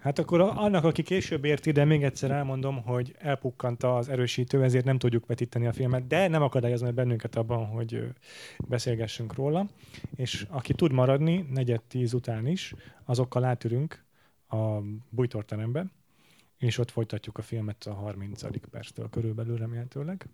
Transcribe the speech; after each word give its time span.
Hát 0.00 0.18
akkor 0.18 0.40
annak, 0.40 0.84
aki 0.84 1.02
később 1.02 1.44
ért 1.44 1.66
ide, 1.66 1.84
még 1.84 2.02
egyszer 2.02 2.30
elmondom, 2.30 2.82
hogy 2.82 3.14
elpukkant 3.18 3.82
az 3.82 4.08
erősítő, 4.08 4.62
ezért 4.62 4.84
nem 4.84 4.98
tudjuk 4.98 5.26
vetíteni 5.26 5.66
a 5.66 5.72
filmet, 5.72 6.06
de 6.06 6.28
nem 6.28 6.42
akadályozom 6.42 6.86
meg 6.86 6.94
bennünket 6.94 7.36
abban, 7.36 7.66
hogy 7.66 8.04
beszélgessünk 8.68 9.34
róla. 9.34 9.68
És 10.16 10.46
aki 10.48 10.74
tud 10.74 10.92
maradni, 10.92 11.46
negyed 11.50 11.82
tíz 11.82 12.12
után 12.14 12.46
is, 12.46 12.74
azokkal 13.04 13.44
átürünk 13.44 14.04
a 14.48 14.78
bújtorterembe, 15.08 15.86
és 16.58 16.78
ott 16.78 16.90
folytatjuk 16.90 17.38
a 17.38 17.42
filmet 17.42 17.84
a 17.84 17.92
30. 17.92 18.68
perctől 18.70 19.08
körülbelül 19.10 19.56
remélhetőleg. 19.56 20.26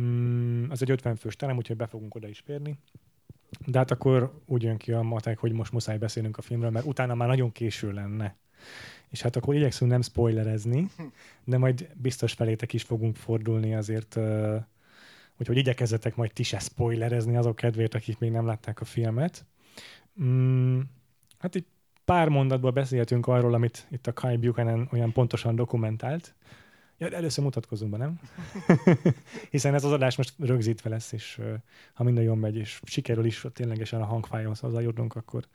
Mm, 0.00 0.70
az 0.70 0.82
egy 0.82 0.90
50 0.90 1.16
fős 1.16 1.36
terem, 1.36 1.56
úgyhogy 1.56 1.76
be 1.76 1.86
fogunk 1.86 2.14
oda 2.14 2.28
is 2.28 2.38
férni. 2.38 2.78
De 3.66 3.78
hát 3.78 3.90
akkor 3.90 4.40
úgy 4.46 4.62
jön 4.62 4.76
ki 4.76 4.92
a 4.92 5.02
matek, 5.02 5.38
hogy 5.38 5.52
most 5.52 5.72
muszáj 5.72 5.98
beszélnünk 5.98 6.38
a 6.38 6.42
filmről, 6.42 6.70
mert 6.70 6.86
utána 6.86 7.14
már 7.14 7.28
nagyon 7.28 7.52
késő 7.52 7.92
lenne. 7.92 8.36
És 9.08 9.22
hát 9.22 9.36
akkor 9.36 9.54
igyekszünk 9.54 9.90
nem 9.90 10.02
spoilerezni, 10.02 10.90
de 11.44 11.58
majd 11.58 11.88
biztos 11.94 12.32
felétek 12.32 12.72
is 12.72 12.82
fogunk 12.82 13.16
fordulni 13.16 13.74
azért, 13.74 14.18
úgyhogy 15.36 15.56
igyekezzetek 15.56 16.16
majd 16.16 16.32
ti 16.32 16.42
se 16.42 16.58
spoilerezni 16.58 17.36
azok 17.36 17.56
kedvéért, 17.56 17.94
akik 17.94 18.18
még 18.18 18.30
nem 18.30 18.46
látták 18.46 18.80
a 18.80 18.84
filmet. 18.84 19.44
Mm, 20.22 20.80
hát 21.38 21.54
egy 21.54 21.66
pár 22.04 22.28
mondatból 22.28 22.70
beszélhetünk 22.70 23.26
arról, 23.26 23.54
amit 23.54 23.86
itt 23.90 24.06
a 24.06 24.12
Kai 24.12 24.36
Buchanan 24.36 24.88
olyan 24.92 25.12
pontosan 25.12 25.54
dokumentált. 25.54 26.34
Ja, 26.98 27.08
először 27.08 27.44
mutatkozunk 27.44 27.90
be, 27.90 27.96
nem? 27.96 28.20
Hiszen 29.50 29.74
ez 29.74 29.84
az 29.84 29.92
adás 29.92 30.16
most 30.16 30.34
rögzítve 30.38 30.90
lesz, 30.90 31.12
és 31.12 31.40
ha 31.94 32.04
minden 32.04 32.24
jól 32.24 32.36
megy, 32.36 32.56
és 32.56 32.80
sikerül 32.84 33.24
is 33.24 33.46
ténylegesen 33.52 34.00
a 34.00 34.04
hangfájhoz 34.04 34.60
hozzájutunk, 34.60 35.14
akkor 35.14 35.46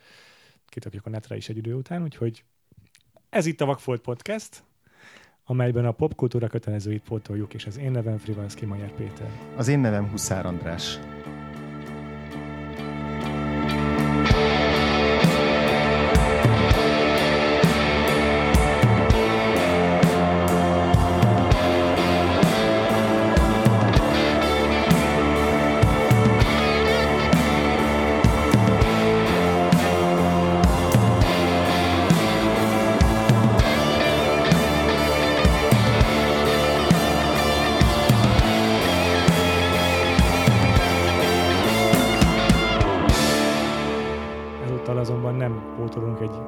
kitakjuk 0.66 1.06
a 1.06 1.10
netre 1.10 1.36
is 1.36 1.50
egy 1.50 1.58
idő 1.58 1.74
után, 1.74 2.04
úgyhogy 2.04 2.44
ez 3.38 3.46
itt 3.46 3.62
a 3.62 3.66
Vakfolt 3.66 4.02
Podcast, 4.02 4.64
amelyben 5.46 5.86
a 5.86 5.92
popkultúra 5.92 6.48
kötelezőit 6.48 7.02
pótoljuk, 7.02 7.54
és 7.54 7.66
az 7.66 7.78
én 7.78 7.92
nevem 7.92 8.18
Frivalszki 8.18 8.66
Majer 8.66 8.92
Péter. 8.92 9.32
Az 9.56 9.68
én 9.68 9.80
nevem 9.80 10.10
Huszár 10.10 10.46
András. 10.46 11.00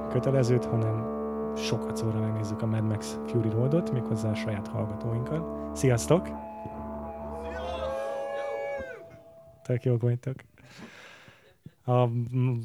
Kötelezőt, 0.09 0.65
hanem 0.65 1.17
sokat 1.55 1.97
szóra 1.97 2.19
megnézzük 2.19 2.61
a 2.61 2.65
Mad 2.65 2.83
Max 2.83 3.19
Fury 3.27 3.49
Roadot, 3.49 3.91
méghozzá 3.91 4.29
a 4.29 4.35
saját 4.35 4.67
hallgatóinkkal. 4.67 5.71
Sziasztok! 5.75 6.27
Tök 9.63 9.83
jók 9.83 10.01
vagytok. 10.01 10.35
A 11.85 12.07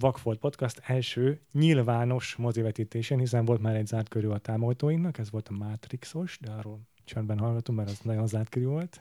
Vakfolt 0.01 0.39
Podcast 0.39 0.81
első 0.87 1.41
nyilvános 1.53 2.37
mozivetítésén, 2.37 3.19
hiszen 3.19 3.45
volt 3.45 3.61
már 3.61 3.75
egy 3.75 3.87
zárt 3.87 4.09
körül 4.09 4.33
a 4.33 4.39
támogatóinknak, 4.39 5.19
ez 5.19 5.31
volt 5.31 5.49
a 5.49 5.53
Matrixos, 5.53 6.39
de 6.41 6.51
arról 6.51 6.81
csöndben 7.05 7.39
hallgatunk, 7.39 7.79
mert 7.79 7.91
az 7.91 8.01
nagyon 8.03 8.27
zárt 8.27 8.49
körül 8.49 8.69
volt. 8.69 9.01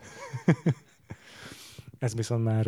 ez 1.99 2.15
viszont 2.15 2.43
már 2.43 2.67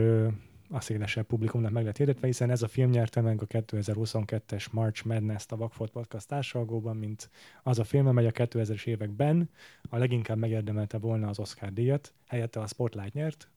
a 0.69 0.81
szélesebb 0.81 1.25
publikumnak 1.25 1.71
meg 1.71 1.83
lett 1.83 1.97
hirdetve, 1.97 2.27
hiszen 2.27 2.49
ez 2.49 2.61
a 2.61 2.67
film 2.67 2.89
nyerte 2.89 3.21
meg 3.21 3.41
a 3.41 3.45
2022-es 3.45 4.71
March 4.71 5.05
Madness-t 5.05 5.51
a 5.51 5.55
Vagfolt 5.55 5.91
Podcast 5.91 6.27
társalgóban, 6.27 6.97
mint 6.97 7.29
az 7.63 7.79
a 7.79 7.83
film, 7.83 8.07
amely 8.07 8.27
a 8.27 8.31
2000-es 8.31 8.85
években 8.85 9.49
a 9.89 9.97
leginkább 9.97 10.37
megérdemelte 10.37 10.97
volna 10.97 11.27
az 11.27 11.39
Oscar 11.39 11.73
díjat, 11.73 12.13
helyette 12.27 12.59
a 12.59 12.67
Spotlight 12.67 13.13
nyert. 13.13 13.49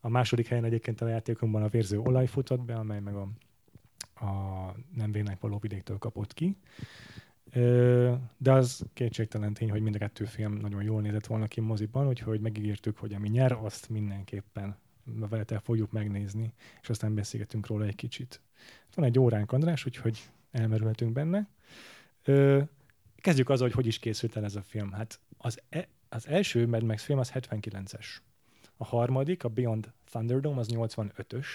A 0.00 0.08
második 0.08 0.46
helyen 0.46 0.64
egyébként 0.64 1.00
a 1.00 1.08
játékunkban 1.08 1.62
a 1.62 1.68
Vérző 1.68 1.98
olaj 1.98 2.26
futott 2.26 2.60
be, 2.60 2.74
amely 2.74 3.00
meg 3.00 3.14
a, 3.14 3.28
a 4.26 4.74
nem 4.94 5.12
vének 5.12 5.40
való 5.40 5.58
vidéktől 5.58 5.98
kapott 5.98 6.34
ki. 6.34 6.56
De 8.36 8.52
az 8.52 8.84
kétségtelen 8.92 9.54
tény, 9.54 9.70
hogy 9.70 9.82
mind 9.82 9.94
a 9.94 9.98
kettő 9.98 10.24
film 10.24 10.52
nagyon 10.52 10.82
jól 10.82 11.00
nézett 11.00 11.26
volna 11.26 11.46
ki 11.46 11.60
moziban, 11.60 12.08
úgyhogy 12.08 12.40
megígértük, 12.40 12.98
hogy 12.98 13.14
ami 13.14 13.28
nyer, 13.28 13.52
azt 13.52 13.88
mindenképpen 13.88 14.76
veletek 15.04 15.60
fogjuk 15.60 15.92
megnézni, 15.92 16.52
és 16.82 16.88
aztán 16.88 17.14
beszélgetünk 17.14 17.66
róla 17.66 17.84
egy 17.84 17.94
kicsit. 17.94 18.40
Van 18.94 19.04
egy 19.04 19.18
óránk, 19.18 19.52
András, 19.52 19.86
úgyhogy 19.86 20.30
elmerülhetünk 20.50 21.12
benne. 21.12 21.48
Ö, 22.24 22.62
kezdjük 23.16 23.48
azzal, 23.48 23.66
hogy 23.66 23.76
hogy 23.76 23.86
is 23.86 23.98
készült 23.98 24.36
el 24.36 24.44
ez 24.44 24.56
a 24.56 24.62
film. 24.62 24.92
Hát 24.92 25.20
az, 25.36 25.60
e, 25.68 25.88
az 26.08 26.26
első 26.26 26.66
Mad 26.66 26.82
Max 26.82 27.02
film 27.02 27.18
az 27.18 27.32
79-es. 27.34 28.06
A 28.76 28.84
harmadik, 28.84 29.44
a 29.44 29.48
Beyond 29.48 29.92
Thunderdome, 30.04 30.58
az 30.58 30.68
85-ös. 30.70 31.46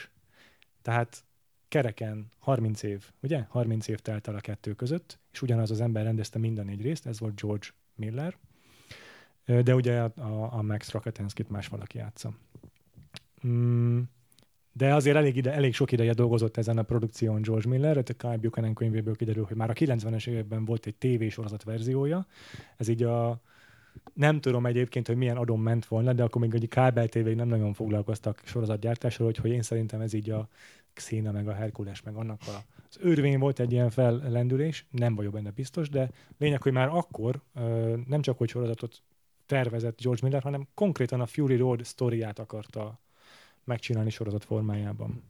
Tehát 0.82 1.24
kereken 1.68 2.32
30 2.40 2.84
év, 2.84 3.12
ugye? 3.22 3.46
30 3.50 3.88
év 3.88 4.00
telt 4.00 4.28
el 4.28 4.36
a 4.36 4.40
kettő 4.40 4.74
között, 4.74 5.20
és 5.32 5.42
ugyanaz 5.42 5.72
az 5.72 5.82
ember 5.82 6.04
rendezte 6.04 6.40
mind 6.40 6.58
a 6.58 6.64
négy 6.64 6.82
részt, 6.82 7.06
ez 7.06 7.20
volt 7.20 7.42
George 7.42 7.68
Miller. 7.96 8.38
De 9.46 9.76
ugye 9.76 10.02
a, 10.02 10.58
a, 10.58 10.62
Max 10.62 10.92
Rokatansky-t 10.92 11.50
más 11.50 11.68
valaki 11.68 11.98
játsza. 11.98 12.34
Mm, 13.48 14.00
de 14.78 14.94
azért 14.94 15.16
elég, 15.16 15.36
ide, 15.36 15.54
elég 15.54 15.74
sok 15.74 15.92
ideje 15.92 16.14
dolgozott 16.14 16.58
ezen 16.58 16.78
a 16.78 16.84
produkción 16.84 17.42
George 17.42 17.70
Miller, 17.70 17.98
a 17.98 18.02
Kyle 18.02 18.38
Buchanan 18.38 18.74
könyvéből 18.74 19.16
kiderül, 19.16 19.44
hogy 19.44 19.56
már 19.56 19.70
a 19.70 19.74
90-es 19.74 20.28
években 20.28 20.66
volt 20.66 20.86
egy 20.86 20.96
tévésorozat 20.96 21.64
verziója. 21.64 22.26
Ez 22.78 22.88
így 22.88 23.04
a, 23.04 23.42
nem 24.14 24.40
tudom 24.40 24.66
egyébként, 24.66 25.08
hogy 25.08 25.16
milyen 25.16 25.38
adom 25.38 25.62
ment 25.62 25.86
volna, 25.86 26.14
de 26.14 26.24
akkor 26.24 26.42
még 26.42 26.54
egy 26.54 26.68
kábel 26.68 27.08
tévé 27.08 27.34
nem 27.34 27.48
nagyon 27.48 27.74
foglalkoztak 27.74 28.42
sorozatgyártással, 28.46 29.32
hogy, 29.42 29.52
én 29.52 29.62
szerintem 29.62 30.02
ez 30.02 30.14
így 30.14 30.30
a 30.30 30.48
Xena, 30.94 31.32
meg 31.32 31.48
a 31.48 31.54
Herkules, 31.54 32.02
meg 32.02 32.16
annak 32.16 32.42
a, 32.48 32.64
az 32.90 32.98
őrvény 33.02 33.40
volt 33.40 33.60
egy 33.60 33.72
ilyen 33.72 33.90
fellendülés, 33.90 34.86
nem 34.92 35.16
vagyok 35.16 35.34
benne 35.34 35.52
biztos, 35.52 35.90
de 35.90 36.10
lényeg, 36.38 36.62
hogy 36.62 36.72
már 36.72 36.88
akkor 36.88 37.42
nem 38.08 38.22
csak 38.22 38.38
hogy 38.38 38.50
sorozatot 38.50 39.02
tervezett 39.46 40.02
George 40.02 40.22
Miller, 40.24 40.42
hanem 40.42 40.68
konkrétan 40.74 41.22
a 41.22 41.26
Fury 41.26 41.56
Road 41.56 41.84
sztoriát 41.84 42.40
akarta 42.40 43.00
megcsinálni 43.68 44.10
sorozat 44.10 44.44
formájában. 44.44 45.24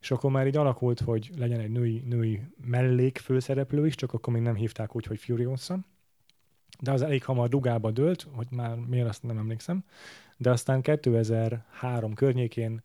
És 0.00 0.10
akkor 0.10 0.30
már 0.30 0.46
így 0.46 0.56
alakult, 0.56 1.00
hogy 1.00 1.30
legyen 1.36 1.60
egy 1.60 1.70
női, 1.70 2.02
női 2.06 2.40
mellék 2.64 3.18
főszereplő 3.18 3.86
is, 3.86 3.94
csak 3.94 4.12
akkor 4.12 4.32
még 4.32 4.42
nem 4.42 4.54
hívták 4.54 4.96
úgy, 4.96 5.06
hogy 5.06 5.18
Furiosa. 5.18 5.78
De 6.80 6.92
az 6.92 7.02
elég 7.02 7.24
hamar 7.24 7.48
dugába 7.48 7.90
dőlt, 7.90 8.26
hogy 8.32 8.46
már 8.50 8.76
miért 8.76 9.08
azt 9.08 9.22
nem 9.22 9.38
emlékszem. 9.38 9.84
De 10.36 10.50
aztán 10.50 10.82
2003 10.82 12.14
környékén 12.14 12.82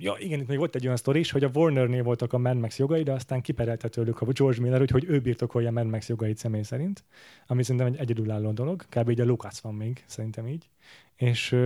Ja, 0.00 0.14
igen, 0.18 0.40
itt 0.40 0.46
még 0.46 0.58
volt 0.58 0.74
egy 0.74 0.84
olyan 0.84 0.96
sztori 0.96 1.18
is, 1.18 1.30
hogy 1.30 1.44
a 1.44 1.50
Warnernél 1.54 2.02
voltak 2.02 2.32
a 2.32 2.38
Mad 2.38 2.56
Max 2.56 2.78
jogai, 2.78 3.02
de 3.02 3.12
aztán 3.12 3.40
kiperelte 3.40 3.88
tőlük 3.88 4.20
a 4.20 4.26
George 4.32 4.60
Miller, 4.60 4.78
hogy, 4.78 4.90
hogy 4.90 5.04
ő 5.04 5.20
birtokolja 5.20 5.68
a 5.68 5.72
Mad 5.72 5.86
Max 5.86 6.08
jogait 6.08 6.36
személy 6.36 6.62
szerint, 6.62 7.04
ami 7.46 7.62
szerintem 7.62 7.86
egy 7.86 7.96
egyedülálló 7.96 8.52
dolog, 8.52 8.84
kb. 8.88 9.10
így 9.10 9.20
a 9.20 9.24
Lucas 9.24 9.60
van 9.60 9.74
még, 9.74 10.04
szerintem 10.06 10.46
így. 10.46 10.68
És, 11.16 11.56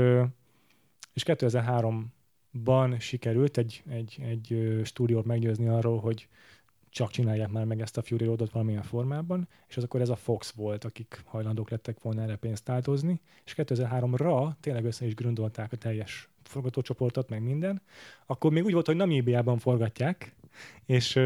és 1.12 1.22
2003 1.22 2.12
ban 2.52 2.98
sikerült 2.98 3.56
egy, 3.56 3.82
egy, 3.88 4.18
egy 4.22 4.80
stúdiót 4.84 5.24
meggyőzni 5.24 5.68
arról, 5.68 6.00
hogy 6.00 6.28
csak 6.92 7.10
csinálják 7.10 7.48
már 7.48 7.64
meg 7.64 7.80
ezt 7.80 7.96
a 7.96 8.02
Fury 8.02 8.24
Roadot 8.24 8.50
valamilyen 8.50 8.82
formában, 8.82 9.48
és 9.68 9.76
az 9.76 9.84
akkor 9.84 10.00
ez 10.00 10.08
a 10.08 10.16
Fox 10.16 10.50
volt, 10.50 10.84
akik 10.84 11.22
hajlandók 11.24 11.70
lettek 11.70 12.02
volna 12.02 12.22
erre 12.22 12.36
pénzt 12.36 12.68
áldozni, 12.68 13.20
és 13.44 13.54
2003-ra 13.56 14.52
tényleg 14.60 14.84
össze 14.84 15.06
is 15.06 15.14
grundolták 15.14 15.72
a 15.72 15.76
teljes 15.76 16.28
forgatócsoportot, 16.42 17.28
meg 17.28 17.42
minden. 17.42 17.82
Akkor 18.26 18.52
még 18.52 18.64
úgy 18.64 18.72
volt, 18.72 18.86
hogy 18.86 18.96
Namíbiában 18.96 19.58
forgatják, 19.58 20.34
és 20.86 21.20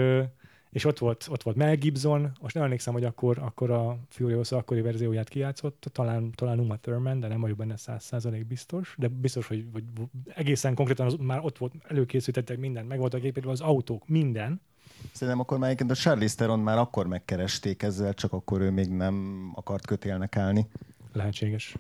és 0.77 0.85
ott 0.85 0.99
volt, 0.99 1.27
ott 1.31 1.43
volt 1.43 1.57
Mel 1.57 1.77
Gibson, 1.77 2.33
most 2.41 2.55
nem 2.55 2.65
emlékszem, 2.65 2.93
hogy 2.93 3.05
akkor, 3.05 3.39
akkor 3.39 3.71
a 3.71 3.99
Furiosa 4.09 4.57
akkori 4.57 4.81
verzióját 4.81 5.29
kijátszott, 5.29 5.89
talán, 5.93 6.31
talán 6.35 6.59
Uma 6.59 6.77
Thurman, 6.77 7.21
de 7.21 7.29
nem 7.29 7.41
vagyok 7.41 7.57
benne 7.57 7.77
száz 7.77 8.05
százalék 8.05 8.47
biztos, 8.47 8.95
de 8.99 9.09
biztos, 9.09 9.47
hogy, 9.47 9.67
hogy 9.73 9.85
egészen 10.35 10.75
konkrétan 10.75 11.07
az, 11.07 11.15
már 11.21 11.41
ott 11.43 11.59
volt, 11.59 11.73
előkészítettek 11.89 12.59
minden, 12.59 12.87
meg 12.87 12.99
voltak 12.99 13.23
építve 13.23 13.51
az 13.51 13.61
autók, 13.61 14.09
minden. 14.09 14.61
Szerintem 15.13 15.43
akkor 15.43 15.59
már 15.59 15.67
egyébként 15.67 15.91
a 15.91 15.95
Charlize 15.95 16.35
Theron 16.35 16.61
már 16.61 16.79
akkor 16.79 17.07
megkeresték 17.07 17.83
ezzel, 17.83 18.15
csak 18.15 18.33
akkor 18.33 18.61
ő 18.61 18.71
még 18.71 18.89
nem 18.89 19.51
akart 19.55 19.87
kötélnek 19.87 20.37
állni. 20.37 20.67
Lehetséges. 21.13 21.77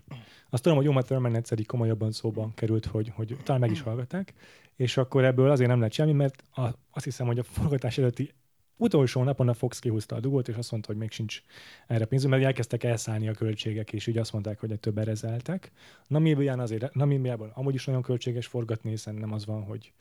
Azt 0.51 0.63
tudom, 0.63 0.79
hogy 0.79 0.89
Uma 0.89 1.03
Thurman 1.03 1.35
egyszer 1.35 1.59
komolyabban 1.67 2.13
szóban 2.13 2.55
került, 2.55 2.87
hogy, 2.87 3.13
hogy 3.15 3.37
talán 3.45 3.61
meg 3.61 3.71
is 3.71 3.81
hallgatták, 3.81 4.35
és 4.77 4.97
akkor 4.97 5.25
ebből 5.25 5.51
azért 5.51 5.71
nem 5.71 5.81
lett 5.81 5.93
semmi, 5.93 6.13
mert 6.13 6.43
a, 6.55 6.63
azt 6.91 7.05
hiszem, 7.05 7.27
hogy 7.27 7.39
a 7.39 7.43
forgatás 7.43 7.99
előtti 7.99 8.35
utolsó 8.76 9.23
napon 9.23 9.49
a 9.49 9.55
Fox 9.55 9.78
kihúzta 9.78 10.17
a 10.17 10.20
dugót, 10.20 10.49
és 10.49 10.55
azt 10.55 10.70
mondta, 10.70 10.90
hogy 10.90 11.00
még 11.00 11.11
sincs 11.11 11.43
erre 11.87 12.05
pénzünk, 12.05 12.32
mert 12.32 12.44
elkezdtek 12.44 12.84
elszállni 12.84 13.28
a 13.28 13.32
költségek, 13.32 13.93
és 13.93 14.06
így 14.06 14.19
azt 14.19 14.32
mondták, 14.32 14.61
hogy 14.61 14.78
több 14.81 14.99
erezeltek. 14.99 15.73
Namíbián 16.06 16.61
azért, 16.61 16.94
Namíbiában 16.94 17.50
amúgy 17.55 17.75
is 17.75 17.84
nagyon 17.84 18.02
költséges 18.02 18.46
forgatni, 18.46 18.90
hiszen 18.90 19.14
nem 19.14 19.32
az 19.32 19.46
van, 19.46 19.62
hogy 19.62 19.93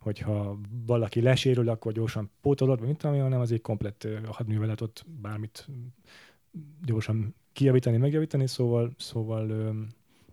hogyha 0.00 0.58
valaki 0.86 1.20
lesérül, 1.20 1.68
akkor 1.68 1.92
gyorsan 1.92 2.30
pótolod, 2.40 2.80
mit 2.80 2.96
tudom, 2.96 3.20
hanem 3.20 3.40
az 3.40 3.52
egy 3.52 3.60
komplett 3.60 4.08
hadművelet 4.24 4.80
ott 4.80 5.04
bármit 5.20 5.68
gyorsan 6.84 7.34
kijavítani, 7.52 7.96
megjavítani, 7.96 8.46
szóval, 8.46 8.94
szóval 8.96 9.74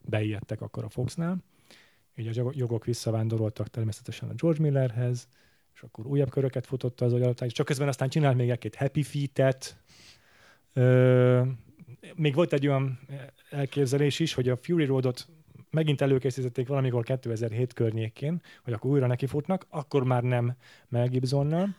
beijedtek 0.01 0.61
akkor 0.61 0.83
a 0.83 0.89
Foxnál. 0.89 1.43
Így 2.15 2.39
a 2.39 2.51
jogok 2.53 2.85
visszavándoroltak 2.85 3.67
természetesen 3.67 4.29
a 4.29 4.33
George 4.33 4.61
Millerhez, 4.61 5.27
és 5.75 5.81
akkor 5.81 6.05
újabb 6.05 6.29
köröket 6.29 6.65
futotta 6.65 7.05
az 7.05 7.13
agyalapítás, 7.13 7.51
csak 7.51 7.65
közben 7.65 7.87
aztán 7.87 8.09
csinált 8.09 8.37
még 8.37 8.49
egy 8.49 8.75
Happy 8.75 9.03
Feet-et, 9.03 9.77
még 12.15 12.33
volt 12.33 12.53
egy 12.53 12.67
olyan 12.67 12.99
elképzelés 13.49 14.19
is, 14.19 14.33
hogy 14.33 14.49
a 14.49 14.57
Fury 14.57 14.85
Roadot 14.85 15.27
megint 15.69 16.01
előkészítették 16.01 16.67
valamikor 16.67 17.03
2007 17.03 17.73
környékén, 17.73 18.41
hogy 18.63 18.73
akkor 18.73 18.91
újra 18.91 19.07
nekifutnak, 19.07 19.65
akkor 19.69 20.03
már 20.03 20.23
nem 20.23 20.55
Mel 20.87 21.07
Gibsonnal 21.07 21.75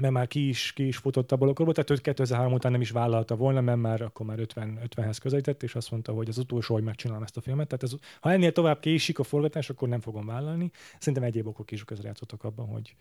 mert 0.00 0.12
már 0.12 0.26
ki 0.26 0.48
is, 0.48 0.72
ki 0.72 0.86
is 0.86 0.96
futott 0.96 1.32
a 1.32 1.36
korból, 1.38 1.72
tehát 1.72 1.90
ő 1.90 1.94
2003 1.94 2.52
után 2.52 2.72
nem 2.72 2.80
is 2.80 2.90
vállalta 2.90 3.36
volna, 3.36 3.60
mert 3.60 3.78
már 3.78 4.02
akkor 4.02 4.26
már 4.26 4.38
50, 4.38 4.78
50-hez 4.88 5.16
közelített, 5.20 5.62
és 5.62 5.74
azt 5.74 5.90
mondta, 5.90 6.12
hogy 6.12 6.28
az 6.28 6.38
utolsó, 6.38 6.74
hogy 6.74 6.82
megcsinálom 6.82 7.22
ezt 7.22 7.36
a 7.36 7.40
filmet. 7.40 7.68
Tehát 7.68 7.82
ez, 7.82 7.92
ha 8.20 8.32
ennél 8.32 8.52
tovább 8.52 8.80
késik 8.80 9.18
a 9.18 9.22
forgatás, 9.22 9.70
akkor 9.70 9.88
nem 9.88 10.00
fogom 10.00 10.26
vállalni. 10.26 10.70
Szerintem 10.98 11.22
egyéb 11.22 11.46
okok 11.46 11.70
is 11.70 11.84
közrejátszottak 11.84 12.44
abban, 12.44 12.66
hogy 12.66 12.96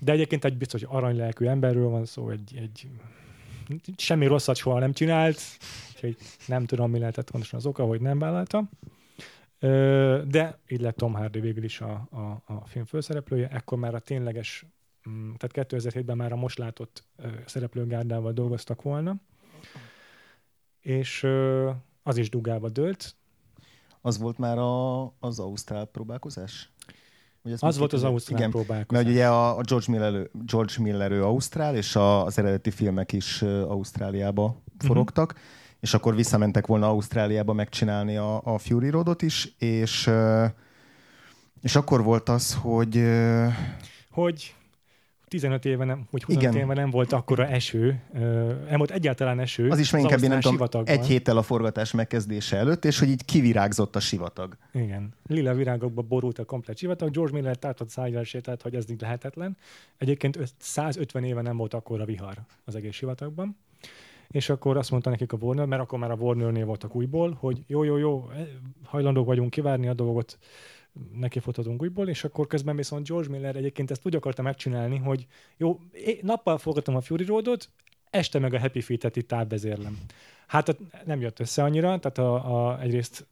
de 0.00 0.12
egyébként 0.12 0.44
egy 0.44 0.56
biztos, 0.56 0.82
hogy 0.82 0.96
aranylelkű 0.96 1.46
emberről 1.46 1.88
van 1.88 2.04
szó, 2.04 2.30
egy, 2.30 2.56
egy 2.56 2.88
semmi 3.96 4.26
rosszat 4.26 4.56
soha 4.56 4.78
nem 4.78 4.92
csinált, 4.92 5.40
úgyhogy 5.94 6.16
nem 6.46 6.66
tudom, 6.66 6.90
mi 6.90 6.98
lehetett 6.98 7.30
pontosan 7.30 7.58
az 7.58 7.66
oka, 7.66 7.84
hogy 7.84 8.00
nem 8.00 8.18
vállalta. 8.18 8.70
De 10.28 10.58
így 10.68 10.80
lett 10.80 10.96
Tom 10.96 11.14
Hardy 11.14 11.40
végül 11.40 11.64
is 11.64 11.80
a, 11.80 12.08
a, 12.10 12.52
a 12.54 12.66
film 12.66 12.84
főszereplője, 12.84 13.48
ekkor 13.48 13.78
már 13.78 13.94
a 13.94 13.98
tényleges 13.98 14.64
tehát 15.38 15.70
2007-ben 15.70 16.16
már 16.16 16.32
a 16.32 16.36
most 16.36 16.58
látott 16.58 17.04
szereplőgárdával 17.46 18.32
dolgoztak 18.32 18.82
volna, 18.82 19.16
és 20.80 21.26
az 22.02 22.16
is 22.16 22.30
dugába 22.30 22.68
dőlt. 22.68 23.14
Az 24.00 24.18
volt 24.18 24.38
már 24.38 24.58
a, 24.58 25.02
az 25.04 25.38
Ausztrál 25.38 25.84
próbálkozás? 25.84 26.70
Ugye 27.42 27.56
az 27.58 27.78
volt 27.78 27.92
az 27.92 28.04
Ausztrál 28.04 28.38
igen, 28.38 28.50
próbálkozás. 28.50 29.04
Mert 29.04 29.14
ugye 29.14 29.28
a, 29.28 29.58
a 29.58 29.60
George 29.60 29.86
Miller, 29.88 30.28
George 30.32 30.74
Miller 30.78 31.10
ő 31.10 31.24
Ausztrál, 31.24 31.76
és 31.76 31.96
a, 31.96 32.24
az 32.24 32.38
eredeti 32.38 32.70
filmek 32.70 33.12
is 33.12 33.42
Ausztráliába 33.42 34.46
mhm. 34.46 34.86
forogtak, 34.86 35.30
uh-huh. 35.32 35.46
és 35.80 35.94
akkor 35.94 36.14
visszamentek 36.14 36.66
volna 36.66 36.88
Ausztráliába 36.88 37.52
megcsinálni 37.52 38.16
a, 38.16 38.40
a 38.44 38.58
Fury 38.58 38.90
Roadot 38.90 39.22
is, 39.22 39.54
és 39.58 40.10
és 41.62 41.76
akkor 41.76 42.02
volt 42.02 42.28
az, 42.28 42.54
hogy... 42.54 43.04
Hogy 44.10 44.54
15 45.30 45.64
éve 45.64 45.84
nem, 45.84 46.06
vagy 46.10 46.22
25 46.22 46.52
Igen. 46.52 46.64
éve 46.64 46.74
nem 46.74 46.90
volt 46.90 47.12
akkora 47.12 47.46
eső, 47.46 48.02
nem 48.68 48.76
volt 48.76 48.90
egyáltalán 48.90 49.40
eső. 49.40 49.68
Az 49.68 49.78
is 49.78 49.92
inkább 49.92 50.20
nem 50.20 50.40
tudom, 50.40 50.82
egy 50.84 51.06
héttel 51.06 51.36
a 51.36 51.42
forgatás 51.42 51.92
megkezdése 51.92 52.56
előtt, 52.56 52.84
és 52.84 52.98
hogy 52.98 53.08
így 53.08 53.24
kivirágzott 53.24 53.96
a 53.96 54.00
sivatag. 54.00 54.56
Igen. 54.72 55.14
Lila 55.26 55.54
virágokba 55.54 56.02
borult 56.02 56.38
a 56.38 56.44
komplet 56.44 56.78
sivatag. 56.78 57.10
George 57.10 57.32
Miller 57.32 57.58
tartott 57.58 57.88
szájjal 57.88 58.24
sétált, 58.24 58.62
hogy 58.62 58.74
ez 58.74 58.90
így 58.90 59.00
lehetetlen. 59.00 59.56
Egyébként 59.98 60.38
150 60.58 61.24
éve 61.24 61.42
nem 61.42 61.56
volt 61.56 61.74
akkora 61.74 62.04
vihar 62.04 62.36
az 62.64 62.74
egész 62.74 62.94
sivatagban. 62.94 63.56
És 64.28 64.48
akkor 64.48 64.76
azt 64.76 64.90
mondta 64.90 65.10
nekik 65.10 65.32
a 65.32 65.36
Warner, 65.40 65.66
mert 65.66 65.82
akkor 65.82 65.98
már 65.98 66.10
a 66.10 66.14
Warnernél 66.14 66.64
voltak 66.64 66.94
újból, 66.94 67.36
hogy 67.40 67.62
jó, 67.66 67.82
jó, 67.82 67.96
jó, 67.96 68.30
hajlandók 68.84 69.26
vagyunk 69.26 69.50
kivárni 69.50 69.88
a 69.88 69.94
dolgot, 69.94 70.38
neki 71.12 71.38
futhatunk 71.38 71.82
újból, 71.82 72.08
és 72.08 72.24
akkor 72.24 72.46
közben 72.46 72.76
viszont 72.76 73.08
George 73.08 73.28
Miller 73.28 73.56
egyébként 73.56 73.90
ezt 73.90 74.06
úgy 74.06 74.16
akarta 74.16 74.42
megcsinálni, 74.42 74.96
hogy 74.96 75.26
jó, 75.56 75.80
nappal 76.22 76.58
forgatom 76.58 76.96
a 76.96 77.00
Fury 77.00 77.24
Roadot, 77.24 77.68
este 78.10 78.38
meg 78.38 78.54
a 78.54 78.60
Happy 78.60 78.80
Feet-et 78.80 79.16
itt 79.16 79.32
átvezérlem. 79.32 79.98
Hát 80.46 80.76
nem 81.04 81.20
jött 81.20 81.40
össze 81.40 81.62
annyira, 81.62 81.98
tehát 81.98 82.18
a, 82.18 82.68
a, 82.68 82.80
egyrészt 82.80 83.26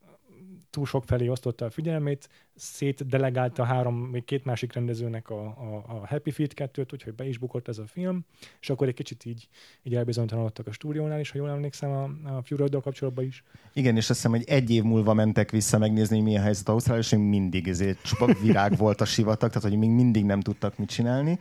túl 0.71 0.87
sok 0.87 1.05
felé 1.05 1.29
osztotta 1.29 1.65
a 1.65 1.71
figyelmét, 1.71 2.29
szétdelegálta 2.59 3.65
három, 3.65 3.95
még 3.95 4.25
két 4.25 4.45
másik 4.45 4.73
rendezőnek 4.73 5.31
a, 5.31 5.41
a, 5.47 5.85
a 5.89 6.07
Happy 6.07 6.31
Feet 6.31 6.53
2-t, 6.57 6.93
úgyhogy 6.93 7.15
be 7.15 7.29
is 7.29 7.39
bukott 7.39 7.69
ez 7.69 7.79
a 7.79 7.87
film, 7.87 8.25
és 8.61 8.71
akkor 8.71 8.89
egy 8.89 8.95
kicsit 8.95 9.25
így, 9.25 9.49
így 9.83 9.95
elbizonytalanodtak 9.95 10.67
a 10.67 10.73
stúdiónál 10.73 11.21
is, 11.21 11.31
ha 11.31 11.39
jól 11.39 11.51
emlékszem 11.51 11.91
a, 11.91 12.03
a 12.37 12.43
fury 12.43 12.71
kapcsolatban 12.71 13.25
is. 13.25 13.45
Igen, 13.73 13.97
és 13.97 14.11
azt 14.11 14.21
hiszem, 14.21 14.31
hogy 14.31 14.45
egy 14.47 14.71
év 14.71 14.83
múlva 14.83 15.15
mentek 15.15 15.51
vissza 15.51 15.79
megnézni, 15.79 16.17
hogy 16.17 16.25
milyen 16.25 16.43
helyzet 16.43 16.69
Ausztrália, 16.69 17.03
és 17.03 17.11
még 17.11 17.21
mindig 17.21 17.69
ezért 17.69 18.03
csupa 18.03 18.35
virág 18.43 18.77
volt 18.85 19.01
a 19.01 19.05
sivatag, 19.05 19.49
tehát 19.49 19.69
hogy 19.69 19.79
még 19.79 19.91
mindig 19.91 20.25
nem 20.25 20.41
tudtak 20.41 20.79
mit 20.79 20.89
csinálni 20.89 21.39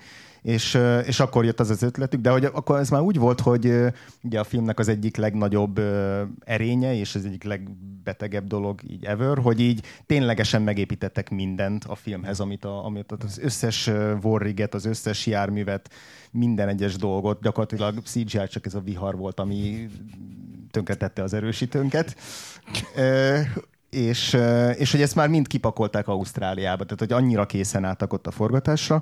és, 0.47 0.79
és 1.05 1.19
akkor 1.19 1.45
jött 1.45 1.59
az 1.59 1.69
az 1.69 1.81
ötletük, 1.81 2.21
de 2.21 2.29
hogy 2.29 2.45
akkor 2.45 2.79
ez 2.79 2.89
már 2.89 3.01
úgy 3.01 3.17
volt, 3.17 3.39
hogy 3.41 3.73
ugye 4.23 4.39
a 4.39 4.43
filmnek 4.43 4.79
az 4.79 4.87
egyik 4.87 5.17
legnagyobb 5.17 5.79
erénye, 6.43 6.95
és 6.95 7.15
az 7.15 7.25
egyik 7.25 7.43
legbetegebb 7.43 8.47
dolog 8.47 8.81
így 8.89 9.05
ever, 9.05 9.37
hogy 9.37 9.59
így 9.59 9.85
ténylegesen 10.05 10.61
megépítettek 11.07 11.29
mindent 11.29 11.83
a 11.83 11.95
filmhez, 11.95 12.39
amit, 12.39 12.65
a, 12.65 12.85
amit 12.85 13.11
az 13.11 13.39
összes 13.39 13.89
vorriget, 14.21 14.73
az 14.73 14.85
összes 14.85 15.25
járművet, 15.25 15.89
minden 16.31 16.67
egyes 16.67 16.95
dolgot, 16.95 17.41
gyakorlatilag 17.41 17.99
CGI 18.03 18.47
csak 18.47 18.65
ez 18.65 18.73
a 18.73 18.79
vihar 18.79 19.17
volt, 19.17 19.39
ami 19.39 19.89
tönkretette 20.71 21.23
az 21.23 21.33
erősítőnket. 21.33 22.15
és, 23.89 24.37
és 24.77 24.91
hogy 24.91 25.01
ezt 25.01 25.15
már 25.15 25.29
mind 25.29 25.47
kipakolták 25.47 26.07
Ausztráliába, 26.07 26.83
tehát 26.83 26.99
hogy 26.99 27.11
annyira 27.11 27.45
készen 27.45 27.83
álltak 27.83 28.13
ott 28.13 28.27
a 28.27 28.31
forgatásra, 28.31 29.01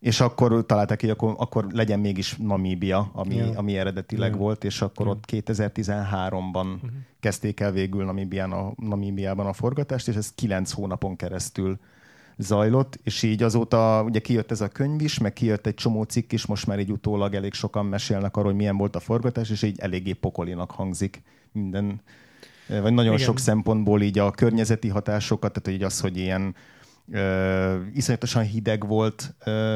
és 0.00 0.20
akkor 0.20 0.66
találták 0.66 1.00
hogy 1.00 1.10
akkor, 1.10 1.34
akkor 1.38 1.66
legyen 1.72 2.00
mégis 2.00 2.36
Namíbia, 2.36 3.10
ami, 3.12 3.34
ja. 3.34 3.52
ami 3.54 3.76
eredetileg 3.76 4.30
ja. 4.30 4.36
volt, 4.36 4.64
és 4.64 4.82
akkor 4.82 5.06
ja. 5.06 5.12
ott 5.12 5.24
2013-ban 5.32 6.54
uh-huh. 6.54 6.82
Mhm. 6.82 6.96
kezdték 7.20 7.60
el 7.60 7.72
végül 7.72 8.04
Namíbián 8.04 8.52
a, 8.52 8.72
Namíbiában 8.76 9.46
a 9.46 9.52
forgatást, 9.52 10.08
és 10.08 10.14
ez 10.14 10.32
kilenc 10.34 10.70
hónapon 10.70 11.16
keresztül 11.16 11.78
zajlott, 12.36 12.98
és 13.02 13.22
így 13.22 13.42
azóta 13.42 14.02
ugye 14.02 14.18
kijött 14.18 14.50
ez 14.50 14.60
a 14.60 14.68
könyv 14.68 15.00
is, 15.00 15.18
meg 15.18 15.32
kijött 15.32 15.66
egy 15.66 15.74
csomó 15.74 16.02
cikk 16.02 16.32
is, 16.32 16.46
most 16.46 16.66
már 16.66 16.78
így 16.78 16.90
utólag 16.90 17.34
elég 17.34 17.52
sokan 17.52 17.86
mesélnek 17.86 18.36
arról, 18.36 18.48
hogy 18.48 18.58
milyen 18.58 18.76
volt 18.76 18.96
a 18.96 19.00
forgatás, 19.00 19.50
és 19.50 19.62
így 19.62 19.78
eléggé 19.78 20.12
pokolinak 20.12 20.70
hangzik 20.70 21.22
minden, 21.52 22.00
vagy 22.68 22.92
nagyon 22.92 23.12
Igen. 23.12 23.24
sok 23.24 23.38
szempontból 23.38 24.02
így 24.02 24.18
a 24.18 24.30
környezeti 24.30 24.88
hatásokat, 24.88 25.52
tehát 25.52 25.78
így 25.78 25.84
az, 25.84 26.00
hogy 26.00 26.16
ilyen 26.16 26.54
iszonyatosan 27.94 28.42
hideg 28.42 28.86
volt 28.86 29.34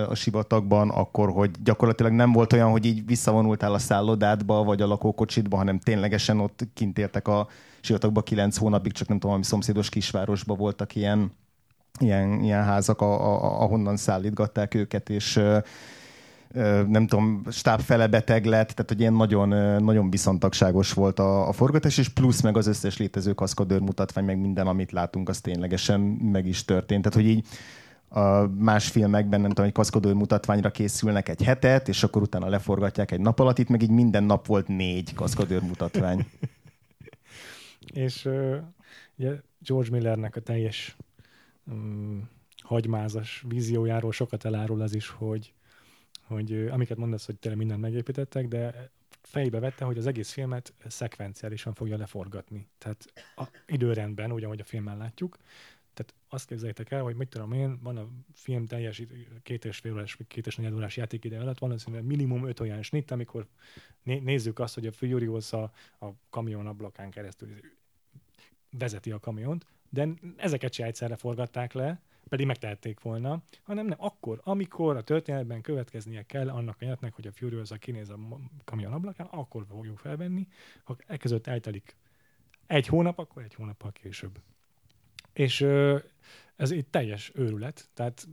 a 0.08 0.14
sivatagban, 0.14 0.90
akkor, 0.90 1.30
hogy 1.30 1.50
gyakorlatilag 1.62 2.12
nem 2.12 2.32
volt 2.32 2.52
olyan, 2.52 2.70
hogy 2.70 2.84
így 2.84 3.06
visszavonultál 3.06 3.74
a 3.74 3.78
szállodádba, 3.78 4.64
vagy 4.64 4.82
a 4.82 4.86
lakókocsitba, 4.86 5.56
hanem 5.56 5.78
ténylegesen 5.78 6.40
ott 6.40 6.66
kint 6.74 6.98
éltek 6.98 7.28
a 7.28 7.48
sivatagba 7.80 8.22
kilenc 8.22 8.56
hónapig, 8.56 8.92
csak 8.92 9.08
nem 9.08 9.18
tudom, 9.18 9.34
ami 9.34 9.44
szomszédos 9.44 9.88
kisvárosban 9.88 10.56
voltak 10.56 10.94
ilyen, 10.94 11.32
ilyen, 11.98 12.42
ilyen 12.42 12.64
házak, 12.64 13.00
a, 13.00 13.12
a, 13.12 13.62
ahonnan 13.62 13.96
szállítgatták 13.96 14.74
őket, 14.74 15.10
és 15.10 15.40
nem 16.86 17.06
tudom, 17.06 17.42
stáb 17.50 17.80
fele 17.80 18.06
beteg 18.06 18.44
lett, 18.44 18.68
tehát 18.68 18.88
hogy 18.88 19.00
ilyen 19.00 19.12
nagyon, 19.12 19.82
nagyon 19.82 20.10
viszontagságos 20.10 20.92
volt 20.92 21.18
a, 21.18 21.48
a 21.48 21.52
forgatás, 21.52 21.98
és 21.98 22.08
plusz 22.08 22.40
meg 22.40 22.56
az 22.56 22.66
összes 22.66 22.96
létező 22.96 23.32
kaszkadőr 23.32 23.80
mutatvány, 23.80 24.24
meg 24.24 24.38
minden, 24.38 24.66
amit 24.66 24.92
látunk, 24.92 25.28
az 25.28 25.40
ténylegesen 25.40 26.00
meg 26.00 26.46
is 26.46 26.64
történt. 26.64 27.02
Tehát, 27.02 27.18
hogy 27.18 27.28
így 27.28 27.46
a 28.08 28.46
más 28.46 28.88
filmekben, 28.88 29.40
nem 29.40 29.48
tudom, 29.48 29.64
egy 29.64 29.72
kaszkadőr 29.72 30.14
mutatványra 30.14 30.70
készülnek 30.70 31.28
egy 31.28 31.42
hetet, 31.42 31.88
és 31.88 32.02
akkor 32.02 32.22
utána 32.22 32.48
leforgatják 32.48 33.10
egy 33.10 33.20
nap 33.20 33.38
alatt, 33.38 33.58
itt 33.58 33.68
meg 33.68 33.82
így 33.82 33.90
minden 33.90 34.24
nap 34.24 34.46
volt 34.46 34.68
négy 34.68 35.14
kaszkadőr 35.14 35.62
mutatvány. 35.62 36.26
és 38.06 38.28
ugye 39.16 39.32
George 39.58 39.90
Millernek 39.90 40.36
a 40.36 40.40
teljes 40.40 40.96
um, 41.66 42.28
hagymázas 42.62 43.44
víziójáról 43.48 44.12
sokat 44.12 44.44
elárul 44.44 44.80
az 44.80 44.94
is, 44.94 45.08
hogy 45.08 45.52
hogy 46.32 46.68
amiket 46.68 46.96
mondasz, 46.96 47.26
hogy 47.26 47.38
tényleg 47.38 47.60
mindent 47.60 47.80
megépítettek, 47.80 48.48
de 48.48 48.90
fejbe 49.22 49.58
vette, 49.58 49.84
hogy 49.84 49.98
az 49.98 50.06
egész 50.06 50.32
filmet 50.32 50.72
szekvenciálisan 50.86 51.74
fogja 51.74 51.96
leforgatni. 51.96 52.66
Tehát 52.78 53.12
a 53.36 53.44
időrendben, 53.66 54.32
úgy, 54.32 54.44
ahogy 54.44 54.60
a 54.60 54.64
filmen 54.64 54.96
látjuk. 54.96 55.36
Tehát 55.94 56.14
azt 56.28 56.46
képzeljétek 56.46 56.90
el, 56.90 57.02
hogy 57.02 57.16
mit 57.16 57.28
tudom 57.28 57.52
én, 57.52 57.78
van 57.82 57.96
a 57.96 58.08
film 58.34 58.66
teljes 58.66 59.02
két 59.42 59.64
és 59.64 59.78
fél 59.78 59.92
órás, 59.92 60.18
két 60.28 60.46
és 60.46 60.56
negyed 60.56 60.72
órás 60.72 60.96
játékide 60.96 61.40
alatt, 61.40 61.58
valószínűleg 61.58 62.04
minimum 62.04 62.46
öt 62.46 62.60
olyan 62.60 62.82
snit, 62.82 63.10
amikor 63.10 63.46
né- 64.02 64.22
nézzük 64.22 64.58
azt, 64.58 64.74
hogy 64.74 64.86
a 64.86 64.92
Furious 64.92 65.52
a, 65.52 65.62
a 66.00 66.06
kamion 66.30 66.66
ablakán 66.66 67.10
keresztül 67.10 67.48
vezeti 68.70 69.10
a 69.10 69.18
kamiont, 69.18 69.66
de 69.88 70.08
ezeket 70.36 70.72
se 70.72 70.84
egyszerre 70.84 71.16
forgatták 71.16 71.72
le, 71.72 72.00
pedig 72.32 72.46
megtehették 72.46 73.00
volna, 73.00 73.42
hanem 73.62 73.86
nem, 73.86 73.98
akkor, 74.00 74.40
amikor 74.44 74.96
a 74.96 75.02
történetben 75.02 75.60
következnie 75.60 76.22
kell 76.22 76.48
annak 76.48 76.74
a 76.74 76.78
jelenetnek, 76.78 77.14
hogy 77.14 77.26
a 77.26 77.32
Furiosa 77.32 77.76
kinéz 77.76 78.10
a 78.10 78.18
kamion 78.64 78.92
ablakán, 78.92 79.26
akkor 79.26 79.66
fogjuk 79.68 79.98
felvenni. 79.98 80.48
Ha 80.84 80.96
elkezdett 81.06 81.46
eltelik 81.46 81.96
egy 82.66 82.86
hónap, 82.86 83.18
akkor 83.18 83.42
egy 83.42 83.54
hónappal 83.54 83.92
később. 83.92 84.40
És 85.32 85.60
ez 86.56 86.70
egy 86.70 86.86
teljes 86.86 87.32
őrület, 87.34 87.88
tehát 87.94 88.28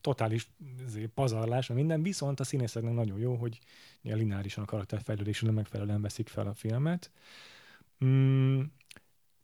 totális 0.00 0.50
pazarlás, 1.14 1.66
minden, 1.66 2.02
viszont 2.02 2.40
a 2.40 2.44
színészeknek 2.44 2.94
nagyon 2.94 3.18
jó, 3.18 3.34
hogy 3.34 3.58
lineárisan 4.02 4.62
a 4.62 4.66
karakterfejlődésről 4.66 5.52
megfelelően 5.52 6.02
veszik 6.02 6.28
fel 6.28 6.46
a 6.46 6.54
filmet. 6.54 7.10
Mm, 8.04 8.60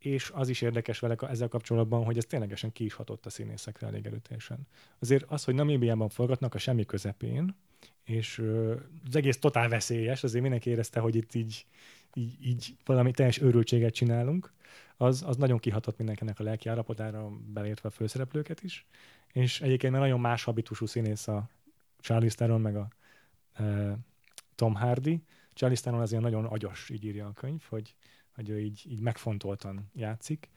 és 0.09 0.31
az 0.35 0.49
is 0.49 0.61
érdekes 0.61 0.99
vele 0.99 1.17
ezzel 1.21 1.49
kapcsolatban, 1.49 2.05
hogy 2.05 2.17
ez 2.17 2.25
ténylegesen 2.25 2.73
ki 2.73 2.85
is 2.85 2.95
hatott 2.95 3.27
a 3.27 3.31
színészekre 3.31 3.87
elég 3.87 4.07
erőteljesen. 4.07 4.67
Azért 4.99 5.25
az, 5.29 5.45
hogy 5.45 5.55
Namíbiában 5.55 6.09
forgatnak 6.09 6.55
a 6.55 6.59
semmi 6.59 6.85
közepén, 6.85 7.57
és 8.05 8.43
az 9.09 9.17
egész 9.17 9.39
totál 9.39 9.69
veszélyes, 9.69 10.25
azért 10.25 10.43
mindenki 10.43 10.71
érezte, 10.71 11.01
hogy 11.01 11.15
itt 11.15 11.35
így, 11.35 11.67
így, 12.15 12.47
így 12.47 12.77
valami 12.85 13.11
teljes 13.11 13.41
őrültséget 13.41 13.95
csinálunk, 13.95 14.53
az, 14.97 15.23
az 15.27 15.37
nagyon 15.37 15.59
kihatott 15.59 15.97
mindenkinek 15.97 16.41
a 16.41 16.43
lelki 16.43 16.69
állapotára, 16.69 17.31
beleértve 17.53 17.89
a 17.89 17.93
főszereplőket 17.93 18.63
is. 18.63 18.87
És 19.33 19.61
egyébként 19.61 19.93
nagyon 19.93 20.21
más 20.21 20.45
habitusú 20.45 20.87
színész 20.87 21.29
a 21.29 21.51
Charlie 22.01 22.29
Theron, 22.29 22.61
meg 22.61 22.77
a 22.77 22.89
e, 23.53 23.97
Tom 24.55 24.75
Hardy. 24.75 25.23
Charlie 25.53 25.77
Theron 25.77 26.01
azért 26.01 26.23
nagyon 26.23 26.45
agyas, 26.45 26.91
így 26.91 27.05
írja 27.05 27.27
a 27.27 27.33
könyv, 27.33 27.63
hogy, 27.69 27.95
hogy 28.39 28.49
ő 28.49 28.61
így, 28.61 28.85
így 28.89 29.01
megfontoltan 29.01 29.91
játszik. 29.95 30.49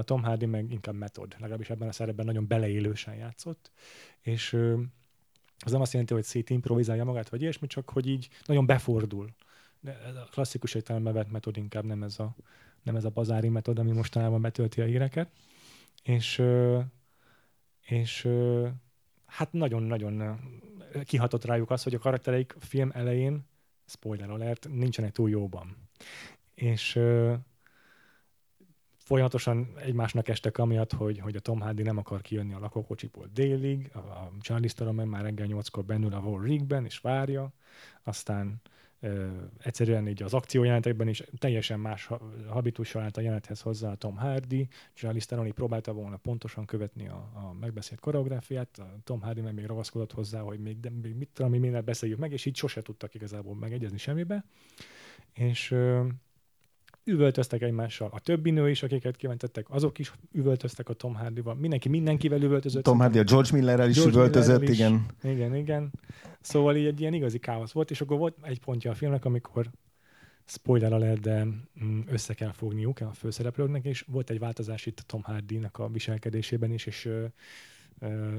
Tom 0.00 0.22
Hardy 0.22 0.46
meg 0.46 0.72
inkább 0.72 0.94
metod, 0.94 1.34
legalábbis 1.38 1.70
ebben 1.70 1.88
a 1.88 1.92
szerepben 1.92 2.26
nagyon 2.26 2.46
beleélősen 2.46 3.14
játszott, 3.14 3.70
és 4.20 4.52
az 5.58 5.72
nem 5.72 5.80
azt 5.80 5.92
jelenti, 5.92 6.14
hogy 6.14 6.24
szétimprovizálja 6.24 7.04
magát, 7.04 7.28
vagy 7.28 7.42
ilyesmi, 7.42 7.66
csak 7.66 7.90
hogy 7.90 8.06
így 8.06 8.28
nagyon 8.46 8.66
befordul. 8.66 9.34
De 9.80 10.00
ez 10.00 10.16
a 10.16 10.28
klasszikus 10.30 10.74
értelemben 10.74 11.12
vett 11.12 11.30
metod 11.30 11.56
inkább 11.56 11.84
nem 11.84 12.02
ez 12.02 12.18
a, 12.18 12.36
nem 12.82 12.96
ez 12.96 13.04
a 13.04 13.10
bazári 13.10 13.48
metod, 13.48 13.78
ami 13.78 13.92
mostanában 13.92 14.40
betölti 14.40 14.80
a 14.80 14.84
híreket. 14.84 15.30
És, 16.02 16.42
és 17.80 18.28
hát 19.26 19.52
nagyon-nagyon 19.52 20.40
kihatott 21.04 21.44
rájuk 21.44 21.70
az, 21.70 21.82
hogy 21.82 21.94
a 21.94 21.98
karaktereik 21.98 22.54
film 22.58 22.90
elején, 22.94 23.46
spoiler 23.86 24.30
alert, 24.30 24.68
nincsenek 24.70 25.12
túl 25.12 25.30
jóban. 25.30 25.76
És 26.58 27.00
folyamatosan 28.96 29.72
egymásnak 29.76 30.28
estek 30.28 30.58
amiatt, 30.58 30.92
hogy, 30.92 31.18
hogy 31.18 31.36
a 31.36 31.40
Tom 31.40 31.60
Hardy 31.60 31.82
nem 31.82 31.96
akar 31.96 32.20
kijönni 32.20 32.54
a 32.54 32.58
lakókocsiból 32.58 33.28
délig, 33.32 33.90
a, 33.94 33.98
a 33.98 34.32
Charlie 34.40 34.68
Theron 34.68 34.94
már 34.94 35.22
reggel 35.22 35.46
nyolckor 35.46 35.84
bennül 35.84 36.12
a 36.12 36.18
Wall 36.18 36.42
Rigben, 36.42 36.84
és 36.84 36.98
várja, 36.98 37.52
aztán 38.02 38.60
egyszerűen 39.58 40.08
így 40.08 40.22
az 40.22 40.34
akciójelentekben 40.34 41.08
is 41.08 41.22
teljesen 41.38 41.80
más 41.80 42.08
habitussal 42.48 43.02
állt 43.02 43.16
a 43.16 43.20
jelenethez 43.20 43.60
hozzá 43.60 43.90
a 43.90 43.94
Tom 43.94 44.16
Hardy, 44.16 44.68
Charlie 44.94 45.20
Theron 45.20 45.52
próbálta 45.52 45.92
volna 45.92 46.16
pontosan 46.16 46.64
követni 46.64 47.08
a, 47.08 47.30
a 47.34 47.52
megbeszélt 47.60 48.00
koreográfiát, 48.00 48.78
a 48.78 48.98
Tom 49.04 49.20
Hardy 49.20 49.40
meg 49.40 49.54
még 49.54 49.66
ragaszkodott 49.66 50.12
hozzá, 50.12 50.40
hogy 50.40 50.60
még, 50.60 50.80
de, 50.80 50.90
még 51.02 51.14
mit 51.14 51.28
tudom, 51.32 51.50
mi 51.50 51.58
mindent 51.58 51.84
beszéljük 51.84 52.18
meg, 52.18 52.32
és 52.32 52.44
így 52.44 52.56
sose 52.56 52.82
tudtak 52.82 53.14
igazából 53.14 53.54
megegyezni 53.54 53.98
semmibe. 53.98 54.44
És 55.32 55.74
üvöltöztek 57.08 57.62
egymással. 57.62 58.08
A 58.12 58.20
többi 58.20 58.50
nő 58.50 58.70
is, 58.70 58.82
akiket 58.82 59.16
kimentettek, 59.16 59.70
azok 59.70 59.98
is 59.98 60.12
üvöltöztek 60.32 60.88
a 60.88 60.92
Tom 60.92 61.14
Hardy-val. 61.14 61.54
Mindenki 61.54 61.88
mindenkivel 61.88 62.42
üvöltözött. 62.42 62.84
Tom 62.84 62.98
Hardy 62.98 63.18
a 63.18 63.22
George 63.24 63.48
Millerrel 63.52 63.88
is 63.88 63.96
George 63.96 64.16
üvöltözött, 64.16 64.60
Millerrel 64.60 64.74
igen. 64.74 65.06
Is. 65.22 65.30
Igen, 65.30 65.54
igen. 65.54 65.92
Szóval 66.40 66.76
így 66.76 66.86
egy 66.86 67.00
ilyen 67.00 67.14
igazi 67.14 67.38
káosz 67.38 67.72
volt, 67.72 67.90
és 67.90 68.00
akkor 68.00 68.18
volt 68.18 68.36
egy 68.42 68.60
pontja 68.60 68.90
a 68.90 68.94
filmnek, 68.94 69.24
amikor 69.24 69.70
spoiler 70.44 70.92
alert, 70.92 71.20
de 71.20 71.44
mm, 71.84 72.00
össze 72.06 72.34
kell 72.34 72.52
fogniuk 72.52 73.00
a 73.00 73.12
főszereplőknek, 73.12 73.84
és 73.84 74.04
volt 74.08 74.30
egy 74.30 74.38
változás 74.38 74.86
itt 74.86 74.98
Tom 75.06 75.22
Hardy-nak 75.22 75.78
a 75.78 75.88
viselkedésében 75.88 76.72
is, 76.72 76.86
és 76.86 77.08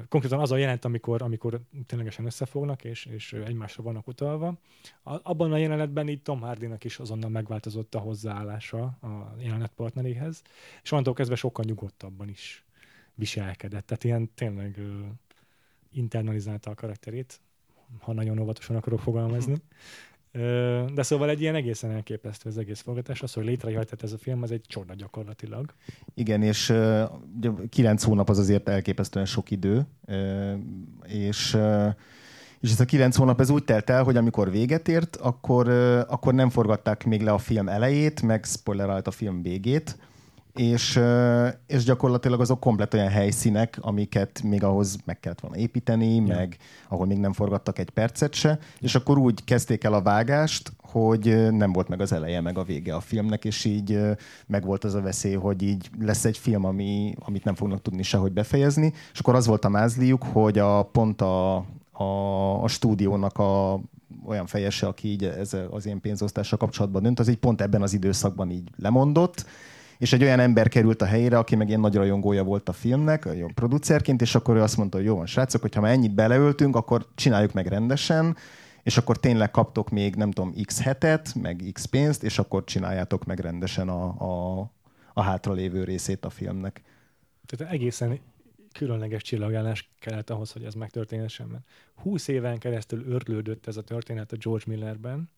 konkrétan 0.09 0.39
az 0.39 0.51
a 0.51 0.57
jelent, 0.57 0.85
amikor, 0.85 1.21
amikor 1.21 1.59
ténylegesen 1.85 2.25
összefognak, 2.25 2.83
és, 2.83 3.05
és 3.05 3.33
egymásra 3.33 3.83
vannak 3.83 4.07
utalva. 4.07 4.57
abban 5.03 5.51
a 5.51 5.57
jelenetben 5.57 6.07
így 6.07 6.21
Tom 6.21 6.39
Hardy-nak 6.39 6.83
is 6.83 6.99
azonnal 6.99 7.29
megváltozott 7.29 7.95
a 7.95 7.99
hozzáállása 7.99 8.83
a 8.83 9.35
jelenet 9.39 9.71
partneréhez, 9.75 10.41
és 10.83 10.91
onnantól 10.91 11.13
kezdve 11.13 11.35
sokkal 11.35 11.65
nyugodtabban 11.65 12.29
is 12.29 12.63
viselkedett. 13.13 13.85
Tehát 13.85 14.03
ilyen 14.03 14.33
tényleg 14.33 14.75
uh, 14.77 15.05
internalizálta 15.91 16.69
a 16.69 16.75
karakterét, 16.75 17.39
ha 17.99 18.13
nagyon 18.13 18.39
óvatosan 18.39 18.75
akarok 18.75 18.99
fogalmazni. 18.99 19.55
De 20.93 21.03
szóval 21.03 21.29
egy 21.29 21.41
ilyen 21.41 21.55
egészen 21.55 21.91
elképesztő 21.91 22.50
az 22.50 22.57
egész 22.57 22.81
forgatás. 22.81 23.21
Az, 23.21 23.33
hogy 23.33 23.45
létrejöhetett 23.45 24.03
ez 24.03 24.12
a 24.12 24.17
film, 24.17 24.43
az 24.43 24.51
egy 24.51 24.63
csoda 24.67 24.93
gyakorlatilag. 24.93 25.74
Igen, 26.13 26.41
és 26.41 26.69
ugye, 27.38 27.50
kilenc 27.69 28.03
hónap 28.03 28.29
az 28.29 28.38
azért 28.38 28.69
elképesztően 28.69 29.25
sok 29.25 29.51
idő, 29.51 29.88
és 31.07 31.57
és 32.59 32.71
ez 32.71 32.79
a 32.79 32.86
kilenc 32.86 33.15
hónap 33.15 33.39
ez 33.39 33.50
úgy 33.50 33.63
telt 33.63 33.89
el, 33.89 34.03
hogy 34.03 34.17
amikor 34.17 34.51
véget 34.51 34.88
ért, 34.88 35.15
akkor, 35.15 35.69
akkor 36.07 36.33
nem 36.33 36.50
forgatták 36.50 37.05
még 37.05 37.21
le 37.21 37.31
a 37.31 37.38
film 37.38 37.67
elejét, 37.67 38.21
meg 38.21 38.45
spoiler 38.45 39.01
a 39.03 39.12
film 39.12 39.41
végét, 39.41 39.98
és, 40.56 41.00
és 41.68 41.84
gyakorlatilag 41.84 42.41
azok 42.41 42.60
komplet 42.60 42.94
olyan 42.94 43.10
helyszínek, 43.10 43.77
amiket 43.82 44.41
még 44.44 44.63
ahhoz 44.63 44.98
meg 45.06 45.20
kellett 45.20 45.39
volna 45.39 45.58
építeni, 45.58 46.15
ja. 46.15 46.22
meg 46.22 46.58
ahol 46.88 47.06
még 47.06 47.18
nem 47.18 47.34
forgattak 47.34 47.79
egy 47.79 47.89
percet 47.89 48.34
se, 48.34 48.60
és 48.79 48.96
akkor 48.96 49.18
úgy 49.18 49.44
kezdték 49.44 49.84
el 49.84 49.94
a 49.94 50.01
vágást, 50.01 50.74
hogy 50.82 51.51
nem 51.51 51.72
volt 51.72 51.88
meg 51.88 52.01
az 52.01 52.12
eleje, 52.12 52.41
meg 52.41 52.58
a 52.58 52.63
vége 52.63 52.96
a 52.96 53.00
filmnek, 53.00 53.46
és 53.46 53.65
így 53.65 54.00
meg 54.48 54.65
volt 54.65 54.84
az 54.84 54.94
a 54.94 55.01
veszély, 55.01 55.36
hogy 55.36 55.62
így 55.62 55.89
lesz 56.00 56.25
egy 56.25 56.38
film, 56.38 56.65
ami, 56.65 57.15
amit 57.20 57.44
nem 57.44 57.56
fognak 57.56 57.82
tudni 57.82 58.03
sehogy 58.03 58.32
befejezni, 58.32 58.94
és 59.13 59.20
akkor 59.20 59.36
az 59.36 59.48
volt 59.48 59.65
a 59.65 59.70
mázliuk, 59.70 60.24
hogy 60.24 60.60
a 60.60 60.84
pont 60.84 61.22
a, 61.22 61.56
a, 61.91 62.63
a 62.63 62.68
stúdiónak 62.68 63.38
a 63.38 63.79
olyan 64.25 64.46
fejese, 64.46 64.88
aki 64.88 65.08
így 65.08 65.24
ez 65.24 65.58
az 65.72 65.86
én 65.86 66.01
pénzosztással 66.01 66.58
kapcsolatban 66.58 67.03
dönt, 67.03 67.20
az 67.20 67.27
így 67.27 67.38
pont 67.38 67.62
ebben 67.62 67.82
az 67.82 67.94
időszakban 67.94 68.50
így 68.50 68.70
lemondott, 68.77 69.46
és 70.00 70.13
egy 70.13 70.24
olyan 70.24 70.39
ember 70.39 70.70
került 70.70 71.01
a 71.01 71.06
helyére, 71.06 71.38
aki 71.38 71.56
meg 71.56 71.68
ilyen 71.68 71.79
nagy 71.79 71.96
rajongója 71.96 72.44
volt 72.44 72.70
a 72.70 72.74
filmnek, 72.74 73.25
a 73.25 73.32
producerként, 73.53 74.22
és 74.22 74.36
akkor 74.36 74.56
ő 74.56 74.62
azt 74.62 74.77
mondta, 74.77 74.98
hogy 74.98 75.06
jó 75.06 75.15
van, 75.15 75.25
srácok, 75.25 75.62
hogyha 75.62 75.82
már 75.82 75.91
ennyit 75.91 76.13
beleöltünk, 76.13 76.75
akkor 76.75 77.08
csináljuk 77.15 77.53
meg 77.53 77.68
rendesen, 77.68 78.38
és 78.84 78.98
akkor 78.98 79.18
tényleg 79.20 79.51
kaptok 79.51 79.89
még, 79.89 80.15
nem 80.15 80.32
tudom, 80.32 80.53
x 80.65 80.82
hetet, 80.82 81.36
meg 81.36 81.63
x 81.74 81.86
pénzt, 81.86 82.24
és 82.24 82.39
akkor 82.39 82.63
csináljátok 82.63 83.25
meg 83.25 83.39
rendesen 83.39 83.89
a, 83.89 84.03
a, 84.03 84.72
a 85.13 85.22
hátralévő 85.22 85.84
részét 85.84 86.25
a 86.25 86.29
filmnek. 86.29 86.82
Tehát 87.46 87.74
egészen 87.74 88.20
különleges 88.74 89.22
csillagállás 89.22 89.89
kellett 90.00 90.29
ahhoz, 90.29 90.51
hogy 90.51 90.63
ez 90.63 90.74
megtörténhessen. 90.74 91.48
Mert 91.48 91.63
20 91.96 92.27
éven 92.27 92.58
keresztül 92.58 93.03
örlődött 93.08 93.68
ez 93.68 93.77
a 93.77 93.82
történet 93.82 94.32
a 94.32 94.38
George 94.38 94.63
Millerben, 94.68 95.29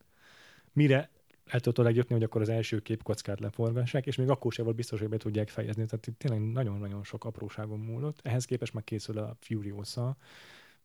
mire 0.74 1.10
el 1.52 1.60
tudod 1.60 1.96
jutni, 1.96 2.14
hogy 2.14 2.24
akkor 2.24 2.42
az 2.42 2.50
első 2.50 2.80
képkockát 2.80 3.40
leforgassák, 3.40 4.06
és 4.06 4.16
még 4.16 4.30
akkor 4.30 4.52
sem 4.54 4.66
volt 4.66 4.78
biztos, 4.78 5.00
hogy 5.00 5.10
be 5.10 5.18
tudják 5.18 5.50
fejezni. 5.50 5.86
Tehát 5.86 6.08
itt 6.08 6.18
tényleg 6.18 6.52
nagyon-nagyon 6.52 7.04
sok 7.04 7.26
apróságon 7.26 7.80
múlott. 7.80 8.20
Ehhez 8.24 8.46
képest 8.46 8.74
meg 8.74 8.84
készül 8.84 9.18
a 9.18 9.36
Furiosa 9.40 10.16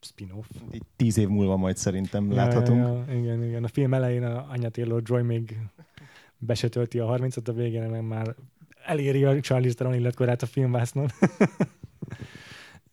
spin-off. 0.01 0.47
Tíz 0.97 1.19
év 1.19 1.29
múlva 1.29 1.57
majd 1.57 1.77
szerintem 1.77 2.31
ja, 2.31 2.37
láthatunk. 2.37 2.87
Ja, 2.87 3.05
ja, 3.09 3.19
igen, 3.19 3.45
igen. 3.45 3.65
A 3.65 3.69
film 3.69 3.95
elején 3.95 4.25
a 4.25 4.51
Anya 4.51 4.69
Taylor-Joy 4.69 5.23
még 5.23 5.59
be 6.39 6.55
se 6.55 6.69
tölti 6.69 6.99
a 6.99 7.07
30-at, 7.07 7.49
a 7.49 7.53
végén 7.53 7.91
meg 7.91 8.03
már 8.03 8.35
eléri 8.85 9.25
a 9.25 9.41
Charlie 9.41 9.73
Theron 9.73 9.95
illetkorát 9.95 10.43
a 10.43 10.47
filmvásznon. 10.47 11.11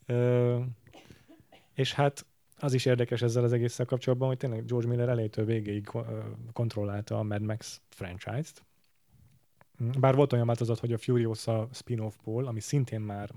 és 1.73 1.93
hát 1.93 2.25
az 2.63 2.73
is 2.73 2.85
érdekes 2.85 3.21
ezzel 3.21 3.43
az 3.43 3.53
egésszel 3.53 3.85
kapcsolatban, 3.85 4.27
hogy 4.27 4.37
tényleg 4.37 4.65
George 4.65 4.87
Miller 4.87 5.09
elejétől 5.09 5.45
végéig 5.45 5.89
kontrollálta 6.53 7.19
a 7.19 7.23
Mad 7.23 7.41
Max 7.41 7.81
franchise-t. 7.89 8.65
Bár 9.99 10.15
volt 10.15 10.33
olyan 10.33 10.45
változat, 10.45 10.79
hogy 10.79 10.93
a 10.93 10.97
Furiosa 10.97 11.69
spin-offból, 11.71 12.45
ami 12.45 12.59
szintén 12.59 12.99
már 12.99 13.31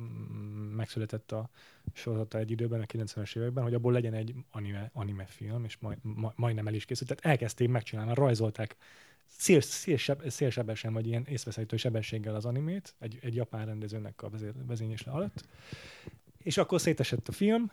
megszületett 0.77 1.33
a 1.33 1.51
sorozata 1.93 2.39
egy 2.39 2.51
időben, 2.51 2.81
a 2.81 2.85
90-es 2.85 3.37
években, 3.37 3.65
hogy 3.65 3.75
abból 3.75 3.93
legyen 3.93 4.15
egy 4.15 4.35
anime, 4.51 4.91
anime 4.93 5.25
film, 5.25 5.65
és 5.65 5.77
majd, 5.79 5.99
majd, 6.03 6.35
majdnem 6.37 6.67
el 6.67 6.75
is 6.75 6.85
készült. 6.85 7.09
Tehát 7.09 7.25
elkezdték 7.25 7.69
megcsinálni, 7.69 8.15
rajzolták 8.15 8.77
szél, 9.27 9.61
szélseb, 9.61 10.29
szélsebesen, 10.29 10.93
vagy 10.93 11.07
ilyen 11.07 11.25
észveszejtő 11.29 11.77
sebességgel 11.77 12.35
az 12.35 12.45
animét, 12.45 12.95
egy, 12.99 13.19
egy 13.21 13.35
japán 13.35 13.67
rendezőnek 13.67 14.23
a 14.23 14.31
vezényésle 14.67 15.13
alatt. 15.13 15.45
És 16.47 16.57
akkor 16.57 16.81
szétesett 16.81 17.29
a 17.29 17.33
film, 17.33 17.73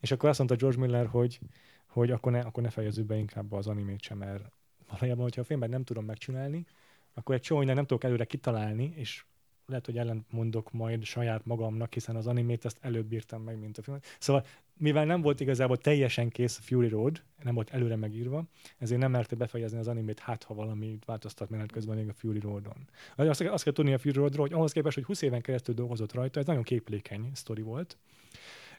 és 0.00 0.10
akkor 0.10 0.28
azt 0.28 0.38
mondta 0.38 0.56
George 0.56 0.78
Miller, 0.78 1.06
hogy, 1.06 1.40
hogy 1.86 2.10
akkor, 2.10 2.32
ne, 2.32 2.40
akkor 2.40 2.62
ne 2.62 2.70
fejezzük 2.70 3.06
be 3.06 3.16
inkább 3.16 3.52
az 3.52 3.66
animét 3.66 4.02
sem, 4.02 4.18
mert 4.18 4.44
valójában, 4.90 5.22
hogyha 5.22 5.40
a 5.40 5.44
filmben 5.44 5.68
nem 5.70 5.84
tudom 5.84 6.04
megcsinálni, 6.04 6.66
akkor 7.14 7.34
egy 7.34 7.40
csomó 7.40 7.62
nem 7.62 7.86
tudok 7.86 8.04
előre 8.04 8.24
kitalálni, 8.24 8.92
és 8.96 9.24
lehet, 9.66 9.86
hogy 9.86 9.98
ellen 9.98 10.26
mondok 10.30 10.72
majd 10.72 11.04
saját 11.04 11.44
magamnak, 11.44 11.92
hiszen 11.92 12.16
az 12.16 12.26
animét 12.26 12.64
ezt 12.64 12.78
előbb 12.80 13.12
írtam 13.12 13.42
meg, 13.42 13.58
mint 13.58 13.78
a 13.78 13.82
film. 13.82 13.98
Szóval, 14.18 14.44
mivel 14.78 15.04
nem 15.04 15.20
volt 15.20 15.40
igazából 15.40 15.76
teljesen 15.76 16.28
kész 16.28 16.58
a 16.58 16.62
Fury 16.62 16.88
Road, 16.88 17.22
nem 17.42 17.54
volt 17.54 17.70
előre 17.70 17.96
megírva, 17.96 18.44
ezért 18.78 19.00
nem 19.00 19.10
merte 19.10 19.36
befejezni 19.36 19.78
az 19.78 19.88
animét, 19.88 20.18
hát 20.18 20.42
ha 20.42 20.54
valami 20.54 20.98
változtat 21.04 21.50
menet 21.50 21.72
közben 21.72 21.96
még 21.96 22.08
a 22.08 22.12
Fury 22.12 22.38
Roadon. 22.38 22.88
Azt, 23.16 23.40
azt 23.40 23.64
kell 23.64 23.72
tudni 23.72 23.92
a 23.92 23.98
Fury 23.98 24.14
Roadról, 24.14 24.46
hogy 24.46 24.56
ahhoz 24.56 24.72
képest, 24.72 24.94
hogy 24.94 25.04
20 25.04 25.22
éven 25.22 25.40
keresztül 25.40 25.74
dolgozott 25.74 26.12
rajta, 26.12 26.40
ez 26.40 26.46
nagyon 26.46 26.62
képlékeny 26.62 27.30
sztori 27.34 27.62
volt, 27.62 27.96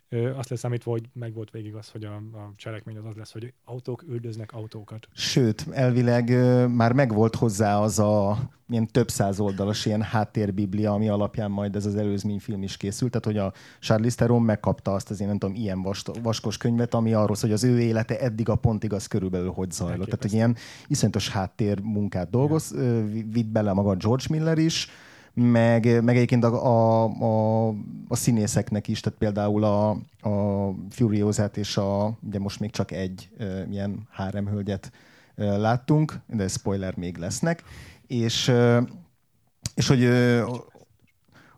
azt 0.10 0.50
leszámítva, 0.50 0.92
hogy 0.92 1.10
meg 1.14 1.34
volt 1.34 1.52
végig 1.52 1.76
az, 1.76 1.90
hogy 1.90 2.04
a, 2.04 2.16
a 2.16 2.54
cselekmény 2.56 2.98
az 2.98 3.06
az 3.06 3.16
lesz, 3.16 3.32
hogy 3.32 3.54
autók 3.66 4.04
üldöznek 4.08 4.52
autókat. 4.52 5.08
Sőt, 5.14 5.68
elvileg 5.72 6.30
már 6.70 6.94
megvolt 6.94 7.36
hozzá 7.36 7.80
az 7.80 8.00
a 8.00 8.38
ilyen 8.70 8.88
több 8.88 9.10
száz 9.10 9.40
oldalas 9.40 9.86
ilyen 9.86 10.02
háttérbiblia, 10.02 10.92
ami 10.92 11.10
alapján 11.10 11.52
majd 11.52 11.76
ez 11.76 11.86
az 11.86 11.96
előzmény 11.96 12.40
film 12.40 12.64
is 12.64 12.78
készült. 12.78 13.12
Tehát, 13.12 13.26
hogy 13.26 13.38
a 13.38 13.54
Charlize 13.80 14.16
Theron 14.16 14.42
megkapta 14.42 14.94
azt 14.94 15.10
az 15.10 15.22
én 15.22 15.28
nem 15.28 15.38
tudom, 15.38 15.56
ilyen 15.56 15.82
vast, 15.82 16.12
vaskos 16.22 16.58
könyvet, 16.58 16.94
ami 16.94 17.14
arról 17.14 17.36
hogy 17.40 17.52
az 17.52 17.64
ő 17.64 17.80
élete 17.80 18.20
eddig 18.20 18.50
a 18.50 18.56
pontig 18.56 18.94
az 18.94 19.08
körülbelül 19.08 19.52
hogy 19.52 19.72
zajlott. 19.72 20.06
Tehát, 20.06 20.22
hogy 20.22 20.34
ilyen 20.34 20.56
iszonyatos 20.88 21.30
háttérmunkát 21.30 22.30
dolgoz, 22.30 22.74
ja. 22.76 23.06
vitt 23.06 23.48
bele 23.48 23.74
maga 23.74 23.96
George 23.96 24.26
Miller 24.30 24.58
is, 24.58 24.90
meg, 25.40 26.04
meg 26.04 26.16
egyébként 26.16 26.44
a, 26.44 26.66
a, 26.66 27.04
a, 27.04 27.68
a 28.08 28.16
színészeknek 28.16 28.88
is, 28.88 29.00
tehát 29.00 29.20
például 29.20 29.64
a, 29.64 29.90
a 30.30 30.74
Furiózát 30.90 31.58
és 31.58 31.78
a, 31.78 32.18
ugye 32.22 32.40
most 32.40 32.60
még 32.60 32.72
csak 32.72 32.92
egy 32.92 33.30
e, 33.38 33.66
ilyen 33.70 34.08
háremhölgyet 34.12 34.92
e, 35.36 35.58
láttunk, 35.58 36.20
de 36.28 36.48
spoiler 36.48 36.96
még 36.96 37.18
lesznek, 37.18 37.64
és, 38.08 38.48
e, 38.48 38.84
és 39.76 39.88
hogy 39.88 40.04
e, 40.04 40.44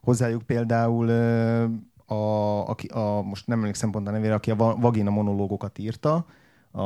hozzájuk 0.01 0.41
például 0.41 1.11
e, 1.11 1.63
a, 2.05 2.67
aki, 2.69 2.87
a, 2.87 3.21
most 3.21 3.47
nem 3.47 3.59
emlékszem 3.59 3.91
pont 3.91 4.07
a 4.07 4.11
nevére, 4.11 4.33
aki 4.33 4.51
a 4.51 4.55
vagina 4.55 5.09
monológokat 5.09 5.77
írta, 5.77 6.25
a, 6.71 6.83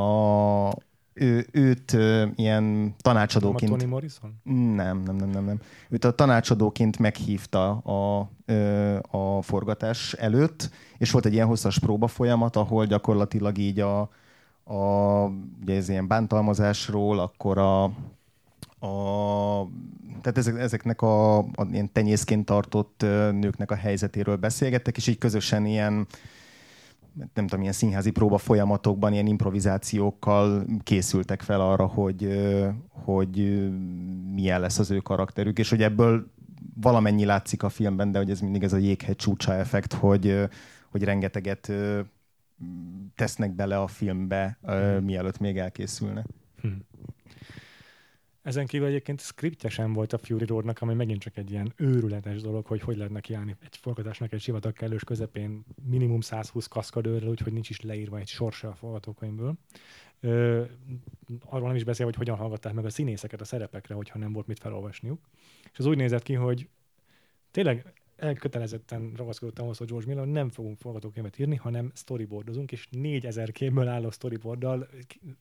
ő, 1.14 1.48
őt 1.52 1.94
ö, 1.94 2.26
ilyen 2.36 2.96
tanácsadóként... 2.98 3.62
Nem 3.62 3.74
a 3.74 3.78
Tony 3.78 3.90
Morrison? 3.90 4.34
Nem, 4.76 5.00
nem, 5.00 5.16
nem, 5.16 5.30
nem, 5.30 5.46
nem. 5.46 5.60
Őt 5.90 6.06
a 6.06 6.12
tanácsadóként 6.12 7.00
meghívta 7.00 7.70
a, 7.70 8.30
ö, 8.46 8.98
a 9.12 9.42
forgatás 9.42 10.14
előtt, 10.14 10.70
és 10.98 11.12
volt 11.12 11.26
egy 11.26 11.34
ilyen 11.34 11.48
hosszas 11.48 11.80
próba 11.80 12.08
folyamat, 12.08 12.56
ahol 12.56 12.86
gyakorlatilag 12.86 13.58
így 13.58 13.80
a, 13.80 14.00
a 14.64 15.24
ugye 15.62 15.76
ez 15.76 15.90
ilyen 15.90 16.08
bántalmazásról, 16.08 17.20
akkor 17.20 17.58
a, 17.58 17.84
a 17.84 19.68
tehát 20.22 20.38
ezek, 20.38 20.60
ezeknek 20.60 21.02
a, 21.02 21.38
a 21.38 21.68
ilyen 21.72 21.92
tenyészként 21.92 22.46
tartott 22.46 23.02
nőknek 23.32 23.72
a 23.72 23.76
helyzetéről 23.76 24.36
beszélgettek, 24.36 24.98
és 24.98 25.08
így 25.08 25.18
közösen 25.18 25.66
ilyen 25.66 26.08
nem 27.14 27.48
tudom, 27.48 27.62
ilyen 27.62 27.74
színházi 27.74 28.12
próba 28.12 28.38
folyamatokban, 28.38 29.14
ilyen 29.14 29.28
improvizációkkal 29.28 30.66
készültek 30.84 31.42
fel 31.42 31.62
arra, 31.62 31.86
hogy, 31.86 32.28
hogy 32.90 33.70
milyen 34.34 34.60
lesz 34.60 34.80
az 34.80 34.92
ő 34.92 34.98
karakterük, 34.98 35.60
és 35.60 35.70
hogy 35.70 35.82
ebből 35.84 36.32
valamennyi 36.82 37.26
látszik 37.26 37.64
a 37.64 37.70
filmben, 37.70 38.12
de 38.12 38.18
hogy 38.18 38.30
ez 38.30 38.40
mindig 38.40 38.64
ez 38.64 38.74
a 38.74 38.78
jéghegy 38.78 39.16
csúcsa 39.16 39.54
effekt, 39.54 39.94
hogy, 39.94 40.50
hogy 40.90 41.04
rengeteget 41.04 41.72
tesznek 43.16 43.52
bele 43.52 43.78
a 43.78 43.88
filmbe, 43.88 44.58
mielőtt 45.02 45.40
még 45.40 45.58
elkészülne. 45.58 46.26
Hmm. 46.62 46.86
Ezen 48.44 48.66
kívül 48.66 48.88
egyébként 48.88 49.22
skriptje 49.22 49.70
sem 49.70 49.94
volt 49.94 50.14
a 50.14 50.18
Fury 50.18 50.46
Roadnak, 50.46 50.82
ami 50.82 50.94
megint 50.94 51.22
csak 51.22 51.38
egy 51.38 51.52
ilyen 51.52 51.74
őrületes 51.76 52.42
dolog, 52.42 52.66
hogy 52.66 52.82
hogy 52.82 52.98
lehetne 52.98 53.20
kiállni 53.20 53.56
egy 53.62 53.78
forgatásnak 53.78 54.34
egy 54.34 54.42
sivatag 54.42 54.74
kellős 54.74 55.04
közepén 55.04 55.66
minimum 55.90 56.22
120 56.22 56.68
kaszkadőrrel, 56.68 57.30
úgyhogy 57.30 57.54
nincs 57.54 57.70
is 57.70 57.82
leírva 57.82 58.18
egy 58.18 58.28
sorsa 58.28 58.68
a 58.68 58.76
forgatókönyvből. 58.76 59.54
Ö, 60.20 60.64
arról 61.40 61.68
nem 61.68 61.76
is 61.76 61.84
beszél, 61.84 62.06
hogy 62.06 62.16
hogyan 62.16 62.36
hallgatták 62.36 62.74
meg 62.74 62.86
a 62.86 62.90
színészeket 62.90 63.42
a 63.42 63.46
szerepekre, 63.46 63.96
hogyha 63.96 64.20
nem 64.20 64.34
volt 64.34 64.48
mit 64.48 64.60
felolvasniuk. 64.60 65.20
És 65.72 65.78
az 65.78 65.86
úgy 65.86 65.98
nézett 65.98 66.24
ki, 66.24 66.34
hogy 66.34 66.70
tényleg 67.52 67.94
elkötelezetten 68.24 69.14
ragaszkodott 69.16 69.60
ahhoz, 69.60 69.78
hogy 69.78 69.88
George 69.88 70.08
Miller 70.08 70.28
nem 70.28 70.50
fogunk 70.50 70.78
forgatókönyvet 70.78 71.40
írni, 71.40 71.56
hanem 71.56 71.92
storyboardozunk, 71.96 72.72
és 72.72 72.88
4000 72.92 73.52
képből 73.52 73.88
álló 73.88 74.12
storyboarddal, 74.12 74.88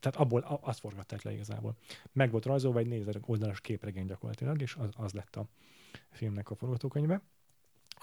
tehát 0.01 0.16
abból 0.16 0.61
azt 0.61 0.81
forgatták 0.81 1.23
le 1.23 1.33
igazából. 1.33 1.77
Meg 2.12 2.31
volt 2.31 2.45
rajzolva 2.45 2.79
egy 2.79 2.87
4000 2.87 3.21
oldalas 3.27 3.61
képregény 3.61 4.07
gyakorlatilag, 4.07 4.61
és 4.61 4.75
az, 4.75 4.88
az 4.97 5.12
lett 5.12 5.37
a 5.37 5.47
filmnek 6.11 6.51
a 6.51 6.55
forgatókönyve 6.55 7.23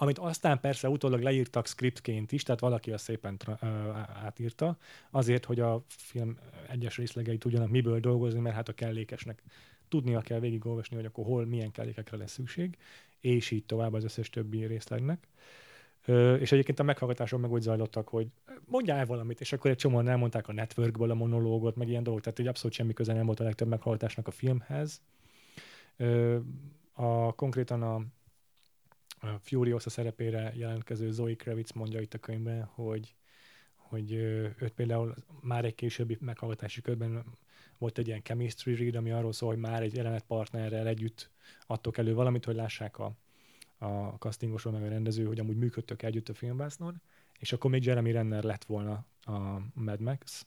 amit 0.02 0.18
aztán 0.18 0.60
persze 0.60 0.88
utólag 0.88 1.20
leírtak 1.20 1.66
scriptként 1.66 2.32
is, 2.32 2.42
tehát 2.42 2.60
valaki 2.60 2.92
azt 2.92 3.04
szépen 3.04 3.36
tra- 3.36 3.62
átírta, 4.24 4.78
azért, 5.10 5.44
hogy 5.44 5.60
a 5.60 5.84
film 5.86 6.38
egyes 6.68 6.96
részlegei 6.96 7.38
tudjanak 7.38 7.70
miből 7.70 8.00
dolgozni, 8.00 8.40
mert 8.40 8.54
hát 8.54 8.68
a 8.68 8.72
kellékesnek 8.72 9.42
tudnia 9.88 10.20
kell 10.20 10.40
végigolvasni, 10.40 10.96
hogy 10.96 11.04
akkor 11.04 11.24
hol, 11.24 11.46
milyen 11.46 11.70
kellékekre 11.70 12.16
lesz 12.16 12.32
szükség, 12.32 12.76
és 13.20 13.50
így 13.50 13.64
tovább 13.64 13.92
az 13.92 14.04
összes 14.04 14.30
többi 14.30 14.64
részlegnek. 14.64 15.28
Ö, 16.04 16.34
és 16.34 16.52
egyébként 16.52 16.78
a 16.78 16.82
meghallgatáson 16.82 17.40
meg 17.40 17.50
úgy 17.50 17.62
zajlottak, 17.62 18.08
hogy 18.08 18.26
mondjál 18.64 19.06
valamit, 19.06 19.40
és 19.40 19.52
akkor 19.52 19.70
egy 19.70 19.76
csomóan 19.76 20.08
elmondták 20.08 20.48
a 20.48 20.52
networkből 20.52 21.10
a 21.10 21.14
monológot, 21.14 21.76
meg 21.76 21.88
ilyen 21.88 22.02
dolgok, 22.02 22.22
tehát 22.22 22.38
egy 22.38 22.46
abszolút 22.46 22.76
semmi 22.76 22.92
köze 22.92 23.12
nem 23.12 23.26
volt 23.26 23.40
a 23.40 23.44
legtöbb 23.44 23.68
meghallgatásnak 23.68 24.26
a 24.26 24.30
filmhez. 24.30 25.02
Ö, 25.96 26.38
a, 26.92 27.32
konkrétan 27.32 27.82
a, 27.82 27.94
a 29.26 29.38
Furiosa 29.40 29.90
szerepére 29.90 30.52
jelentkező 30.54 31.10
Zoe 31.10 31.34
Kravitz 31.34 31.72
mondja 31.72 32.00
itt 32.00 32.14
a 32.14 32.18
könyvben, 32.18 32.64
hogy 32.64 33.14
hogy 33.90 34.12
őt 34.12 34.72
például 34.74 35.14
már 35.40 35.64
egy 35.64 35.74
későbbi 35.74 36.16
meghallgatási 36.20 36.80
körben 36.80 37.24
volt 37.80 37.98
egy 37.98 38.06
ilyen 38.06 38.22
chemistry 38.22 38.74
read, 38.74 38.94
ami 38.94 39.10
arról 39.10 39.32
szól, 39.32 39.48
hogy 39.48 39.58
már 39.58 39.82
egy 39.82 39.94
jelenet 39.94 40.24
partnerrel 40.24 40.86
együtt 40.86 41.30
adtok 41.66 41.98
elő 41.98 42.14
valamit, 42.14 42.44
hogy 42.44 42.54
lássák 42.54 42.98
a, 42.98 43.12
a 43.78 44.16
castingosról 44.18 44.72
meg 44.72 44.82
a 44.82 44.88
rendező, 44.88 45.24
hogy 45.24 45.40
amúgy 45.40 45.56
működtök 45.56 46.02
együtt 46.02 46.28
a 46.28 46.34
filmbásznon, 46.34 47.02
és 47.38 47.52
akkor 47.52 47.70
még 47.70 47.84
Jeremy 47.84 48.12
Renner 48.12 48.42
lett 48.42 48.64
volna 48.64 49.04
a 49.20 49.60
Mad 49.74 50.00
Max, 50.00 50.46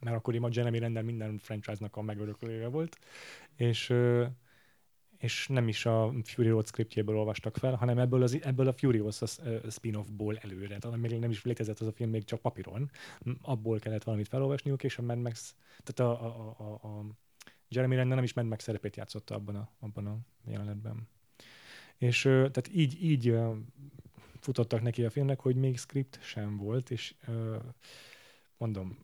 mert 0.00 0.16
akkor 0.16 0.44
a 0.44 0.48
Jeremy 0.52 0.78
Renner 0.78 1.02
minden 1.02 1.38
franchise-nak 1.38 1.96
a 1.96 2.02
megörökölője 2.02 2.68
volt, 2.68 2.98
és 3.56 3.94
és 5.18 5.48
nem 5.48 5.68
is 5.68 5.86
a 5.86 6.12
Fury 6.24 6.48
Road 6.48 6.66
scriptjéből 6.66 7.16
olvastak 7.16 7.56
fel, 7.56 7.74
hanem 7.74 7.98
ebből, 7.98 8.22
az, 8.22 8.38
ebből 8.42 8.68
a 8.68 8.72
Furious 8.72 9.20
spin-offból 9.70 10.36
előre. 10.36 10.78
Tehát 10.78 10.96
még 10.96 11.18
nem 11.18 11.30
is 11.30 11.44
létezett 11.44 11.80
az 11.80 11.86
a 11.86 11.92
film 11.92 12.10
még 12.10 12.24
csak 12.24 12.40
papíron, 12.40 12.90
abból 13.42 13.78
kellett 13.78 14.04
valamit 14.04 14.28
felolvasniuk, 14.28 14.84
és 14.84 14.98
a 14.98 15.02
Mad 15.02 15.18
Max, 15.18 15.54
tehát 15.84 16.12
a, 16.12 16.24
a, 16.26 16.56
a, 16.58 16.88
a 16.88 17.04
Jeremy 17.68 17.94
Renner 17.94 18.14
nem 18.14 18.24
is 18.24 18.32
Mad 18.32 18.46
Max 18.46 18.64
szerepét 18.64 18.96
játszotta 18.96 19.34
abban 19.34 19.56
a, 19.56 19.70
abban 19.80 20.06
a 20.06 20.18
jelenetben. 20.44 21.08
És 21.96 22.22
tehát 22.22 22.70
így, 22.72 23.04
így 23.04 23.36
futottak 24.40 24.82
neki 24.82 25.04
a 25.04 25.10
filmnek, 25.10 25.40
hogy 25.40 25.56
még 25.56 25.78
script 25.78 26.18
sem 26.22 26.56
volt, 26.56 26.90
és 26.90 27.14
mondom, 28.56 28.98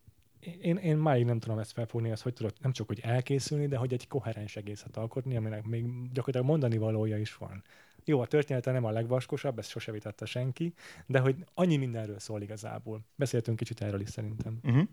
én, 0.61 0.77
én 0.77 0.97
máig 0.97 1.25
nem 1.25 1.39
tudom 1.39 1.59
ezt 1.59 1.73
felfogni, 1.73 2.11
az 2.11 2.23
hogy 2.23 2.33
tudod 2.33 2.55
nem 2.61 2.73
csak 2.73 2.87
hogy 2.87 3.01
elkészülni, 3.03 3.67
de 3.67 3.77
hogy 3.77 3.93
egy 3.93 4.09
koherens 4.09 4.57
egészet 4.57 4.97
alkotni, 4.97 5.37
aminek 5.37 5.65
még 5.65 5.85
gyakorlatilag 6.13 6.47
mondani 6.47 6.77
valója 6.77 7.19
is 7.19 7.35
van. 7.37 7.63
Jó, 8.05 8.21
a 8.21 8.27
története 8.27 8.73
nem 8.73 8.85
a 8.85 8.91
legvaskosabb, 8.91 9.59
ezt 9.59 9.69
sose 9.69 9.93
vitatta 9.93 10.27
senki, 10.27 10.75
de 11.07 11.19
hogy 11.19 11.37
annyi 11.55 11.77
mindenről 11.77 12.19
szól 12.19 12.43
igazából. 12.43 13.01
Beszéltünk 13.17 13.57
kicsit 13.57 13.81
erről 13.81 14.01
is 14.01 14.09
szerintem. 14.09 14.59
Uh-huh. 14.63 14.89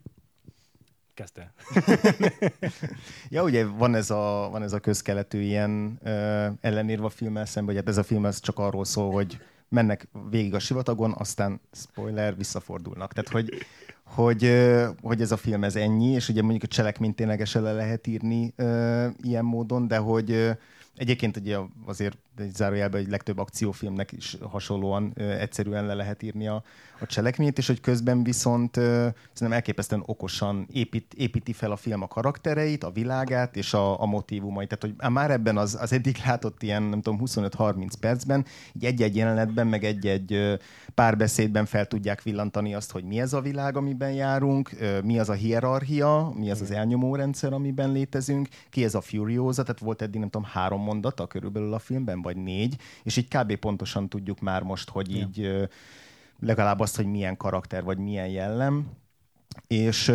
Kezdte. 1.14 1.54
ja, 3.30 3.44
ugye 3.44 3.66
van 3.66 3.96
ez 3.96 4.10
a, 4.10 4.48
van 4.52 4.64
ez 4.64 4.74
a 4.74 4.80
közkeletű 4.80 5.40
ilyen 5.40 6.00
ö, 6.04 6.48
ellenírva 6.62 7.10
filmmel 7.10 7.46
szemben, 7.46 7.76
hogy 7.76 7.84
hát 7.84 7.94
ez 7.94 7.98
a 7.98 8.04
film 8.04 8.26
ez 8.26 8.40
csak 8.40 8.60
arról 8.60 8.86
szól, 8.86 9.12
hogy 9.12 9.40
mennek 9.70 10.08
végig 10.30 10.54
a 10.54 10.60
sivatagon, 10.60 11.14
aztán 11.18 11.62
spoiler, 11.72 12.38
visszafordulnak. 12.38 13.14
Tehát, 13.14 13.30
hogy 13.30 13.66
hogy, 14.14 14.52
hogy 15.02 15.22
ez 15.22 15.32
a 15.32 15.38
film 15.38 15.64
ez 15.64 15.76
ennyi, 15.76 16.08
és 16.08 16.30
ugye 16.30 16.42
mondjuk 16.42 16.64
a 16.64 16.68
cselekményt 16.68 17.16
ténylegesen 17.16 17.62
le 17.62 17.72
lehet 17.72 18.08
írni 18.08 18.54
ilyen 19.22 19.46
módon, 19.46 19.88
de 19.88 19.98
hogy 19.98 20.58
Egyébként 21.02 21.38
ugye 21.38 21.58
azért 21.86 22.18
egy 22.42 22.56
zárójelben 22.56 23.02
egy 23.02 23.10
legtöbb 23.10 23.38
akciófilmnek 23.38 24.12
is 24.12 24.38
hasonlóan 24.42 25.12
ö, 25.16 25.32
egyszerűen 25.32 25.86
le 25.86 25.94
lehet 25.94 26.24
írni 26.24 26.48
a, 26.48 26.64
a 27.00 27.06
cselekményt, 27.06 27.58
és 27.58 27.68
hogy 27.68 27.80
közben 27.80 28.24
viszont 28.24 28.78
ö, 28.78 29.08
szerintem 29.34 29.52
elképesztően 29.52 30.04
okosan 30.06 30.68
épít, 30.72 31.14
építi 31.14 31.54
fel 31.54 31.72
a 31.72 31.76
film 31.76 32.02
a 32.02 32.08
karaktereit, 32.08 32.84
a 32.84 32.92
világát 32.92 33.56
és 33.56 33.74
a, 33.74 34.02
a 34.02 34.06
motivumait. 34.06 34.78
Tehát, 34.78 34.98
hogy 34.98 35.12
már 35.12 35.32
ebben 35.32 35.58
az, 35.58 35.78
az 35.82 35.94
eddig 35.94 36.18
látott 36.26 36.64
ilyen, 36.64 36.84
nem 36.84 37.02
tudom, 37.02 37.20
25-30 37.26 37.92
percben, 38.00 38.46
így 38.74 38.86
egy-egy 38.86 39.16
jelenetben, 39.16 39.68
meg 39.68 39.84
egy-egy 39.84 40.60
párbeszédben 40.96 41.66
fel 41.66 41.86
tudják 41.86 42.22
villantani 42.22 42.74
azt, 42.74 42.92
hogy 42.92 43.04
mi 43.04 43.20
ez 43.20 43.34
a 43.34 43.42
világ, 43.42 43.78
amiben 43.78 44.12
járunk, 44.12 44.72
ö, 44.80 45.02
mi 45.02 45.20
az 45.20 45.30
a 45.30 45.34
hierarchia, 45.34 46.34
mi 46.36 46.52
az 46.52 46.62
az 46.62 46.72
elnyomó 46.72 47.16
rendszer, 47.16 47.54
amiben 47.54 47.92
létezünk, 47.92 48.48
ki 48.70 48.84
ez 48.84 48.96
a 48.96 49.02
Furiosa, 49.02 49.62
tehát 49.62 49.80
volt 49.80 50.02
eddig, 50.02 50.20
nem 50.20 50.30
tudom, 50.30 50.48
három 50.52 50.82
mondata 50.82 51.28
körülbelül 51.28 51.74
a 51.74 51.80
filmben, 51.80 52.22
vagy 52.22 52.31
négy, 52.38 52.76
és 53.04 53.18
így 53.18 53.28
kb. 53.28 53.56
pontosan 53.56 54.10
tudjuk 54.10 54.40
már 54.40 54.62
most, 54.62 54.90
hogy 54.90 55.16
így 55.16 55.38
ja. 55.38 55.68
legalább 56.40 56.80
azt, 56.80 56.96
hogy 56.96 57.06
milyen 57.06 57.38
karakter, 57.38 57.84
vagy 57.84 57.98
milyen 57.98 58.28
jellem. 58.28 58.90
És, 59.68 60.12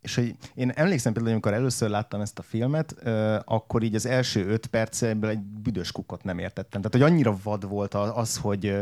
és 0.00 0.14
hogy 0.14 0.34
én 0.54 0.70
emlékszem 0.70 1.12
például, 1.12 1.34
amikor 1.34 1.52
először 1.52 1.88
láttam 1.88 2.20
ezt 2.20 2.38
a 2.38 2.42
filmet, 2.42 2.92
akkor 3.44 3.82
így 3.82 3.94
az 3.94 4.06
első 4.06 4.46
öt 4.46 4.66
percben 4.66 5.30
egy 5.30 5.40
büdös 5.40 5.92
kukot 5.92 6.24
nem 6.24 6.38
értettem. 6.38 6.80
Tehát, 6.82 7.04
hogy 7.06 7.12
annyira 7.12 7.36
vad 7.42 7.68
volt 7.68 7.94
az, 7.94 8.36
hogy 8.36 8.76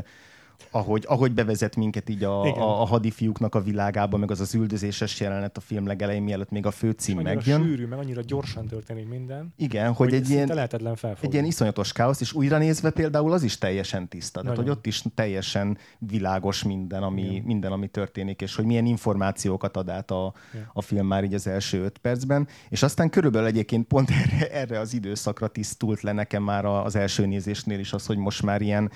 ahogy, 0.70 1.05
ahogy 1.09 1.33
bevezet 1.33 1.77
minket 1.77 2.09
így 2.09 2.25
a, 2.25 2.42
a, 2.42 2.81
a 2.81 2.85
hadifiúknak 2.85 3.55
a 3.55 3.61
világába, 3.61 4.16
meg 4.16 4.31
az 4.31 4.40
az 4.40 4.55
üldözéses 4.55 5.20
jelenet 5.20 5.57
a 5.57 5.61
film 5.61 5.87
legelején, 5.87 6.22
mielőtt 6.22 6.51
még 6.51 6.66
a 6.66 6.70
főcím 6.70 7.16
annyira 7.16 7.35
megjön. 7.35 7.62
sűrű, 7.62 7.87
meg 7.87 7.98
annyira 7.98 8.20
gyorsan 8.20 8.66
történik 8.66 9.09
minden. 9.09 9.53
Igen, 9.57 9.87
hogy, 9.87 9.96
hogy 9.96 10.14
egy, 10.14 10.31
ilyen, 10.31 10.48
lehetetlen 10.48 10.96
egy 11.20 11.33
ilyen 11.33 11.44
iszonyatos 11.44 11.92
káosz, 11.92 12.20
és 12.20 12.33
újra 12.33 12.59
nézve 12.59 12.90
például 12.90 13.33
az 13.33 13.42
is 13.42 13.59
teljesen 13.59 14.09
tiszta. 14.09 14.40
Tehát, 14.40 14.57
hogy 14.57 14.68
ott 14.68 14.87
is 14.87 15.03
teljesen 15.14 15.79
világos 15.98 16.62
minden 16.62 17.03
ami, 17.03 17.42
minden, 17.44 17.72
ami 17.72 17.87
történik, 17.87 18.40
és 18.40 18.55
hogy 18.55 18.64
milyen 18.64 18.87
információkat 18.87 19.77
ad 19.77 19.88
át 19.88 20.11
a, 20.11 20.35
a 20.72 20.83
film 20.83 21.07
már 21.07 21.25
így 21.25 21.35
az 21.35 21.46
első 21.46 21.83
öt 21.83 21.98
percben. 21.98 22.48
És 22.68 22.83
aztán 22.83 23.11
körülbelül 23.11 23.48
egyébként 23.48 23.87
pont 23.87 24.11
erre, 24.22 24.51
erre 24.51 24.79
az 24.79 24.94
időszakra 24.94 25.46
tisztult 25.46 26.01
le 26.01 26.12
nekem 26.12 26.42
már 26.42 26.64
az 26.64 26.96
első 26.96 27.27
nézésnél 27.27 27.79
is 27.79 27.92
az, 27.92 28.07
hogy 28.07 28.16
most 28.16 28.42
már 28.42 28.61
ilyen 28.61 28.90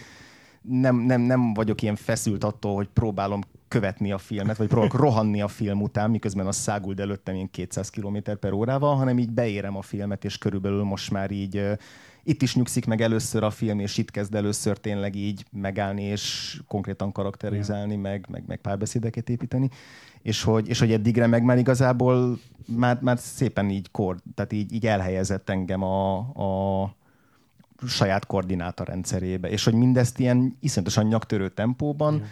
nem, 0.68 0.96
nem, 0.96 1.20
nem 1.20 1.54
vagyok 1.54 1.82
ilyen 1.82 1.96
feszült 1.96 2.44
attól, 2.44 2.74
hogy 2.74 2.88
próbálom 2.92 3.40
követni 3.68 4.12
a 4.12 4.18
filmet, 4.18 4.56
vagy 4.56 4.68
próbálok 4.68 4.94
rohanni 4.94 5.42
a 5.42 5.48
film 5.48 5.82
után, 5.82 6.10
miközben 6.10 6.46
az 6.46 6.56
száguld 6.56 7.00
előttem 7.00 7.34
ilyen 7.34 7.50
200 7.50 7.90
km 7.90 8.16
per 8.40 8.52
órával, 8.52 8.96
hanem 8.96 9.18
így 9.18 9.30
beérem 9.30 9.76
a 9.76 9.82
filmet, 9.82 10.24
és 10.24 10.38
körülbelül 10.38 10.82
most 10.82 11.10
már 11.10 11.30
így 11.30 11.78
itt 12.28 12.42
is 12.42 12.54
nyugszik 12.54 12.86
meg 12.86 13.00
először 13.00 13.42
a 13.42 13.50
film, 13.50 13.78
és 13.78 13.98
itt 13.98 14.10
kezd 14.10 14.34
először 14.34 14.78
tényleg 14.78 15.14
így 15.14 15.44
megállni, 15.50 16.02
és 16.02 16.56
konkrétan 16.68 17.12
karakterizálni, 17.12 17.90
yeah. 17.90 18.02
meg, 18.02 18.26
meg, 18.30 18.42
meg 18.46 18.58
párbeszédeket 18.58 19.28
építeni. 19.28 19.70
És 20.22 20.42
hogy, 20.42 20.68
és 20.68 20.78
hogy 20.78 20.92
eddigre 20.92 21.26
meg 21.26 21.42
már 21.42 21.58
igazából 21.58 22.38
már, 22.66 22.98
már 23.00 23.18
szépen 23.18 23.70
így 23.70 23.90
kor, 23.90 24.16
tehát 24.34 24.52
így, 24.52 24.72
így 24.72 24.86
elhelyezett 24.86 25.50
engem 25.50 25.82
a, 25.82 26.16
a 26.18 26.94
saját 27.86 28.26
koordinátorrendszerébe, 28.26 29.48
és 29.48 29.64
hogy 29.64 29.74
mindezt 29.74 30.18
ilyen 30.18 30.56
iszonyatosan 30.60 31.06
nyaktörő 31.06 31.48
tempóban, 31.48 32.14
mm. 32.14 32.22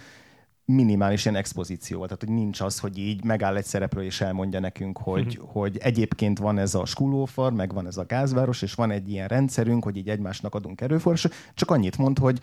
minimális 0.65 1.25
ilyen 1.25 1.37
expozíció, 1.37 2.05
tehát 2.05 2.25
hogy 2.25 2.35
nincs 2.35 2.61
az, 2.61 2.79
hogy 2.79 2.99
így 2.99 3.25
megáll 3.25 3.57
egy 3.57 3.65
szereplő 3.65 4.05
és 4.05 4.21
elmondja 4.21 4.61
nekünk, 4.61 4.99
hogy, 4.99 5.39
mm. 5.41 5.47
hogy 5.47 5.79
egyébként 5.79 6.39
van 6.39 6.59
ez 6.59 6.75
a 6.75 6.85
skulófar, 6.85 7.53
meg 7.53 7.73
van 7.73 7.87
ez 7.87 7.97
a 7.97 8.07
gázváros, 8.07 8.63
és 8.63 8.75
van 8.75 8.91
egy 8.91 9.11
ilyen 9.11 9.29
rendszerünk, 9.29 9.85
hogy 9.85 9.97
így 9.97 10.09
egymásnak 10.09 10.55
adunk 10.55 10.81
erőforrás, 10.81 11.29
csak 11.55 11.71
annyit 11.71 11.99
mond, 11.99 12.19
hogy 12.19 12.41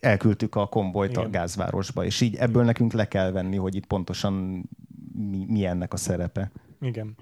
elküldtük 0.00 0.54
a 0.54 0.66
kombolyt 0.66 1.10
Igen. 1.10 1.24
a 1.24 1.30
gázvárosba, 1.30 2.04
és 2.04 2.20
így 2.20 2.34
ebből 2.34 2.64
nekünk 2.64 2.92
le 2.92 3.08
kell 3.08 3.30
venni, 3.30 3.56
hogy 3.56 3.74
itt 3.74 3.86
pontosan 3.86 4.64
mi, 5.30 5.44
mi 5.48 5.64
ennek 5.64 5.92
a 5.92 5.96
szerepe. 5.96 6.50
Igen. 6.80 7.16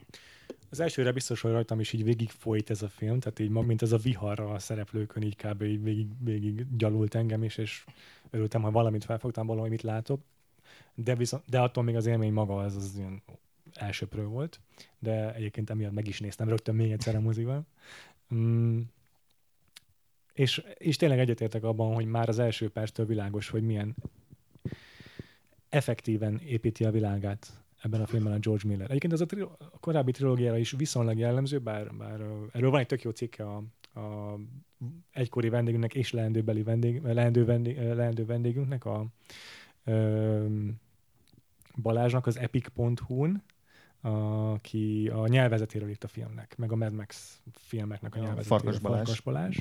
Az 0.75 0.81
elsőre 0.81 1.13
biztos, 1.13 1.41
hogy 1.41 1.51
rajtam 1.51 1.81
is 1.81 1.93
így 1.93 2.05
végig 2.05 2.31
folyt 2.31 2.71
ez 2.71 2.83
a 2.83 2.89
film, 2.89 3.21
tehát 3.21 3.39
így 3.39 3.51
mint 3.51 3.83
ez 3.83 3.93
a 3.93 3.97
viharra 3.97 4.53
a 4.53 4.59
szereplőkön 4.59 5.23
így 5.23 5.37
kb. 5.37 5.63
így 5.63 5.83
végig, 5.83 6.07
végig 6.25 6.77
gyalult 6.77 7.15
engem 7.15 7.43
is, 7.43 7.57
és 7.57 7.85
örültem, 8.31 8.63
hogy 8.63 8.73
valamit 8.73 9.05
felfogtam, 9.05 9.47
valamit 9.47 9.83
látok. 9.83 10.21
De, 10.95 11.15
viszont, 11.15 11.43
de 11.47 11.61
attól 11.61 11.85
még 11.85 11.97
az 11.97 12.07
élmény 12.07 12.33
maga 12.33 12.57
az, 12.57 12.77
az 12.77 12.93
ilyen 12.97 13.23
elsőprő 13.75 14.25
volt, 14.25 14.61
de 14.99 15.35
egyébként 15.35 15.71
emiatt 15.71 15.93
meg 15.93 16.07
is 16.07 16.21
néztem 16.21 16.49
rögtön 16.49 16.75
még 16.75 16.91
egyszer 16.91 17.17
a 17.17 17.21
mozival. 17.21 17.67
Mm, 18.35 18.81
és, 20.33 20.65
és 20.79 20.97
tényleg 20.97 21.19
egyetértek 21.19 21.65
abban, 21.65 21.95
hogy 21.95 22.07
már 22.07 22.29
az 22.29 22.39
első 22.39 22.71
perctől 22.71 23.07
világos, 23.07 23.49
hogy 23.49 23.63
milyen 23.63 23.95
effektíven 25.69 26.41
építi 26.45 26.85
a 26.85 26.91
világát 26.91 27.64
ebben 27.85 28.01
a 28.01 28.07
filmben 28.07 28.33
a 28.33 28.39
George 28.39 28.69
Miller. 28.69 28.87
Egyébként 28.89 29.13
ez 29.13 29.21
a, 29.21 29.27
tri- 29.27 29.43
a 29.59 29.79
korábbi 29.81 30.13
trilógiára 30.13 30.59
is 30.59 30.71
viszonylag 30.71 31.19
jellemző, 31.19 31.59
bár, 31.59 31.95
bár 31.95 32.21
erről 32.53 32.71
van 32.71 32.81
egy 32.81 32.87
tök 32.87 33.03
jó 33.03 33.11
cikke 33.11 33.45
a, 33.45 33.63
a 34.01 34.39
egykori 35.11 35.49
vendégünknek 35.49 35.95
és 35.95 36.13
leendőbeli 36.13 36.63
vendég, 36.63 37.03
leendő, 37.03 37.45
vendég, 37.45 37.77
leendő 37.77 38.25
vendégünknek, 38.25 38.85
a 38.85 39.07
ö, 39.85 40.47
Balázsnak 41.83 42.27
az 42.27 42.39
epic.hu-n, 42.39 43.43
aki 44.05 45.09
a 45.09 45.27
nyelvezetéről 45.27 45.89
írt 45.89 46.05
a 46.05 46.09
filmnek, 46.09 46.57
meg 46.57 46.73
a 46.73 46.77
Mad 46.77 46.93
Max 46.93 47.41
filmeknek 47.53 48.15
a, 48.15 48.19
nyelvezetéről. 48.19 48.59
Farkas 48.59 48.79
Balázs. 48.79 49.07
Farkas 49.07 49.21
Balázs. 49.21 49.57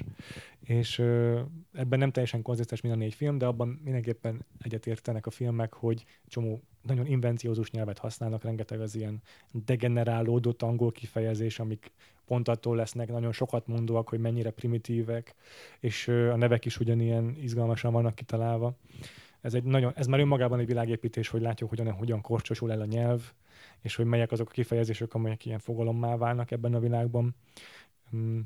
És 0.64 1.00
ö, 1.00 1.42
ebben 1.74 2.00
nem 2.00 2.12
teljesen 2.12 2.42
konzisztens 2.42 2.82
mind 2.82 2.96
a 2.96 2.98
négy 2.98 3.14
film, 3.14 3.38
de 3.38 3.46
abban 3.46 3.80
mindenképpen 3.84 4.46
egyetértenek 4.62 5.26
a 5.26 5.30
filmek, 5.30 5.74
hogy 5.74 6.06
csomó 6.28 6.62
nagyon 6.82 7.06
invenciózus 7.06 7.72
nyelvet 7.72 7.98
használnak, 7.98 8.44
rengeteg 8.44 8.82
az 8.82 8.96
ilyen 8.96 9.22
degenerálódott 9.52 10.62
angol 10.62 10.92
kifejezés, 10.92 11.60
amik 11.60 11.92
pont 12.26 12.48
attól 12.48 12.76
lesznek 12.76 13.10
nagyon 13.10 13.32
sokat 13.32 13.68
mondóak, 13.68 14.10
hogy 14.10 14.20
mennyire 14.20 14.52
primitívek, 14.52 15.36
és 15.80 16.08
a 16.08 16.36
nevek 16.36 16.66
is 16.66 16.80
ugyanilyen 16.80 17.36
izgalmasan 17.42 17.92
vannak 17.92 18.16
kitalálva. 18.16 18.76
Ez, 19.42 19.54
egy 19.54 19.64
nagyon, 19.64 19.92
ez 19.96 20.08
már 20.08 20.20
önmagában 20.20 20.60
egy 20.60 20.66
világépítés, 20.66 21.28
hogy 21.28 21.42
látjuk, 21.42 21.70
hogyan, 21.70 21.92
hogyan 21.92 22.22
korcsosul 22.22 22.72
el 22.72 22.82
a 22.82 22.86
nyelv, 22.86 23.34
és 23.84 23.96
hogy 23.96 24.06
melyek 24.06 24.32
azok 24.32 24.50
a 24.50 24.52
kifejezések, 24.52 25.14
amelyek 25.14 25.46
ilyen 25.46 25.60
fogalommá 25.60 26.16
válnak 26.16 26.52
ebben 26.52 26.74
a 26.74 26.80
világban. 26.80 27.36
Mm. 28.16 28.40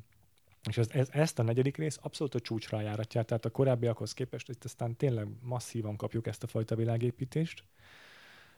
És 0.69 0.78
ez, 0.78 0.89
ez, 0.89 1.10
ezt 1.12 1.39
a 1.39 1.43
negyedik 1.43 1.78
rész 1.78 2.00
abszolút 2.02 2.36
a 2.36 2.39
csúcsra 2.39 2.82
járatja, 2.82 3.23
tehát 3.23 3.45
a 3.45 3.50
korábbiakhoz 3.50 4.13
képest 4.13 4.50
itt 4.50 4.63
aztán 4.63 4.95
tényleg 4.95 5.28
masszívan 5.41 5.95
kapjuk 5.95 6.28
ezt 6.28 6.43
a 6.43 6.47
fajta 6.47 6.76
világépítést 6.76 7.63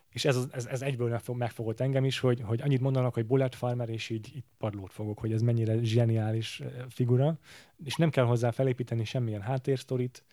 és 0.10 0.26
ez, 0.26 0.48
ez, 0.52 0.66
ez 0.66 0.82
egyből 0.82 1.20
megfogott 1.28 1.80
engem 1.80 2.06
is, 2.06 2.20
hogy, 2.20 2.42
hogy 2.42 2.62
annyit 2.62 2.82
mondanak, 2.82 3.14
hogy 3.14 3.26
Bullet 3.26 3.56
Farmer, 3.56 3.90
és 3.90 4.10
így, 4.10 4.36
így 4.36 4.44
padlót 4.58 4.94
fogok, 4.94 5.20
hogy 5.20 5.34
ez 5.34 5.42
mennyire 5.42 5.84
zseniális 5.84 6.60
eh, 6.60 6.72
figura, 6.90 7.38
és 7.84 7.96
nem 7.96 8.10
kell 8.10 8.26
hozzá 8.26 8.52
felépíteni 8.52 9.04
semmilyen 9.04 9.42
háttérsztorit, 9.42 10.24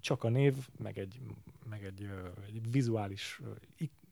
csak 0.00 0.24
a 0.24 0.28
név, 0.28 0.54
meg 0.78 0.98
egy, 0.98 1.20
meg 1.68 1.84
egy, 1.84 2.08
egy 2.46 2.70
vizuális 2.70 3.40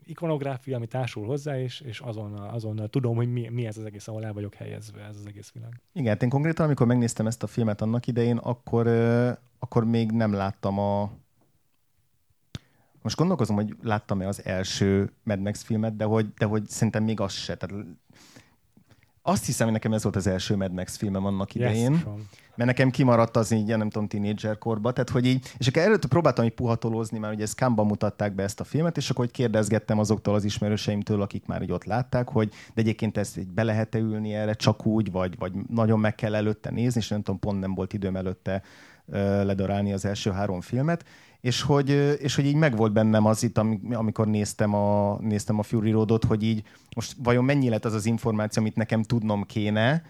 ikonográfia, 0.06 0.76
ami 0.76 0.86
társul 0.86 1.26
hozzá, 1.26 1.58
és, 1.58 1.80
és 1.80 2.00
azonnal, 2.00 2.48
azonnal 2.48 2.88
tudom, 2.88 3.16
hogy 3.16 3.32
mi, 3.32 3.48
mi 3.48 3.66
ez 3.66 3.78
az 3.78 3.84
egész, 3.84 4.08
ahol 4.08 4.24
el 4.24 4.32
vagyok 4.32 4.54
helyezve, 4.54 5.02
ez 5.02 5.16
az 5.16 5.26
egész 5.26 5.52
világ. 5.52 5.80
Igen, 5.92 6.16
én 6.20 6.28
konkrétan, 6.28 6.66
amikor 6.66 6.86
megnéztem 6.86 7.26
ezt 7.26 7.42
a 7.42 7.46
filmet 7.46 7.80
annak 7.80 8.06
idején, 8.06 8.36
akkor, 8.36 8.86
akkor 9.58 9.84
még 9.84 10.10
nem 10.10 10.32
láttam 10.32 10.78
a, 10.78 11.10
most 13.04 13.16
gondolkozom, 13.16 13.56
hogy 13.56 13.76
láttam-e 13.82 14.28
az 14.28 14.44
első 14.44 15.12
Mad 15.22 15.40
Max 15.40 15.62
filmet, 15.62 15.96
de 15.96 16.04
hogy, 16.04 16.34
de 16.34 16.44
hogy 16.44 16.68
szerintem 16.68 17.04
még 17.04 17.20
az 17.20 17.32
se. 17.32 17.56
Tehát 17.56 17.86
azt 19.26 19.46
hiszem, 19.46 19.64
hogy 19.64 19.74
nekem 19.74 19.92
ez 19.92 20.02
volt 20.02 20.16
az 20.16 20.26
első 20.26 20.56
Mad 20.56 20.72
Max 20.72 20.96
filmem 20.96 21.26
annak 21.26 21.54
idején. 21.54 21.92
Yes, 21.92 22.02
mert 22.56 22.70
nekem 22.70 22.90
kimaradt 22.90 23.36
az 23.36 23.50
így, 23.50 23.66
nem 23.66 23.90
tudom, 23.90 24.08
tínédzser 24.08 24.58
korba, 24.58 24.92
tehát 24.92 25.10
hogy 25.10 25.26
így, 25.26 25.52
és 25.58 25.66
akkor 25.66 25.82
előtt 25.82 26.06
próbáltam 26.06 26.44
így 26.44 26.54
puhatolózni, 26.54 27.18
mert 27.18 27.34
ugye 27.34 27.42
ezt 27.42 27.54
Kámban 27.54 27.86
mutatták 27.86 28.34
be 28.34 28.42
ezt 28.42 28.60
a 28.60 28.64
filmet, 28.64 28.96
és 28.96 29.10
akkor 29.10 29.24
hogy 29.24 29.34
kérdezgettem 29.34 29.98
azoktól 29.98 30.34
az 30.34 30.44
ismerőseimtől, 30.44 31.22
akik 31.22 31.46
már 31.46 31.62
így 31.62 31.72
ott 31.72 31.84
látták, 31.84 32.28
hogy 32.28 32.48
de 32.48 32.80
egyébként 32.80 33.16
ezt 33.16 33.38
így 33.38 33.48
be 33.48 33.62
lehet-e 33.62 33.98
ülni 33.98 34.34
erre 34.34 34.54
csak 34.54 34.86
úgy, 34.86 35.10
vagy, 35.10 35.38
vagy 35.38 35.52
nagyon 35.68 36.00
meg 36.00 36.14
kell 36.14 36.34
előtte 36.34 36.70
nézni, 36.70 37.00
és 37.00 37.08
nem 37.08 37.22
tudom, 37.22 37.40
pont 37.40 37.60
nem 37.60 37.74
volt 37.74 37.92
időm 37.92 38.16
előtte 38.16 38.62
ledarálni 39.42 39.92
az 39.92 40.04
első 40.04 40.30
három 40.30 40.60
filmet, 40.60 41.04
és 41.44 41.62
hogy, 41.62 41.88
és 42.20 42.34
hogy 42.34 42.46
így 42.46 42.54
megvolt 42.54 42.92
bennem 42.92 43.26
az 43.26 43.42
itt, 43.42 43.58
amikor 43.92 44.26
néztem 44.26 44.74
a, 44.74 45.18
néztem 45.20 45.58
a 45.58 45.62
Fury 45.62 45.90
Roadot, 45.90 46.24
hogy 46.24 46.42
így 46.42 46.62
most 46.96 47.16
vajon 47.22 47.44
mennyi 47.44 47.68
lett 47.68 47.84
az 47.84 47.92
az 47.92 48.06
információ, 48.06 48.62
amit 48.62 48.76
nekem 48.76 49.02
tudnom 49.02 49.42
kéne, 49.42 50.02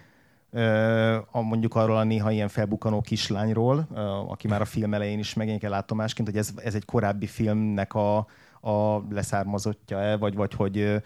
a, 1.31 1.41
mondjuk 1.41 1.75
arról 1.75 1.97
a 1.97 2.03
néha 2.03 2.31
ilyen 2.31 2.47
felbukanó 2.47 3.01
kislányról, 3.01 3.87
aki 4.27 4.47
már 4.47 4.61
a 4.61 4.65
film 4.65 4.93
elején 4.93 5.19
is 5.19 5.33
megjelenik 5.33 5.65
el 5.65 5.71
látomásként, 5.71 6.27
hogy 6.27 6.37
ez, 6.37 6.49
ez 6.55 6.75
egy 6.75 6.85
korábbi 6.85 7.27
filmnek 7.27 7.93
a, 7.93 8.17
a 8.61 9.03
leszármazottja-e, 9.09 10.17
vagy, 10.17 10.35
vagy 10.35 10.53
hogy 10.53 11.01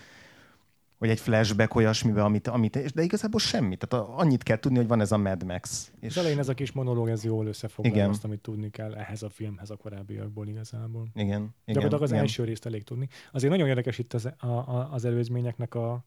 vagy 0.99 1.09
egy 1.09 1.19
flashback 1.19 1.75
olyasmivel, 1.75 2.25
amit, 2.25 2.47
amit, 2.47 2.93
de 2.93 3.01
igazából 3.01 3.39
semmi. 3.39 3.75
Tehát 3.75 4.07
annyit 4.09 4.43
kell 4.43 4.57
tudni, 4.57 4.77
hogy 4.77 4.87
van 4.87 5.01
ez 5.01 5.11
a 5.11 5.17
Mad 5.17 5.43
Max. 5.43 5.91
És 5.99 6.09
az 6.09 6.17
elején 6.17 6.39
ez 6.39 6.49
a 6.49 6.53
kis 6.53 6.71
monológ, 6.71 7.09
ez 7.09 7.23
jól 7.23 7.45
összefoglalja 7.45 8.09
azt, 8.09 8.23
amit 8.23 8.39
tudni 8.39 8.69
kell 8.69 8.93
ehhez 8.93 9.23
a 9.23 9.29
filmhez 9.29 9.69
a 9.69 9.75
korábbiakból 9.75 10.47
igazából. 10.47 11.07
Igen. 11.13 11.25
igen 11.25 11.51
Gyakorlatilag 11.65 12.03
az 12.03 12.09
igen. 12.09 12.21
első 12.21 12.43
részt 12.43 12.65
elég 12.65 12.83
tudni. 12.83 13.07
Azért 13.31 13.51
nagyon 13.51 13.67
érdekes 13.67 13.97
itt 13.97 14.13
az, 14.13 14.25
a, 14.25 14.47
a, 14.47 14.89
az 14.91 15.05
előzményeknek 15.05 15.75
a, 15.75 16.03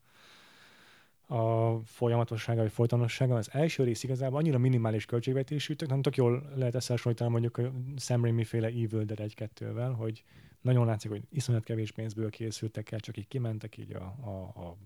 a 1.26 1.76
folyamatossága 1.84 2.60
vagy 2.60 2.72
folytonossága. 2.72 3.34
Az 3.34 3.48
első 3.52 3.84
rész 3.84 4.02
igazából 4.02 4.38
annyira 4.38 4.58
minimális 4.58 5.06
költségvetésű, 5.06 5.74
nem 5.88 6.02
tök 6.02 6.16
jól 6.16 6.52
lehet 6.54 6.74
összehasonlítani 6.74 7.30
mondjuk 7.30 7.58
a 7.58 7.72
Sam 7.96 8.22
Raimi 8.22 8.44
féle 8.44 8.66
Evil 8.66 9.04
Dead 9.04 9.32
1-2-vel, 9.38 9.92
hogy 9.96 10.22
nagyon 10.62 10.86
látszik, 10.86 11.10
hogy 11.10 11.22
iszonyat 11.30 11.64
kevés 11.64 11.92
pénzből 11.92 12.30
készültek 12.30 12.90
el, 12.90 13.00
csak 13.00 13.16
így 13.16 13.28
kimentek 13.28 13.76
így 13.76 13.92
a, 13.92 14.14
a, 14.20 14.60
a 14.60 14.76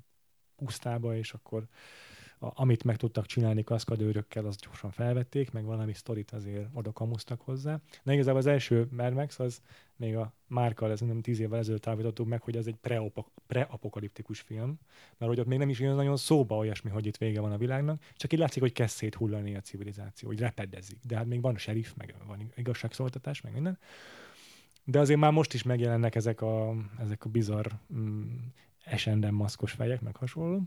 pusztába, 0.57 1.17
és 1.17 1.33
akkor 1.33 1.67
a, 2.39 2.49
amit 2.55 2.85
meg 2.85 2.97
tudtak 2.97 3.27
csinálni 3.27 3.65
kaszkadőrökkel, 3.65 4.47
azt 4.47 4.61
gyorsan 4.61 4.91
felvették, 4.91 5.51
meg 5.51 5.65
valami 5.65 5.93
sztorit 5.93 6.31
azért 6.31 6.69
oda 6.73 6.93
kamusztak 6.93 7.41
hozzá. 7.41 7.81
De 8.03 8.13
igazából 8.13 8.41
az 8.41 8.47
első 8.47 8.89
Mad 8.91 9.31
az 9.37 9.61
még 9.97 10.17
a 10.17 10.33
Márkal, 10.47 10.91
ez 10.91 11.01
nem 11.01 11.21
tíz 11.21 11.41
évvel 11.41 11.59
ezelőtt 11.59 11.87
állítottuk 11.87 12.27
meg, 12.27 12.43
hogy 12.43 12.57
ez 12.57 12.67
egy 12.67 12.77
preapokaliptikus 13.47 14.41
film, 14.41 14.79
mert 15.19 15.31
hogy 15.31 15.41
ott 15.41 15.47
még 15.47 15.59
nem 15.59 15.69
is 15.69 15.79
jön 15.79 15.95
nagyon 15.95 16.17
szóba 16.17 16.57
olyasmi, 16.57 16.91
hogy 16.91 17.07
itt 17.07 17.17
vége 17.17 17.41
van 17.41 17.53
a 17.53 17.57
világnak, 17.57 18.03
csak 18.17 18.33
így 18.33 18.39
látszik, 18.39 18.63
hogy 18.63 18.73
kezd 18.73 18.95
széthullani 18.95 19.57
a 19.57 19.61
civilizáció, 19.61 20.29
hogy 20.29 20.39
repedezik. 20.39 20.99
De 21.03 21.17
hát 21.17 21.27
még 21.27 21.41
van 21.41 21.55
a 21.55 21.59
sheriff, 21.59 21.93
meg 21.97 22.15
van 22.27 22.53
igazságszoltatás, 22.57 23.41
meg 23.41 23.53
minden. 23.53 23.79
De 24.89 24.99
azért 24.99 25.21
már 25.21 25.33
most 25.33 25.55
is 25.55 25.63
megjelennek 25.63 26.15
ezek 26.15 26.41
a, 26.41 26.75
ezek 26.99 27.25
a 27.25 27.29
bizarr 27.29 27.67
mm, 27.95 28.23
esenden 28.85 29.35
maszkos 29.35 29.73
fejek, 29.73 30.01
meg 30.01 30.17
hasonló. 30.17 30.63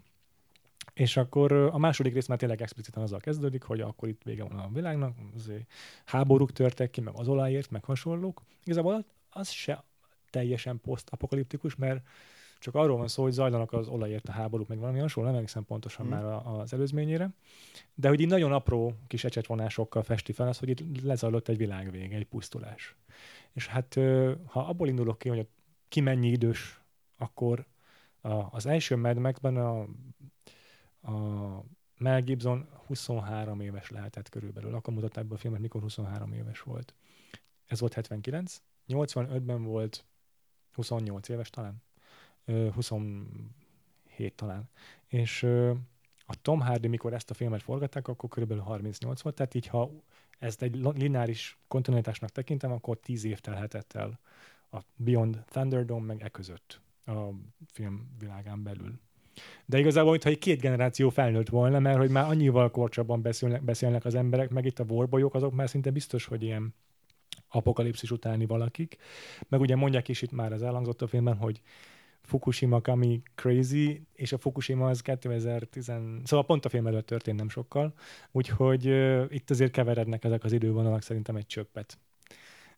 És 0.94 1.18
akkor 1.18 1.52
a 1.52 1.78
második 1.78 2.14
rész 2.14 2.28
már 2.28 2.38
tényleg 2.38 2.62
expliciten 2.62 3.04
azzal 3.04 3.20
kezdődik, 3.20 3.64
hogy 3.64 3.82
akkor 3.82 4.08
itt 4.08 4.22
vége 4.24 4.44
van 4.44 4.60
a 4.60 4.70
világnak, 4.74 5.16
azért 5.36 5.72
háborúk 6.06 6.52
törtek 6.52 6.90
ki, 6.90 7.02
meg 7.02 7.14
az 7.18 7.28
olajért, 7.28 7.72
meg 7.72 7.84
hasonlók. 7.84 8.42
Igazából 8.64 9.06
az 9.30 9.50
se 9.50 9.84
teljesen 10.30 10.82
posztapokaliptikus, 10.82 11.76
mert 11.76 12.02
csak 12.60 12.76
arról 12.76 12.98
van 12.98 13.08
szó, 13.08 13.24
hogy 13.24 13.32
zajlanak 13.32 13.74
az 13.74 13.88
olajért 13.88 14.28
a 14.28 14.32
háborúk, 14.32 14.68
meg 14.68 14.80
valami 14.80 15.00
hasonló, 15.00 15.28
nem 15.28 15.38
emlékszem 15.38 15.66
pontosan 15.66 16.06
mm. 16.06 16.10
már 16.10 16.24
az 16.46 16.74
előzményére, 16.74 17.30
de 17.94 18.08
hogy 18.08 18.20
így 18.20 18.28
nagyon 18.28 18.52
apró 18.52 18.94
kis 19.08 19.24
ecsetvonásokkal 19.24 20.04
festi 20.04 20.32
fel 20.32 20.48
az, 20.48 20.58
hogy 20.60 20.70
itt 20.70 21.02
lezajlott 21.02 21.48
egy 21.48 21.58
világvége, 21.58 22.16
egy 22.16 22.28
pusztulás. 22.28 22.96
És 23.52 23.68
hát 23.68 23.94
ha 24.46 24.60
abból 24.60 24.88
indulok 24.88 25.18
ki, 25.18 25.30
hogy 25.30 25.48
ki 25.88 26.00
mennyi 26.00 26.28
idős, 26.28 26.82
akkor 27.18 27.66
az 28.50 28.66
első 28.66 28.96
Mad 28.96 29.18
Max-ben 29.18 29.58
a, 29.58 29.80
a 31.02 31.64
Mel 31.98 32.22
Gibson 32.22 32.68
23 32.86 33.62
éves 33.62 33.90
lehetett 33.90 34.30
körülbelül. 34.30 34.76
Akkor 34.76 34.94
mutatták 34.94 35.26
be 35.26 35.36
a 35.36 35.38
filmet, 35.38 35.60
mikor 35.60 35.82
23 35.82 36.34
éves 36.34 36.62
volt. 36.62 36.94
Ez 37.66 37.80
volt 37.80 37.94
79. 37.94 38.62
85-ben 38.88 39.64
volt 39.64 40.06
28 40.72 41.30
éves 41.30 41.50
talán. 41.50 41.84
27 42.74 44.34
talán. 44.36 44.70
És 45.08 45.44
a 46.26 46.42
Tom 46.42 46.60
Hardy, 46.60 46.88
mikor 46.88 47.14
ezt 47.14 47.30
a 47.30 47.34
filmet 47.34 47.62
forgatták, 47.62 48.08
akkor 48.08 48.30
körülbelül 48.30 48.64
38 48.64 49.22
volt, 49.22 49.36
tehát 49.36 49.54
így 49.54 49.68
ha 49.68 49.92
ezt 50.40 50.62
egy 50.62 50.76
lineáris 50.76 51.58
kontinuitásnak 51.68 52.30
tekintem, 52.30 52.72
akkor 52.72 53.00
10 53.00 53.26
év 53.26 53.40
telhetett 53.40 53.94
el 53.94 54.20
a 54.72 54.78
Beyond 54.96 55.44
Thunderdome 55.48 56.06
meg 56.06 56.22
e 56.22 56.30
között 56.30 56.82
a 57.06 57.30
film 57.72 58.16
világán 58.20 58.64
belül. 58.64 59.00
De 59.66 59.80
igazából, 59.80 60.12
mintha 60.12 60.30
egy 60.30 60.38
két 60.38 60.62
generáció 60.62 61.10
felnőtt 61.10 61.50
volna, 61.50 61.80
mert 61.80 61.98
hogy 61.98 62.10
már 62.10 62.30
annyival 62.30 62.72
korcsabban 62.72 63.22
beszélnek, 63.22 63.64
beszélnek 63.64 64.06
az 64.06 64.16
emberek, 64.16 64.50
meg 64.50 64.66
itt 64.66 64.80
a 64.80 64.86
vorbolyok, 64.86 65.34
azok 65.34 65.54
már 65.54 65.70
szinte 65.70 65.92
biztos, 65.92 66.26
hogy 66.26 66.44
ilyen 66.44 66.74
apokalipszis 67.48 68.12
utáni 68.12 68.46
valakik. 68.46 68.98
Meg 69.48 69.60
ugye 69.60 69.76
mondják 69.76 70.08
is 70.08 70.22
itt 70.22 70.32
már 70.32 70.54
az 70.54 70.62
elhangzott 70.62 71.02
a 71.02 71.08
filmben, 71.08 71.38
hogy 71.38 71.62
Fukushima 72.22 72.82
Kami 72.82 73.22
Crazy, 73.36 74.08
és 74.14 74.32
a 74.32 74.38
Fukushima 74.38 74.90
az 74.90 75.02
2010, 75.02 75.92
szóval 76.24 76.46
pont 76.46 76.66
a 76.66 76.70
film 76.70 76.88
előtt 76.88 77.06
történt 77.06 77.38
nem 77.38 77.50
sokkal, 77.50 77.94
úgyhogy 78.32 78.88
uh, 78.88 79.26
itt 79.30 79.50
azért 79.50 79.72
keverednek 79.72 80.24
ezek 80.24 80.44
az 80.44 80.52
idővonalak 80.52 81.02
szerintem 81.02 81.36
egy 81.36 81.46
csöppet. 81.46 81.98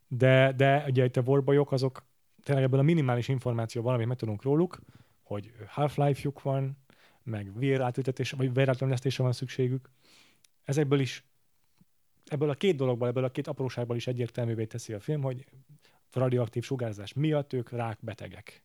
De, 0.08 0.52
de 0.56 0.84
ugye 0.88 1.04
itt 1.04 1.16
a 1.16 1.22
warbolyok 1.24 1.72
azok 1.72 2.04
tényleg 2.42 2.64
ebből 2.64 2.78
a 2.78 2.82
minimális 2.82 3.28
információ 3.28 3.82
valamit 3.82 4.06
meg 4.06 4.16
tudunk 4.16 4.42
róluk, 4.42 4.80
hogy 5.22 5.52
Half-Life-juk 5.66 6.42
van, 6.42 6.76
meg 7.22 7.58
vérátültetésre, 7.58 8.36
vagy 8.36 8.54
vérátültetésre 8.54 9.22
van 9.22 9.32
szükségük. 9.32 9.90
Ezekből 10.64 11.00
is, 11.00 11.24
ebből 12.24 12.50
a 12.50 12.54
két 12.54 12.76
dologból, 12.76 13.08
ebből 13.08 13.24
a 13.24 13.30
két 13.30 13.46
apróságból 13.46 13.96
is 13.96 14.06
egyértelművé 14.06 14.64
teszi 14.64 14.92
a 14.92 15.00
film, 15.00 15.22
hogy 15.22 15.46
radioaktív 16.12 16.64
sugárzás 16.64 17.12
miatt 17.12 17.52
ők 17.52 17.70
rákbetegek. 17.70 18.64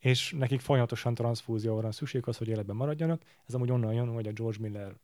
És 0.00 0.34
nekik 0.38 0.60
folyamatosan 0.60 1.14
transfúzióra 1.14 1.82
van 1.82 1.92
szükség 1.92 2.22
az, 2.26 2.36
hogy 2.36 2.48
életben 2.48 2.76
maradjanak. 2.76 3.22
Ez 3.46 3.54
amúgy 3.54 3.70
onnan 3.70 3.92
jön, 3.92 4.08
hogy 4.08 4.26
a 4.26 4.32
George 4.32 4.58
Miller 4.60 4.94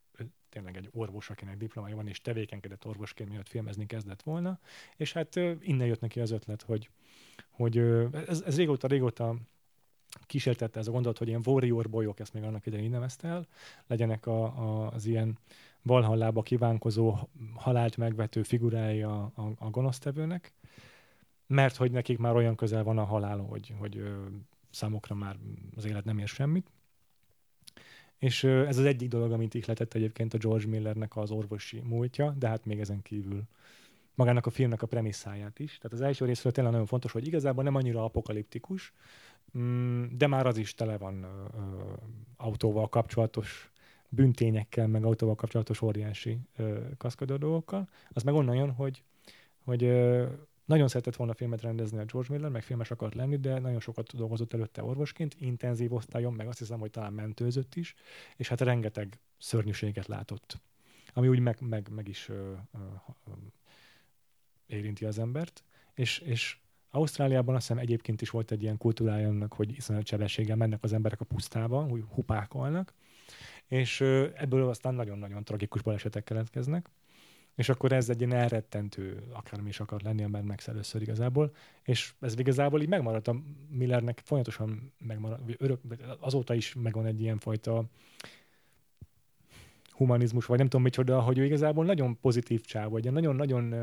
tényleg 0.48 0.76
egy 0.76 0.88
orvos, 0.92 1.30
akinek 1.30 1.56
diplomája 1.56 1.96
van, 1.96 2.08
és 2.08 2.20
tevékenykedett 2.20 2.86
orvosként, 2.86 3.30
miatt 3.30 3.48
filmezni 3.48 3.86
kezdett 3.86 4.22
volna, 4.22 4.58
és 4.96 5.12
hát 5.12 5.36
innen 5.60 5.86
jött 5.86 6.00
neki 6.00 6.20
az 6.20 6.30
ötlet, 6.30 6.62
hogy, 6.62 6.90
hogy 7.50 7.78
ez, 8.26 8.42
ez 8.46 8.56
régóta, 8.56 8.86
régóta 8.86 9.36
kísértette 10.26 10.78
ez 10.78 10.88
a 10.88 10.90
gondolat, 10.90 11.18
hogy 11.18 11.28
ilyen 11.28 11.42
warrior 11.46 11.90
bolyok, 11.90 12.20
ezt 12.20 12.32
még 12.32 12.42
annak 12.42 12.66
idején 12.66 12.90
nevezte 12.90 13.28
el, 13.28 13.46
legyenek 13.86 14.26
a, 14.26 14.42
a, 14.44 14.90
az 14.92 15.06
ilyen 15.06 15.38
balhallába 15.82 16.42
kívánkozó, 16.42 17.16
halált 17.54 17.96
megvető 17.96 18.42
figurái 18.42 19.02
a, 19.02 19.32
a, 19.34 19.52
a 19.58 19.70
gonosztevőnek, 19.70 20.52
mert 21.46 21.76
hogy 21.76 21.90
nekik 21.90 22.18
már 22.18 22.34
olyan 22.34 22.54
közel 22.56 22.84
van 22.84 22.98
a 22.98 23.04
halál, 23.04 23.38
hogy, 23.38 23.74
hogy 23.78 24.02
ö, 24.76 24.86
számukra 24.86 25.14
már 25.14 25.36
az 25.76 25.84
élet 25.84 26.04
nem 26.04 26.18
ér 26.18 26.28
semmit. 26.28 26.70
És 28.18 28.42
ö, 28.42 28.66
ez 28.66 28.78
az 28.78 28.84
egyik 28.84 29.08
dolog, 29.08 29.32
amit 29.32 29.54
ihletett 29.54 29.94
egyébként 29.94 30.34
a 30.34 30.38
George 30.38 30.66
Millernek 30.66 31.16
az 31.16 31.30
orvosi 31.30 31.80
múltja, 31.80 32.30
de 32.30 32.48
hát 32.48 32.64
még 32.64 32.80
ezen 32.80 33.02
kívül 33.02 33.42
magának 34.14 34.46
a 34.46 34.50
filmnek 34.50 34.82
a 34.82 34.86
premisszáját 34.86 35.58
is. 35.58 35.78
Tehát 35.78 35.92
az 35.92 36.00
első 36.00 36.24
részről 36.24 36.52
tényleg 36.52 36.72
nagyon 36.72 36.86
fontos, 36.86 37.12
hogy 37.12 37.26
igazából 37.26 37.64
nem 37.64 37.74
annyira 37.74 38.04
apokaliptikus, 38.04 38.92
mm, 39.58 40.04
de 40.10 40.26
már 40.26 40.46
az 40.46 40.56
is 40.56 40.74
tele 40.74 40.98
van 40.98 41.22
ö, 41.22 41.26
ö, 41.26 41.92
autóval 42.36 42.88
kapcsolatos 42.88 43.70
büntényekkel, 44.08 44.86
meg 44.86 45.04
autóval 45.04 45.34
kapcsolatos 45.34 45.82
óriási 45.82 46.38
kaszkadőr 46.96 47.38
dolgokkal. 47.38 47.88
Az 48.12 48.22
meg 48.22 48.34
onnan 48.34 48.56
jön, 48.56 48.70
hogy, 48.70 49.02
hogy 49.64 49.84
ö, 49.84 50.26
nagyon 50.66 50.88
szeretett 50.88 51.16
volna 51.16 51.34
filmet 51.34 51.60
rendezni 51.60 51.98
a 51.98 52.04
George 52.04 52.34
Miller, 52.34 52.50
meg 52.50 52.62
filmes 52.62 52.90
akart 52.90 53.14
lenni, 53.14 53.36
de 53.36 53.58
nagyon 53.58 53.80
sokat 53.80 54.16
dolgozott 54.16 54.52
előtte 54.52 54.82
orvosként, 54.82 55.36
intenzív 55.38 55.92
osztályon, 55.92 56.32
meg 56.32 56.46
azt 56.46 56.58
hiszem, 56.58 56.78
hogy 56.78 56.90
talán 56.90 57.12
mentőzött 57.12 57.74
is, 57.74 57.94
és 58.36 58.48
hát 58.48 58.60
rengeteg 58.60 59.18
szörnyűséget 59.38 60.06
látott, 60.06 60.60
ami 61.12 61.28
úgy 61.28 61.38
meg, 61.38 61.56
meg, 61.60 61.88
meg 61.88 62.08
is 62.08 62.28
ö, 62.28 62.52
ö, 62.72 62.78
érinti 64.66 65.04
az 65.04 65.18
embert, 65.18 65.64
és, 65.94 66.18
és 66.18 66.58
Ausztráliában 66.90 67.54
azt 67.54 67.66
hiszem 67.66 67.82
egyébként 67.82 68.22
is 68.22 68.30
volt 68.30 68.50
egy 68.50 68.62
ilyen 68.62 68.78
kultúrája 68.78 69.28
annak, 69.28 69.52
hogy 69.52 69.76
iszonyat 69.76 70.06
sebességgel 70.06 70.56
mennek 70.56 70.82
az 70.82 70.92
emberek 70.92 71.20
a 71.20 71.24
pusztába, 71.24 71.86
úgy 71.90 72.04
hupákolnak, 72.08 72.94
és 73.66 74.00
ebből 74.34 74.68
aztán 74.68 74.94
nagyon-nagyon 74.94 75.44
tragikus 75.44 75.82
balesetek 75.82 76.24
keletkeznek, 76.24 76.88
és 77.56 77.68
akkor 77.68 77.92
ez 77.92 78.08
egy 78.08 78.20
ilyen 78.20 78.34
elrettentő, 78.34 79.22
akármi 79.32 79.68
is 79.68 79.80
akar 79.80 80.00
lenni 80.02 80.22
a 80.22 80.28
Mad 80.28 80.44
Max 80.44 80.68
először 80.68 81.02
igazából, 81.02 81.54
és 81.82 82.12
ez 82.20 82.38
igazából 82.38 82.82
így 82.82 82.88
megmaradt. 82.88 83.28
A 83.28 83.36
Millernek 83.68 84.20
folyamatosan 84.24 84.92
megmaradt, 84.98 85.42
örök, 85.58 85.80
azóta 86.20 86.54
is 86.54 86.74
megvan 86.74 87.06
egy 87.06 87.20
ilyen 87.20 87.38
fajta 87.38 87.84
humanizmus, 89.90 90.46
vagy 90.46 90.58
nem 90.58 90.68
tudom 90.68 90.84
micsoda, 90.84 91.20
hogy 91.20 91.38
ő 91.38 91.44
igazából 91.44 91.84
nagyon 91.84 92.20
pozitív 92.20 92.64
csáv, 92.64 92.96
egy 92.96 93.12
nagyon-nagyon 93.12 93.74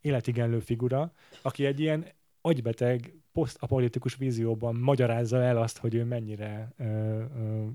életigenlő 0.00 0.58
figura, 0.58 1.12
aki 1.42 1.66
egy 1.66 1.80
ilyen 1.80 2.06
agybeteg, 2.40 3.14
posztapolitikus 3.32 4.16
vízióban 4.16 4.74
magyarázza 4.74 5.42
el 5.42 5.56
azt, 5.56 5.78
hogy 5.78 5.94
ő 5.94 6.04
mennyire 6.04 6.72
uh, 6.78 6.86
uh, 6.86 7.66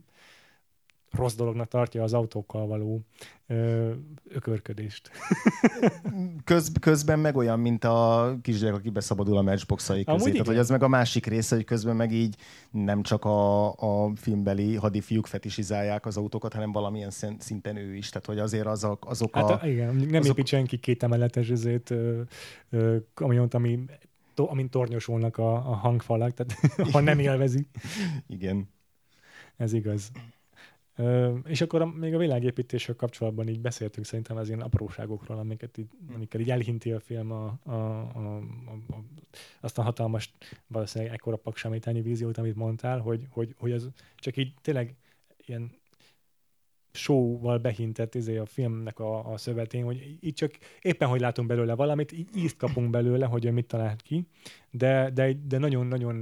rossz 1.11 1.35
dolognak 1.35 1.67
tartja 1.67 2.03
az 2.03 2.13
autókkal 2.13 2.67
való 2.67 3.01
ö, 3.47 3.91
ökörködést. 4.29 5.11
Köz, 6.43 6.71
közben 6.79 7.19
meg 7.19 7.35
olyan, 7.35 7.59
mint 7.59 7.83
a 7.83 8.35
kisgyerek, 8.41 8.75
aki 8.75 8.89
beszabadul 8.89 9.37
a 9.37 9.41
matchboxai 9.41 10.03
közé. 10.03 10.31
Tehát, 10.31 10.47
hogy 10.47 10.57
az 10.57 10.69
meg 10.69 10.83
a 10.83 10.87
másik 10.87 11.25
része, 11.25 11.55
hogy 11.55 11.65
közben 11.65 11.95
meg 11.95 12.11
így 12.11 12.35
nem 12.71 13.01
csak 13.01 13.25
a, 13.25 13.67
a 13.71 14.11
filmbeli 14.15 14.75
hadifiúk 14.75 15.27
fetisizálják 15.27 16.05
az 16.05 16.17
autókat, 16.17 16.53
hanem 16.53 16.71
valamilyen 16.71 17.11
szinten 17.39 17.75
ő 17.75 17.95
is. 17.95 18.09
Tehát, 18.09 18.27
hogy 18.27 18.39
azért 18.39 18.65
azok, 18.65 19.05
azok 19.09 19.35
hát, 19.35 19.49
a... 19.49 19.67
Igen, 19.67 19.95
nem 19.95 20.21
azok... 20.21 20.37
épít 20.37 20.47
senki 20.47 20.77
két 20.77 21.03
emeletes 21.03 21.49
ezért, 21.49 21.93
kamiont, 23.13 23.53
ami 23.53 23.79
amint 24.35 24.71
tornyosulnak 24.71 25.37
a, 25.37 25.53
a 25.53 25.75
hangfalak, 25.75 26.33
tehát 26.33 26.75
ha 26.93 26.99
nem 26.99 27.19
élvezi. 27.19 27.67
Igen. 28.27 28.69
Ez 29.57 29.73
igaz. 29.73 30.11
Ö, 30.95 31.37
és 31.45 31.61
akkor 31.61 31.81
a, 31.81 31.85
még 31.85 32.13
a 32.13 32.17
világépítéssel 32.17 32.95
kapcsolatban 32.95 33.47
így 33.47 33.59
beszéltünk 33.59 34.05
szerintem 34.05 34.37
az 34.37 34.47
ilyen 34.47 34.61
apróságokról, 34.61 35.37
amiket 35.37 35.77
így, 35.77 35.89
amikkel 36.13 36.39
így 36.39 36.49
elhinti 36.49 36.91
a 36.91 36.99
film 36.99 37.31
a, 37.31 37.59
a, 37.63 37.71
a, 37.71 38.37
a, 38.65 38.93
a, 38.93 39.03
azt 39.61 39.77
a 39.77 39.81
hatalmas, 39.81 40.33
valószínűleg 40.67 41.13
ekkora 41.13 41.35
paksámítányi 41.35 42.01
víziót, 42.01 42.37
amit 42.37 42.55
mondtál, 42.55 42.99
hogy, 42.99 43.27
hogy, 43.29 43.55
hogy 43.57 43.71
az 43.71 43.89
csak 44.15 44.37
így 44.37 44.53
tényleg 44.61 44.95
ilyen 45.45 45.79
showval 46.91 47.57
behintett 47.57 48.15
izé 48.15 48.37
a 48.37 48.45
filmnek 48.45 48.99
a, 48.99 49.31
a 49.31 49.37
szövetén, 49.37 49.83
hogy 49.83 50.17
így 50.21 50.33
csak 50.33 50.51
éppen, 50.81 51.07
hogy 51.07 51.19
látunk 51.19 51.47
belőle 51.47 51.73
valamit, 51.73 52.11
így 52.11 52.29
ízt 52.35 52.57
kapunk 52.57 52.89
belőle, 52.89 53.25
hogy 53.25 53.45
ő 53.45 53.51
mit 53.51 53.67
talált 53.67 54.01
ki, 54.01 54.27
de, 54.69 55.09
de, 55.09 55.33
de 55.33 55.57
nagyon-nagyon 55.57 56.15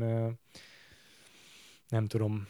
nem 1.89 2.05
tudom, 2.05 2.47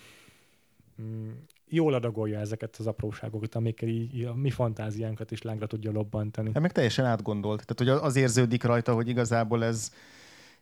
mm, 1.01 1.31
jól 1.69 1.93
adagolja 1.93 2.39
ezeket 2.39 2.75
az 2.79 2.87
apróságokat, 2.87 3.55
amikkel 3.55 3.87
így 3.87 4.23
a 4.23 4.35
mi 4.35 4.49
fantáziánkat 4.49 5.31
is 5.31 5.41
lángra 5.41 5.67
tudja 5.67 5.91
lobbantani. 5.91 6.49
Hát 6.53 6.61
meg 6.61 6.71
teljesen 6.71 7.05
átgondolt. 7.05 7.65
Tehát, 7.65 7.95
hogy 7.95 8.03
az 8.07 8.15
érződik 8.15 8.63
rajta, 8.63 8.93
hogy 8.93 9.07
igazából 9.07 9.63
ez, 9.63 9.91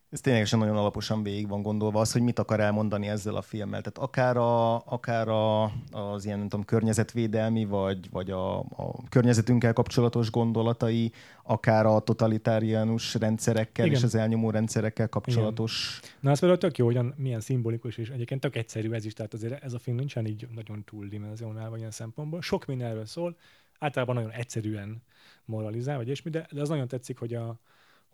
ez 0.10 0.22
ténylegesen 0.22 0.60
nagyon 0.60 0.78
alaposan 0.78 1.24
végig 1.24 1.48
van 1.48 1.62
gondolva 1.62 2.00
az, 2.00 2.12
hogy 2.12 2.22
mit 2.22 2.40
akar 2.40 2.60
elmondani 2.60 3.08
ezzel 3.08 3.36
a 3.36 3.42
filmmel. 3.42 3.82
Tehát 3.82 3.98
akár, 3.98 4.38
a, 4.38 4.76
akár 4.76 5.28
a, 5.28 5.64
az 5.92 6.26
ilyen, 6.26 6.38
nem 6.38 6.48
tudom, 6.48 6.66
környezetvédelmi, 6.66 7.66
vagy, 7.66 8.10
vagy 8.10 8.32
a, 8.32 8.60
a 8.60 9.04
környezetünkkel 9.10 9.74
kapcsolatos 9.74 10.32
gondolatai, 10.32 11.12
akár 11.44 11.86
a 11.86 12.00
totalitáriánus 12.00 13.14
rendszerekkel 13.14 13.86
Igen. 13.86 13.98
és 13.98 14.04
az 14.04 14.16
elnyomó 14.16 14.50
rendszerekkel 14.50 15.10
kapcsolatos. 15.10 16.00
Igen. 16.02 16.16
Na, 16.20 16.30
ez 16.32 16.40
például 16.40 16.60
tök 16.60 16.78
jó, 16.78 16.86
hogy 16.86 17.00
milyen 17.16 17.40
szimbolikus, 17.40 17.98
és 17.98 18.10
egyébként 18.10 18.42
tök 18.42 18.56
egyszerű 18.56 18.92
ez 18.92 19.06
is, 19.06 19.14
tehát 19.14 19.34
azért 19.34 19.64
ez 19.64 19.74
a 19.74 19.80
film 19.80 19.98
nincsen 19.98 20.26
így 20.26 20.48
nagyon 20.56 20.84
túldimenzionálva 20.84 21.78
ilyen 21.78 21.92
szempontból. 21.92 22.42
Sok 22.42 22.66
mindenről 22.66 23.06
szól, 23.06 23.36
általában 23.80 24.16
nagyon 24.16 24.32
egyszerűen 24.32 25.04
moralizál, 25.46 25.98
vagy 25.98 26.06
ilyesmi, 26.06 26.32
de, 26.32 26.48
de 26.52 26.62
az 26.62 26.70
nagyon 26.70 26.88
tetszik, 26.88 27.18
hogy 27.18 27.34
a, 27.34 27.60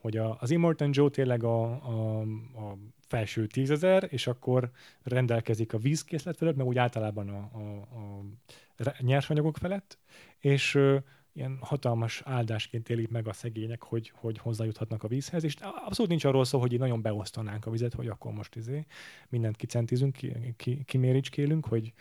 hogy 0.03 0.17
a, 0.17 0.37
az 0.39 0.51
Immortan 0.51 0.89
Joe 0.91 1.09
tényleg 1.09 1.43
a, 1.43 1.63
a, 1.63 2.19
a 2.55 2.77
felső 3.07 3.47
tízezer, 3.47 4.07
és 4.09 4.27
akkor 4.27 4.71
rendelkezik 5.03 5.73
a 5.73 5.77
vízkészlet 5.77 6.37
felett, 6.37 6.55
meg 6.55 6.65
úgy 6.65 6.77
általában 6.77 7.29
a, 7.29 7.37
a, 7.37 7.81
a 8.77 8.95
nyersanyagok 8.99 9.57
felett, 9.57 9.97
és 10.39 10.75
ö, 10.75 10.97
ilyen 11.33 11.57
hatalmas 11.61 12.21
áldásként 12.25 12.89
élik 12.89 13.09
meg 13.09 13.27
a 13.27 13.33
szegények, 13.33 13.83
hogy, 13.83 14.11
hogy 14.15 14.37
hozzájuthatnak 14.37 15.03
a 15.03 15.07
vízhez, 15.07 15.43
és 15.43 15.55
abszolút 15.85 16.09
nincs 16.09 16.25
arról 16.25 16.45
szó, 16.45 16.59
hogy 16.59 16.73
így 16.73 16.79
nagyon 16.79 17.01
beosztanánk 17.01 17.65
a 17.65 17.71
vizet, 17.71 17.93
hogy 17.93 18.07
akkor 18.07 18.31
most 18.33 18.55
izé 18.55 18.85
mindent 19.29 19.55
kicentizünk, 19.55 20.13
ki, 20.13 20.53
ki, 20.57 20.83
kiméricskélünk, 20.83 21.65
hogy, 21.65 21.93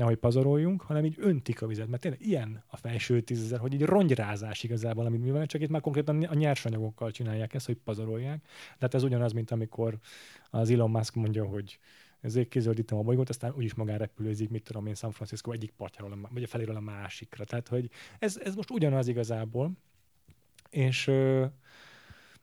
nehogy 0.00 0.16
pazaroljunk, 0.16 0.82
hanem 0.82 1.04
így 1.04 1.16
öntik 1.18 1.62
a 1.62 1.66
vizet. 1.66 1.88
Mert 1.88 2.02
tényleg 2.02 2.20
ilyen 2.26 2.62
a 2.66 2.76
felső 2.76 3.20
tízezer, 3.20 3.58
hogy 3.58 3.74
így 3.74 3.82
rongyrázás 3.82 4.62
igazából, 4.62 5.06
amit 5.06 5.20
művelnek, 5.20 5.48
csak 5.48 5.60
itt 5.60 5.68
már 5.68 5.80
konkrétan 5.80 6.22
a 6.22 6.34
nyersanyagokkal 6.34 7.10
csinálják 7.10 7.54
ezt, 7.54 7.66
hogy 7.66 7.76
pazarolják. 7.76 8.42
De 8.42 8.78
hát 8.80 8.94
ez 8.94 9.02
ugyanaz, 9.02 9.32
mint 9.32 9.50
amikor 9.50 9.98
az 10.50 10.70
Elon 10.70 10.90
Musk 10.90 11.14
mondja, 11.14 11.44
hogy 11.44 11.78
ezért 12.20 12.48
kizöldítem 12.48 12.98
a 12.98 13.02
bolygót, 13.02 13.28
aztán 13.28 13.52
úgyis 13.56 13.74
magán 13.74 13.98
repülőzik, 13.98 14.50
mit 14.50 14.62
tudom 14.62 14.86
én, 14.86 14.94
San 14.94 15.10
Francisco 15.10 15.52
egyik 15.52 15.70
partjáról, 15.70 16.28
vagy 16.30 16.42
a 16.42 16.46
feléről 16.46 16.76
a 16.76 16.80
másikra. 16.80 17.44
Tehát, 17.44 17.68
hogy 17.68 17.90
ez, 18.18 18.40
ez 18.44 18.54
most 18.54 18.70
ugyanaz 18.70 19.08
igazából, 19.08 19.72
és 20.70 21.10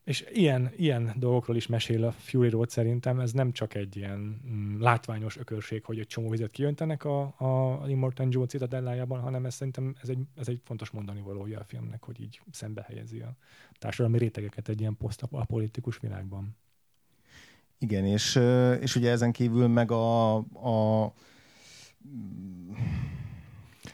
és 0.08 0.26
ilyen, 0.34 0.72
ilyen 0.76 1.14
dolgokról 1.16 1.56
is 1.56 1.68
mesél 1.68 2.04
a 2.04 2.12
Fury 2.12 2.50
Road 2.50 2.70
szerintem, 2.70 3.20
ez 3.20 3.32
nem 3.32 3.52
csak 3.52 3.76
egy 3.76 3.96
ilyen 3.96 4.42
mm, 4.48 4.82
látványos 4.82 5.38
ökörség, 5.38 5.84
hogy 5.84 6.00
egy 6.00 6.08
csomó 6.08 6.30
vizet 6.30 6.52
kijöntenek 6.52 7.04
a, 7.04 7.22
a 7.22 7.84
Immortan 7.88 8.28
Joe 8.32 8.46
citadellájában, 8.46 9.20
hanem 9.20 9.46
ez 9.46 9.54
szerintem 9.54 9.96
ez 10.02 10.10
egy, 10.10 10.20
ez 10.36 10.48
egy 10.48 10.62
fontos 10.64 10.90
mondani 10.90 11.22
valója 11.22 11.60
a 11.60 11.64
filmnek, 11.64 12.04
hogy 12.04 12.22
így 12.22 12.42
szembe 12.52 12.86
helyezi 12.88 13.20
a 13.20 13.36
társadalmi 13.80 14.18
rétegeket 14.18 14.70
egy 14.70 14.80
ilyen 14.80 14.98
posztapolitikus 14.98 16.00
világban. 16.00 16.56
Igen, 17.80 18.06
és, 18.06 18.40
és 18.80 18.96
ugye 18.96 19.12
ezen 19.12 19.32
kívül 19.32 19.68
meg 19.68 19.92
a, 19.92 20.36
a 20.36 21.14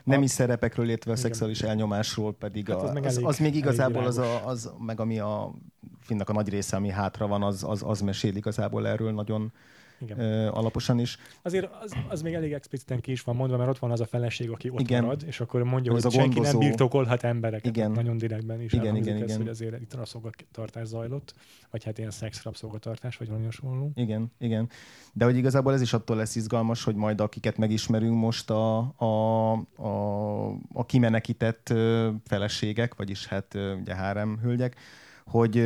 nemi 0.04 0.28
szerepekről, 0.28 0.88
illetve 0.88 1.12
a 1.12 1.16
szexuális 1.16 1.62
elnyomásról 1.62 2.34
pedig 2.34 2.68
hát 2.68 2.82
az, 2.82 2.84
a, 2.84 3.00
az, 3.00 3.16
elég, 3.16 3.26
az 3.26 3.38
még 3.38 3.56
igazából 3.56 4.06
az, 4.06 4.18
a, 4.18 4.48
az, 4.48 4.72
meg 4.80 5.00
ami 5.00 5.20
a 5.20 5.54
filmnek 6.00 6.30
a 6.30 6.34
nagy 6.34 6.50
része, 6.50 6.76
ami 6.76 6.90
hátra 6.90 7.28
van, 7.28 7.44
az, 7.44 7.64
az, 7.68 7.84
az 7.86 8.02
mesél 8.02 8.36
igazából 8.36 8.88
erről 8.88 9.12
nagyon 9.12 9.52
igen. 10.00 10.20
Ö, 10.20 10.48
alaposan 10.48 11.00
is. 11.00 11.18
Azért 11.42 11.70
az, 11.82 11.94
az 12.08 12.22
még 12.22 12.34
elég 12.34 12.54
expliciten 12.54 13.00
ki 13.00 13.12
is 13.12 13.22
van 13.22 13.36
mondva, 13.36 13.58
mert 13.58 13.70
ott 13.70 13.80
van 13.80 13.92
az 13.92 14.02
a 14.02 14.06
feleség, 14.06 14.50
aki 14.50 14.70
ott 14.70 14.80
igen. 14.80 15.04
marad, 15.04 15.24
és 15.28 15.40
akkor 15.40 15.64
mondja, 15.64 15.92
hogy 15.92 16.06
a 16.06 16.10
senki 16.10 16.34
gondozó... 16.34 16.60
nem 16.60 16.68
birtokolhat 16.68 17.24
embereket. 17.24 17.66
Igen. 17.76 17.92
Nagyon 17.92 18.18
direktben 18.18 18.62
is 18.62 18.74
igen, 18.74 18.96
igen, 18.96 19.16
ez, 19.16 19.22
igen. 19.22 19.38
hogy 19.38 19.48
azért 19.48 19.82
itt 19.82 19.94
rabszolgatartás 19.94 20.88
zajlott, 20.88 21.34
vagy 21.72 21.84
hát 21.84 21.98
ilyen 21.98 22.12
szex 22.12 22.44
rabszolgatartás, 22.44 23.18
vagy 23.18 23.28
valami 23.28 23.46
hasonló. 23.46 23.92
Igen, 23.96 24.32
igen. 24.40 24.70
De 25.14 25.26
hogy 25.26 25.38
igazából 25.38 25.74
ez 25.74 25.82
is 25.82 25.94
attól 25.94 26.16
lesz 26.16 26.36
izgalmas, 26.36 26.84
hogy 26.84 26.96
majd 26.96 27.22
akiket 27.22 27.58
megismerünk 27.58 28.20
most 28.20 28.50
a, 28.50 28.78
a, 28.98 29.52
a, 29.76 30.48
a 30.74 30.86
kimenekített 30.86 31.74
feleségek, 32.26 32.96
vagyis 32.96 33.28
hát 33.28 33.58
ugye 33.82 33.96
hárem 33.96 34.40
hölgyek, 34.42 34.76
hogy, 35.26 35.64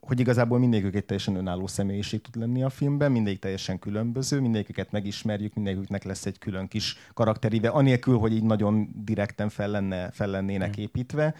hogy 0.00 0.20
igazából 0.20 0.58
mindegyikük 0.58 0.94
egy 0.94 1.04
teljesen 1.04 1.36
önálló 1.36 1.66
személyiség 1.66 2.20
tud 2.20 2.36
lenni 2.36 2.62
a 2.62 2.68
filmben, 2.68 3.12
mindegyik 3.12 3.38
teljesen 3.38 3.78
különböző, 3.78 4.40
mindegyiket 4.40 4.92
megismerjük, 4.92 5.54
mindegyiknek 5.54 6.04
lesz 6.04 6.26
egy 6.26 6.38
külön 6.38 6.68
kis 6.68 6.96
karakteríve, 7.14 7.68
anélkül, 7.68 8.18
hogy 8.18 8.32
így 8.32 8.42
nagyon 8.42 8.88
direkten 9.04 9.48
fel, 9.48 9.68
lenne, 9.68 10.10
fel 10.10 10.28
lennének 10.28 10.78
mm. 10.78 10.82
építve. 10.82 11.34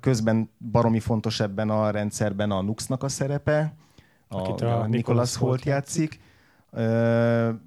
Közben 0.00 0.50
baromi 0.70 1.00
fontos 1.00 1.40
ebben 1.40 1.70
a 1.70 1.90
rendszerben 1.90 2.50
a 2.50 2.62
Nuxnak 2.62 3.02
a 3.02 3.08
szerepe, 3.08 3.74
a, 4.28 4.64
a, 4.64 4.80
a 4.80 4.86
Nicholas 4.86 5.36
Holt 5.36 5.64
játszik. 5.64 6.00
játszik 6.00 6.30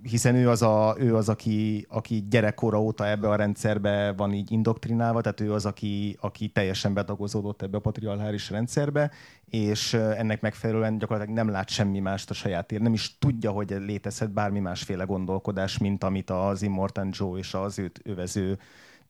hiszen 0.01 0.35
ő 0.35 0.49
az, 0.49 0.61
a, 0.61 0.95
ő 0.99 1.15
az 1.15 1.29
aki, 1.29 1.85
aki 1.89 2.25
gyerekkora 2.29 2.81
óta 2.81 3.07
ebbe 3.07 3.29
a 3.29 3.35
rendszerbe 3.35 4.13
van 4.17 4.33
így 4.33 4.51
indoktrinálva, 4.51 5.21
tehát 5.21 5.41
ő 5.41 5.53
az, 5.53 5.65
aki, 5.65 6.17
aki 6.21 6.47
teljesen 6.47 6.93
betagozódott 6.93 7.61
ebbe 7.61 7.77
a 7.77 7.79
patriarchális 7.79 8.49
rendszerbe, 8.49 9.11
és 9.45 9.93
ennek 9.93 10.41
megfelelően 10.41 10.97
gyakorlatilag 10.97 11.37
nem 11.37 11.49
lát 11.49 11.69
semmi 11.69 11.99
mást 11.99 12.29
a 12.29 12.33
saját 12.33 12.71
ér, 12.71 12.81
nem 12.81 12.93
is 12.93 13.17
tudja, 13.17 13.51
hogy 13.51 13.75
létezhet 13.79 14.31
bármi 14.31 14.59
másféle 14.59 15.03
gondolkodás, 15.03 15.77
mint 15.77 16.03
amit 16.03 16.29
az 16.29 16.61
Immortan 16.61 17.09
Joe 17.11 17.37
és 17.37 17.53
az 17.53 17.79
őt 17.79 17.99
övező 18.03 18.57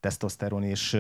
tesztoszteron 0.06 0.63
és 0.63 0.98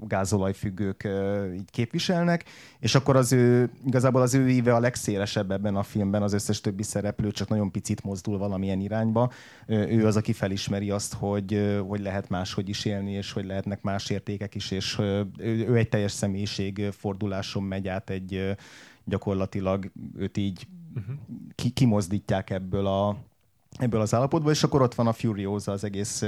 gázolajfüggők 0.00 1.08
így 1.54 1.70
képviselnek, 1.70 2.44
és 2.78 2.94
akkor 2.94 3.16
az 3.16 3.32
ő, 3.32 3.70
igazából 3.86 4.22
az 4.22 4.34
ő 4.34 4.48
íve 4.48 4.74
a 4.74 4.80
legszélesebb 4.80 5.50
ebben 5.50 5.76
a 5.76 5.82
filmben, 5.82 6.22
az 6.22 6.32
összes 6.32 6.60
többi 6.60 6.82
szereplő 6.82 7.30
csak 7.30 7.48
nagyon 7.48 7.70
picit 7.70 8.02
mozdul 8.02 8.38
valamilyen 8.38 8.80
irányba. 8.80 9.32
Ő 9.66 10.06
az, 10.06 10.16
aki 10.16 10.32
felismeri 10.32 10.90
azt, 10.90 11.14
hogy, 11.14 11.80
hogy 11.86 12.00
lehet 12.00 12.28
máshogy 12.28 12.68
is 12.68 12.84
élni, 12.84 13.12
és 13.12 13.32
hogy 13.32 13.44
lehetnek 13.44 13.82
más 13.82 14.10
értékek 14.10 14.54
is, 14.54 14.70
és 14.70 14.98
ő 15.38 15.76
egy 15.76 15.88
teljes 15.88 16.12
személyiség 16.12 16.88
forduláson 16.90 17.62
megy 17.62 17.88
át 17.88 18.10
egy 18.10 18.56
gyakorlatilag 19.04 19.90
őt 20.16 20.36
így 20.36 20.66
uh-huh. 20.94 21.14
ki, 21.54 21.70
kimozdítják 21.70 22.50
ebből 22.50 22.86
a, 22.86 23.16
ebből 23.78 24.00
az 24.00 24.14
állapotból, 24.14 24.52
és 24.52 24.62
akkor 24.62 24.82
ott 24.82 24.94
van 24.94 25.06
a 25.06 25.12
Furiosa, 25.12 25.72
az 25.72 25.84
egész 25.84 26.22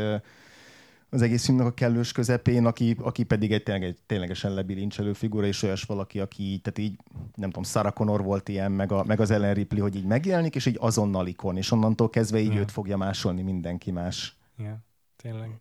az 1.12 1.22
egész 1.22 1.44
filmnek 1.44 1.66
a 1.66 1.74
kellős 1.74 2.12
közepén, 2.12 2.66
aki, 2.66 2.96
aki 2.98 3.24
pedig 3.24 3.52
egy, 3.52 3.62
tényleg, 3.62 3.84
egy 3.84 3.98
ténylegesen 4.06 4.54
lebilincselő 4.54 5.12
figura, 5.12 5.46
és 5.46 5.62
olyas 5.62 5.82
valaki, 5.82 6.20
aki 6.20 6.42
így, 6.42 6.60
tehát 6.62 6.78
így, 6.78 6.98
nem 7.34 7.48
tudom, 7.48 7.62
Sarah 7.62 7.92
Connor 7.92 8.22
volt 8.22 8.48
ilyen, 8.48 8.72
meg, 8.72 8.92
a, 8.92 9.04
meg 9.04 9.20
az 9.20 9.30
Ellen 9.30 9.54
Ripley, 9.54 9.82
hogy 9.82 9.96
így 9.96 10.04
megjelenik, 10.04 10.54
és 10.54 10.66
így 10.66 10.76
azonnal 10.80 11.26
ikon, 11.26 11.56
és 11.56 11.70
onnantól 11.70 12.10
kezdve 12.10 12.38
így 12.38 12.46
yeah. 12.46 12.58
őt 12.58 12.70
fogja 12.70 12.96
másolni 12.96 13.42
mindenki 13.42 13.90
más. 13.90 14.36
Igen, 14.58 14.84
tényleg. 15.16 15.60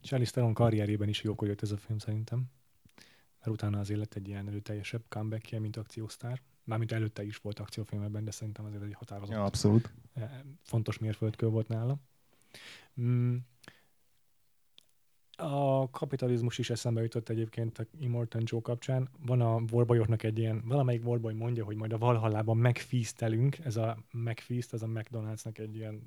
Charlize 0.00 0.30
Theron 0.30 0.54
karrierében 0.54 1.08
is 1.08 1.22
jókor 1.22 1.48
jött 1.48 1.62
ez 1.62 1.70
a 1.70 1.76
film 1.76 1.98
szerintem. 1.98 2.44
Mert 3.38 3.50
utána 3.50 3.78
az 3.78 3.90
élet 3.90 4.14
egy 4.14 4.28
ilyen 4.28 4.48
erőteljesebb 4.48 5.02
comeback 5.08 5.60
mint 5.60 5.76
akciósztár. 5.76 6.40
Mármint 6.64 6.92
előtte 6.92 7.24
is 7.24 7.36
volt 7.36 7.58
akciófilmekben, 7.58 8.24
de 8.24 8.30
szerintem 8.30 8.64
azért 8.64 8.82
egy 8.82 8.94
határozott. 8.94 9.34
Ja, 9.34 9.44
abszolút. 9.44 9.92
Eh, 10.14 10.30
fontos 10.62 10.98
mérföldkő 10.98 11.46
volt 11.46 11.68
nála. 11.68 11.96
Mm, 13.00 13.36
a 15.36 15.90
kapitalizmus 15.90 16.58
is 16.58 16.70
eszembe 16.70 17.02
jutott 17.02 17.28
egyébként 17.28 17.78
a 17.78 17.84
Immortan 18.00 18.42
Joe 18.44 18.60
kapcsán. 18.60 19.08
Van 19.26 19.40
a 19.40 19.62
Warboyoknak 19.72 20.22
egy 20.22 20.38
ilyen, 20.38 20.62
valamelyik 20.64 21.06
Warboy 21.06 21.32
mondja, 21.32 21.64
hogy 21.64 21.76
majd 21.76 21.92
a 21.92 21.98
Valhallában 21.98 22.56
megfíztelünk, 22.56 23.58
ez 23.58 23.76
a 23.76 23.96
megfízt, 24.10 24.72
az 24.72 24.82
a 24.82 24.86
McDonald'snak 24.86 25.58
egy 25.58 25.76
ilyen 25.76 26.02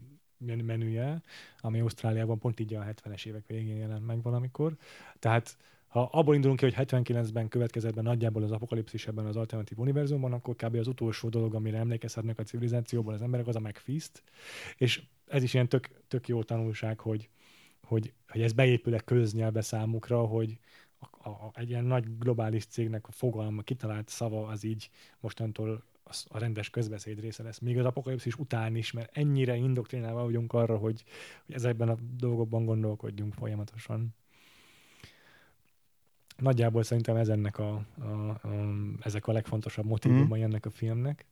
menüje, 0.63 1.21
ami 1.59 1.79
Ausztráliában 1.79 2.39
pont 2.39 2.59
így 2.59 2.73
a 2.73 2.83
70-es 2.83 3.25
évek 3.25 3.47
végén 3.47 3.77
jelent 3.77 4.05
meg 4.05 4.21
valamikor. 4.21 4.75
Tehát 5.19 5.57
ha 5.87 6.09
abból 6.11 6.35
indulunk 6.35 6.59
ki, 6.59 6.65
hogy 6.65 6.87
79-ben 6.87 7.47
következett 7.47 7.93
be 7.93 8.01
nagyjából 8.01 8.43
az 8.43 8.51
apokalipszis 8.51 9.07
ebben 9.07 9.25
az 9.25 9.35
alternatív 9.35 9.79
univerzumban, 9.79 10.33
akkor 10.33 10.55
kb. 10.55 10.75
az 10.75 10.87
utolsó 10.87 11.29
dolog, 11.29 11.55
amire 11.55 11.77
emlékezhetnek 11.77 12.39
a 12.39 12.43
civilizációban 12.43 13.13
az 13.13 13.21
emberek, 13.21 13.47
az 13.47 13.55
a 13.55 13.59
megfízt. 13.59 14.23
És 14.77 15.01
ez 15.27 15.43
is 15.43 15.53
ilyen 15.53 15.69
tök, 15.69 15.89
tök 16.07 16.27
jó 16.27 16.43
tanulság, 16.43 16.99
hogy 16.99 17.29
hogy, 17.87 18.13
hogy 18.27 18.41
ez 18.41 18.53
beépül-e 18.53 18.99
köznyelbe 18.99 19.61
számukra, 19.61 20.25
hogy 20.25 20.59
a, 20.99 21.29
a, 21.29 21.51
egy 21.53 21.69
ilyen 21.69 21.85
nagy 21.85 22.17
globális 22.17 22.65
cégnek 22.65 23.07
a 23.07 23.11
fogalma, 23.11 23.61
kitalált 23.61 24.09
szava 24.09 24.47
az 24.47 24.63
így 24.63 24.89
mostantól 25.19 25.83
az 26.03 26.25
a 26.29 26.37
rendes 26.37 26.69
közbeszéd 26.69 27.19
része 27.19 27.43
lesz. 27.43 27.59
Még 27.59 27.77
az 27.77 27.85
apokalipszis 27.85 28.35
után 28.35 28.75
is, 28.75 28.91
mert 28.91 29.17
ennyire 29.17 29.55
indoktrinálva 29.55 30.23
vagyunk 30.23 30.53
arra, 30.53 30.77
hogy, 30.77 31.03
hogy 31.45 31.55
ezekben 31.55 31.89
a 31.89 31.95
dolgokban 32.17 32.65
gondolkodjunk 32.65 33.33
folyamatosan. 33.33 34.15
Nagyjából 36.37 36.83
szerintem 36.83 37.15
ez 37.15 37.29
ennek 37.29 37.59
a, 37.59 37.85
a, 37.99 38.03
a, 38.03 38.37
ezek 38.99 39.27
a 39.27 39.31
legfontosabb 39.31 39.85
motivumai 39.85 40.39
mm. 40.39 40.43
ennek 40.43 40.65
a 40.65 40.69
filmnek. 40.69 41.25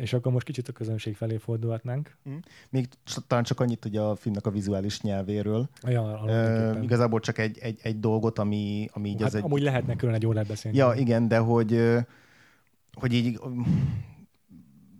És 0.00 0.12
akkor 0.12 0.32
most 0.32 0.46
kicsit 0.46 0.68
a 0.68 0.72
közönség 0.72 1.16
felé 1.16 1.36
fordulhatnánk. 1.36 2.16
Mm. 2.28 2.36
Még 2.70 2.88
talán 3.26 3.44
csak 3.44 3.60
annyit 3.60 3.82
hogy 3.82 3.96
a 3.96 4.14
filmnek 4.14 4.46
a 4.46 4.50
vizuális 4.50 5.00
nyelvéről. 5.00 5.68
Ja, 5.82 6.20
uh, 6.24 6.82
igazából 6.82 7.20
csak 7.20 7.38
egy, 7.38 7.58
egy, 7.58 7.78
egy 7.82 8.00
dolgot, 8.00 8.38
ami, 8.38 8.88
ami 8.92 9.08
így 9.08 9.18
hát 9.18 9.28
az 9.28 9.34
egy... 9.34 9.42
Amúgy 9.42 9.62
lehetne 9.62 9.96
külön 9.96 10.14
egy 10.14 10.26
órát 10.26 10.46
beszélni. 10.46 10.76
Ja, 10.76 10.92
igen, 10.96 11.28
de 11.28 11.38
hogy, 11.38 11.80
hogy 12.92 13.12
így 13.12 13.40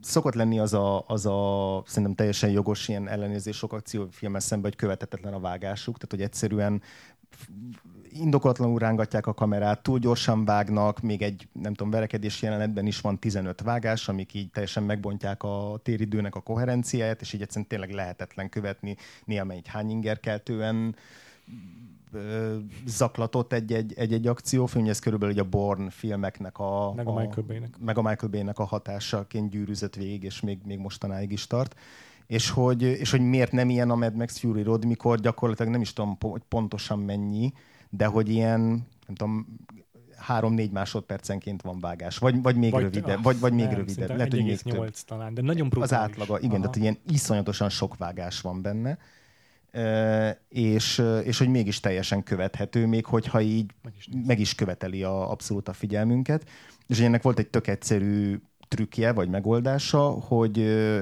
szokott 0.01 0.35
lenni 0.35 0.59
az 0.59 0.75
a, 0.75 1.05
az 1.07 1.27
a 1.27 1.83
szerintem 1.87 2.15
teljesen 2.15 2.51
jogos 2.51 2.89
ilyen 2.89 3.09
ellenérzés 3.09 3.57
sok 3.57 3.73
akciófilmmel 3.73 4.41
szemben, 4.41 4.71
hogy 4.71 4.81
követetetlen 4.81 5.33
a 5.33 5.41
vágásuk, 5.41 5.95
tehát 5.95 6.11
hogy 6.11 6.23
egyszerűen 6.23 6.83
indokolatlanul 8.15 8.79
rángatják 8.79 9.27
a 9.27 9.35
kamerát, 9.35 9.83
túl 9.83 9.99
gyorsan 9.99 10.45
vágnak, 10.45 11.01
még 11.01 11.23
egy, 11.23 11.49
nem 11.53 11.75
tudom, 11.75 11.91
verekedés 11.91 12.43
jelenetben 12.43 12.87
is 12.87 13.01
van 13.01 13.19
15 13.19 13.61
vágás, 13.61 14.09
amik 14.09 14.35
így 14.35 14.51
teljesen 14.51 14.83
megbontják 14.83 15.43
a 15.43 15.81
téridőnek 15.83 16.35
a 16.35 16.41
koherenciáját, 16.41 17.21
és 17.21 17.33
így 17.33 17.43
egyszerűen 17.43 17.67
tényleg 17.67 17.91
lehetetlen 17.91 18.49
követni 18.49 18.97
néha 19.25 19.47
egy 19.49 19.69
hányingerkeltően 19.69 20.97
zaklatott 22.87 23.53
egy-egy, 23.53 23.93
egy-egy 23.97 24.27
akciófilm, 24.27 24.87
ez 24.87 24.99
körülbelül 24.99 25.39
a 25.39 25.45
Born 25.45 25.91
filmeknek 25.91 26.59
a, 26.59 26.93
meg 26.97 27.07
a, 27.07 27.11
a 27.11 27.21
Michael 27.21 27.47
Bay-nek. 27.47 27.75
meg 27.79 27.99
a 27.99 28.03
Michael 28.03 28.31
Bay-nek 28.31 28.59
a 28.59 28.65
hatásaként 28.65 29.51
gyűrűzött 29.51 29.95
végig, 29.95 30.23
és 30.23 30.41
még, 30.41 30.59
még 30.65 30.79
mostanáig 30.79 31.33
is 31.33 31.47
tart. 31.47 31.77
És 32.27 32.51
hogy, 32.51 32.83
és 32.83 33.11
hogy 33.11 33.21
miért 33.21 33.53
nem 33.53 33.71
ilyen 33.71 33.91
a 33.91 33.97
Mad 33.97 34.17
Max 34.17 34.39
Fury 34.39 34.63
Road, 34.63 34.85
mikor 34.85 35.21
gyakorlatilag 35.21 35.73
nem 35.73 35.81
is 35.81 35.93
tudom 35.93 36.17
hogy 36.21 36.43
pontosan 36.49 36.99
mennyi, 36.99 37.53
de 37.97 38.07
hogy 38.07 38.29
ilyen, 38.29 38.61
nem 39.07 39.15
tudom, 39.15 39.47
három-négy 40.17 40.71
másodpercenként 40.71 41.63
van 41.63 41.81
vágás, 41.81 42.19
vagy, 42.19 42.43
vagy 42.43 42.57
még 42.57 42.71
vagy, 42.71 42.83
rövidebb, 42.83 43.17
ah, 43.17 43.23
vagy, 43.23 43.39
vagy 43.39 43.53
még 43.53 43.67
nem, 43.67 43.75
rövidebb. 43.75 44.17
Lehet, 44.17 44.33
hogy 44.33 44.45
még 44.45 44.61
több. 44.61 44.91
talán, 45.07 45.35
de 45.35 45.43
nagyon 45.43 45.69
brutális. 45.69 45.93
Az 45.93 45.99
átlaga, 45.99 46.41
igen, 46.41 46.61
tehát 46.61 46.77
ilyen 46.77 46.99
iszonyatosan 47.09 47.69
sok 47.69 47.97
vágás 47.97 48.41
van 48.41 48.63
benne 48.63 48.99
és, 50.49 51.03
és 51.25 51.39
hogy 51.39 51.49
mégis 51.49 51.81
teljesen 51.81 52.23
követhető, 52.23 52.87
még 52.87 53.05
hogyha 53.05 53.41
így 53.41 53.71
meg 53.83 53.93
is, 53.97 54.09
meg 54.27 54.39
is 54.39 54.55
követeli 54.55 55.03
a, 55.03 55.31
abszolút 55.31 55.69
a 55.69 55.73
figyelmünket. 55.73 56.49
És 56.87 57.01
ennek 57.01 57.23
volt 57.23 57.39
egy 57.39 57.49
tök 57.49 57.67
egyszerű 57.67 58.41
trükkje, 58.73 59.13
vagy 59.13 59.29
megoldása, 59.29 60.01
hogy, 60.01 60.59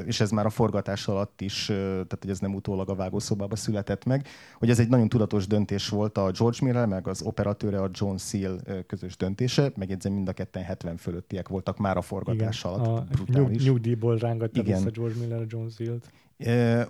és 0.06 0.20
ez 0.20 0.30
már 0.30 0.46
a 0.46 0.50
forgatás 0.50 1.08
alatt 1.08 1.40
is, 1.40 1.64
tehát 1.66 2.18
hogy 2.20 2.30
ez 2.30 2.38
nem 2.38 2.54
utólag 2.54 2.88
a 2.90 2.94
vágószobába 2.94 3.56
született 3.56 4.04
meg, 4.04 4.26
hogy 4.58 4.70
ez 4.70 4.78
egy 4.78 4.88
nagyon 4.88 5.08
tudatos 5.08 5.46
döntés 5.46 5.88
volt 5.88 6.18
a 6.18 6.30
George 6.38 6.58
Miller, 6.62 6.86
meg 6.86 7.08
az 7.08 7.22
operatőre, 7.22 7.80
a 7.80 7.90
John 7.92 8.16
Seal 8.16 8.60
közös 8.86 9.16
döntése, 9.16 9.72
megjegyzem 9.76 10.12
mind 10.12 10.28
a 10.28 10.32
ketten 10.32 10.62
70 10.62 10.96
fölöttiek 10.96 11.48
voltak 11.48 11.78
már 11.78 11.96
a 11.96 12.02
forgatás 12.02 12.64
Igen, 12.64 12.72
alatt. 12.72 12.86
A 12.86 13.06
nyug, 13.26 13.50
nyugdíjból 13.50 14.16
rángatta 14.16 14.62
vissza 14.62 14.90
George 14.90 15.18
Miller 15.20 15.40
a 15.40 15.46
John 15.48 15.66
Seal-t. 15.68 16.10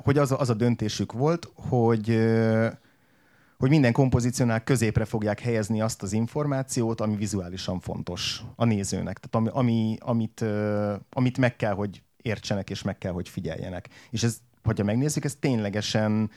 Hogy 0.02 0.18
az 0.18 0.32
a, 0.32 0.38
az 0.38 0.50
a 0.50 0.54
döntésük 0.54 1.12
volt, 1.12 1.50
hogy 1.54 2.08
hogy 3.60 3.68
minden 3.70 3.92
kompozíciónál 3.92 4.64
középre 4.64 5.04
fogják 5.04 5.40
helyezni 5.40 5.80
azt 5.80 6.02
az 6.02 6.12
információt, 6.12 7.00
ami 7.00 7.16
vizuálisan 7.16 7.80
fontos 7.80 8.42
a 8.56 8.64
nézőnek. 8.64 9.18
Tehát 9.18 9.48
ami, 9.48 9.48
ami, 9.52 9.96
amit, 10.00 10.44
amit 11.10 11.38
meg 11.38 11.56
kell, 11.56 11.72
hogy 11.72 12.02
értsenek, 12.22 12.70
és 12.70 12.82
meg 12.82 12.98
kell, 12.98 13.12
hogy 13.12 13.28
figyeljenek. 13.28 13.88
És 14.10 14.22
ez, 14.22 14.38
hogyha 14.62 14.84
megnézzük, 14.84 15.24
ez 15.24 15.36
ténylegesen 15.40 16.30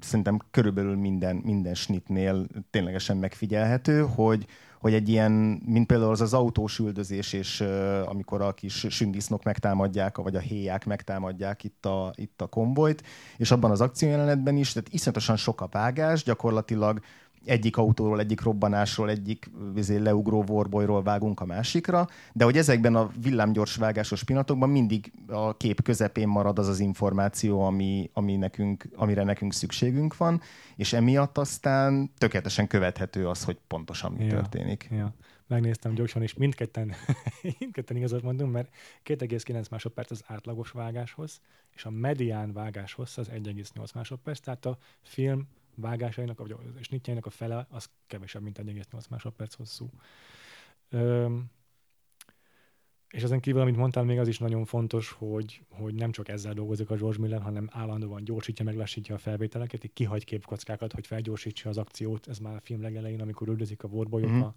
szerintem 0.00 0.38
körülbelül 0.50 0.96
minden, 0.96 1.36
minden 1.36 1.74
snitnél 1.74 2.46
ténylegesen 2.70 3.16
megfigyelhető, 3.16 4.00
hogy, 4.00 4.46
hogy 4.80 4.94
egy 4.94 5.08
ilyen, 5.08 5.32
mint 5.64 5.86
például 5.86 6.10
az 6.10 6.20
az 6.20 6.34
autós 6.34 6.78
üldözés, 6.78 7.32
és 7.32 7.60
amikor 8.04 8.40
a 8.42 8.54
kis 8.54 8.86
sündisznok 8.88 9.42
megtámadják, 9.42 10.16
vagy 10.16 10.36
a 10.36 10.40
héják 10.40 10.86
megtámadják 10.86 11.64
itt 11.64 11.86
a, 11.86 12.12
itt 12.14 12.42
a 12.42 12.46
konvojt, 12.46 13.02
és 13.36 13.50
abban 13.50 13.70
az 13.70 13.80
akciójelenetben 13.80 14.56
is, 14.56 14.72
tehát 14.72 14.92
iszonyatosan 14.92 15.36
sok 15.36 15.60
a 15.60 15.68
vágás, 15.70 16.22
gyakorlatilag 16.22 17.00
egyik 17.44 17.76
autóról, 17.76 18.20
egyik 18.20 18.40
robbanásról, 18.40 19.10
egyik 19.10 19.50
vizé, 19.74 19.96
leugró 19.96 20.42
vorbolyról 20.42 21.02
vágunk 21.02 21.40
a 21.40 21.44
másikra, 21.44 22.08
de 22.32 22.44
hogy 22.44 22.56
ezekben 22.56 22.94
a 22.94 23.10
villámgyors 23.22 23.76
vágásos 23.76 24.24
pillanatokban 24.24 24.68
mindig 24.68 25.12
a 25.26 25.56
kép 25.56 25.82
közepén 25.82 26.28
marad 26.28 26.58
az 26.58 26.68
az 26.68 26.80
információ, 26.80 27.60
ami, 27.64 28.10
ami 28.12 28.36
nekünk, 28.36 28.88
amire 28.94 29.24
nekünk 29.24 29.52
szükségünk 29.52 30.16
van, 30.16 30.40
és 30.76 30.92
emiatt 30.92 31.38
aztán 31.38 32.10
tökéletesen 32.18 32.66
követhető 32.66 33.28
az, 33.28 33.44
hogy 33.44 33.58
pontosan 33.66 34.12
mi 34.12 34.24
ja, 34.24 34.30
történik. 34.30 34.88
Ja. 34.90 35.14
Megnéztem 35.46 35.94
gyorsan, 35.94 36.22
és 36.22 36.34
mindketten, 36.34 36.94
mindketten 37.58 37.96
igazat 37.96 38.22
mondom, 38.22 38.50
mert 38.50 38.74
2,9 39.04 39.70
másodperc 39.70 40.10
az 40.10 40.24
átlagos 40.26 40.70
vágáshoz, 40.70 41.40
és 41.74 41.84
a 41.84 41.90
medián 41.90 42.52
vágáshoz 42.52 43.18
az 43.18 43.28
1,8 43.28 43.94
másodperc, 43.94 44.40
tehát 44.40 44.66
a 44.66 44.78
film 45.02 45.48
vágásainak, 45.80 46.38
vagy 46.38 46.50
a 46.50 46.60
snitjainak 46.80 47.26
a 47.26 47.30
fele, 47.30 47.66
az 47.70 47.90
kevesebb, 48.06 48.42
mint 48.42 48.58
1,8 48.58 49.08
másodperc 49.10 49.54
hosszú. 49.54 49.90
Üm, 50.90 51.50
és 53.10 53.22
ezen 53.22 53.40
kívül, 53.40 53.60
amit 53.60 53.76
mondtál, 53.76 54.04
még 54.04 54.18
az 54.18 54.28
is 54.28 54.38
nagyon 54.38 54.64
fontos, 54.64 55.10
hogy, 55.10 55.62
hogy 55.70 55.94
nem 55.94 56.10
csak 56.10 56.28
ezzel 56.28 56.52
dolgozik 56.52 56.90
a 56.90 56.96
George 56.96 57.20
Miller, 57.20 57.42
hanem 57.42 57.68
állandóan 57.72 58.24
gyorsítja, 58.24 58.64
meglassítja 58.64 59.14
a 59.14 59.18
felvételeket, 59.18 59.84
így 59.84 59.92
kihagy 59.92 60.24
képkockákat, 60.24 60.92
hogy 60.92 61.06
felgyorsítsa 61.06 61.68
az 61.68 61.78
akciót. 61.78 62.28
Ez 62.28 62.38
már 62.38 62.54
a 62.54 62.60
film 62.60 62.82
legelején, 62.82 63.20
amikor 63.20 63.48
üldözik 63.48 63.82
a 63.82 63.88
vorbolyok 63.88 64.30
mm-hmm. 64.30 64.40
a 64.40 64.54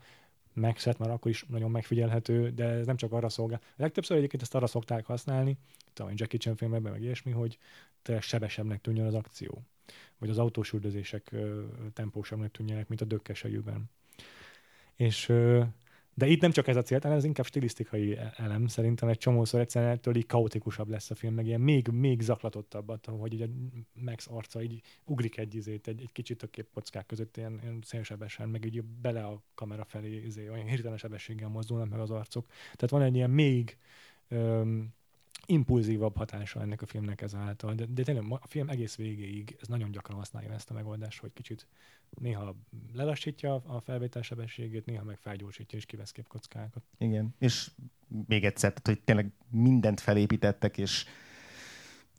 Maxet, 0.53 0.97
már 0.97 1.09
akkor 1.09 1.31
is 1.31 1.45
nagyon 1.47 1.71
megfigyelhető, 1.71 2.49
de 2.49 2.65
ez 2.65 2.85
nem 2.85 2.95
csak 2.95 3.11
arra 3.11 3.29
szolgál. 3.29 3.59
A 3.63 3.73
legtöbbször 3.75 4.17
egyébként 4.17 4.41
ezt 4.41 4.55
arra 4.55 4.67
szokták 4.67 5.05
használni, 5.05 5.57
talán 5.93 6.13
Jackie 6.15 6.39
Chan 6.39 6.55
filmekben, 6.55 6.91
meg 6.91 7.01
ilyesmi, 7.01 7.31
hogy 7.31 7.57
te 8.01 8.19
sebesebbnek 8.19 8.81
tűnjön 8.81 9.05
az 9.05 9.13
akció 9.13 9.63
vagy 10.21 10.29
az 10.29 10.37
autós 10.37 10.71
üldözések 10.71 11.35
tempósabbnak 11.93 12.51
tűnjenek, 12.51 12.87
mint 12.87 13.01
a 13.01 13.05
dökkesejűben. 13.05 13.89
És 14.95 15.33
de 16.13 16.27
itt 16.27 16.41
nem 16.41 16.51
csak 16.51 16.67
ez 16.67 16.75
a 16.75 16.81
cél, 16.81 16.99
hanem 17.01 17.17
ez 17.17 17.23
inkább 17.23 17.45
stilisztikai 17.45 18.17
e-, 18.17 18.33
elem. 18.37 18.67
Szerintem 18.67 19.09
egy 19.09 19.17
csomószor 19.17 19.59
egyszerűen 19.59 19.91
ettől 19.91 20.15
így 20.15 20.25
kaotikusabb 20.25 20.89
lesz 20.89 21.11
a 21.11 21.15
film, 21.15 21.33
meg 21.33 21.45
ilyen 21.45 21.61
még, 21.61 21.87
még 21.87 22.21
zaklatottabb 22.21 22.89
attól, 22.89 23.17
hogy 23.17 23.33
így 23.33 23.49
Max 23.93 24.27
arca 24.29 24.61
így 24.61 24.81
ugrik 25.05 25.37
egy 25.37 25.55
izét, 25.55 25.87
egy, 25.87 26.01
egy 26.01 26.11
kicsit 26.11 26.43
a 26.43 26.47
képkockák 26.47 27.05
között 27.05 27.37
ilyen, 27.37 27.59
ilyen 27.61 27.79
szélsebesen, 27.83 28.49
meg 28.49 28.65
így 28.65 28.83
bele 28.83 29.23
a 29.23 29.41
kamera 29.55 29.83
felé 29.83 30.23
izé, 30.25 30.49
olyan 30.49 30.65
hirtelen 30.65 30.97
sebességgel 30.97 31.49
mozdulnak 31.49 31.89
meg 31.89 31.99
az 31.99 32.11
arcok. 32.11 32.47
Tehát 32.47 32.89
van 32.89 33.01
egy 33.01 33.15
ilyen 33.15 33.29
még 33.29 33.77
öm, 34.27 34.93
impulzívabb 35.45 36.15
hatása 36.15 36.61
ennek 36.61 36.81
a 36.81 36.85
filmnek 36.85 37.21
ezáltal. 37.21 37.73
De, 37.73 37.85
de 37.85 38.03
tényleg 38.03 38.25
a 38.29 38.47
film 38.47 38.69
egész 38.69 38.95
végéig 38.95 39.57
ez 39.61 39.67
nagyon 39.67 39.91
gyakran 39.91 40.17
használja 40.17 40.53
ezt 40.53 40.69
a 40.69 40.73
megoldást, 40.73 41.19
hogy 41.19 41.33
kicsit 41.33 41.67
néha 42.19 42.55
lelassítja 42.93 43.55
a 43.55 43.79
felvétel 43.79 44.21
sebességét, 44.21 44.85
néha 44.85 45.03
meg 45.03 45.17
felgyorsítja 45.17 45.77
és 45.77 45.85
kivesz 45.85 46.11
képkockákat. 46.11 46.83
Igen, 46.97 47.35
és 47.39 47.71
még 48.27 48.45
egyszer, 48.45 48.69
tehát, 48.69 48.87
hogy 48.87 48.99
tényleg 48.99 49.31
mindent 49.49 49.99
felépítettek, 49.99 50.77
és 50.77 51.05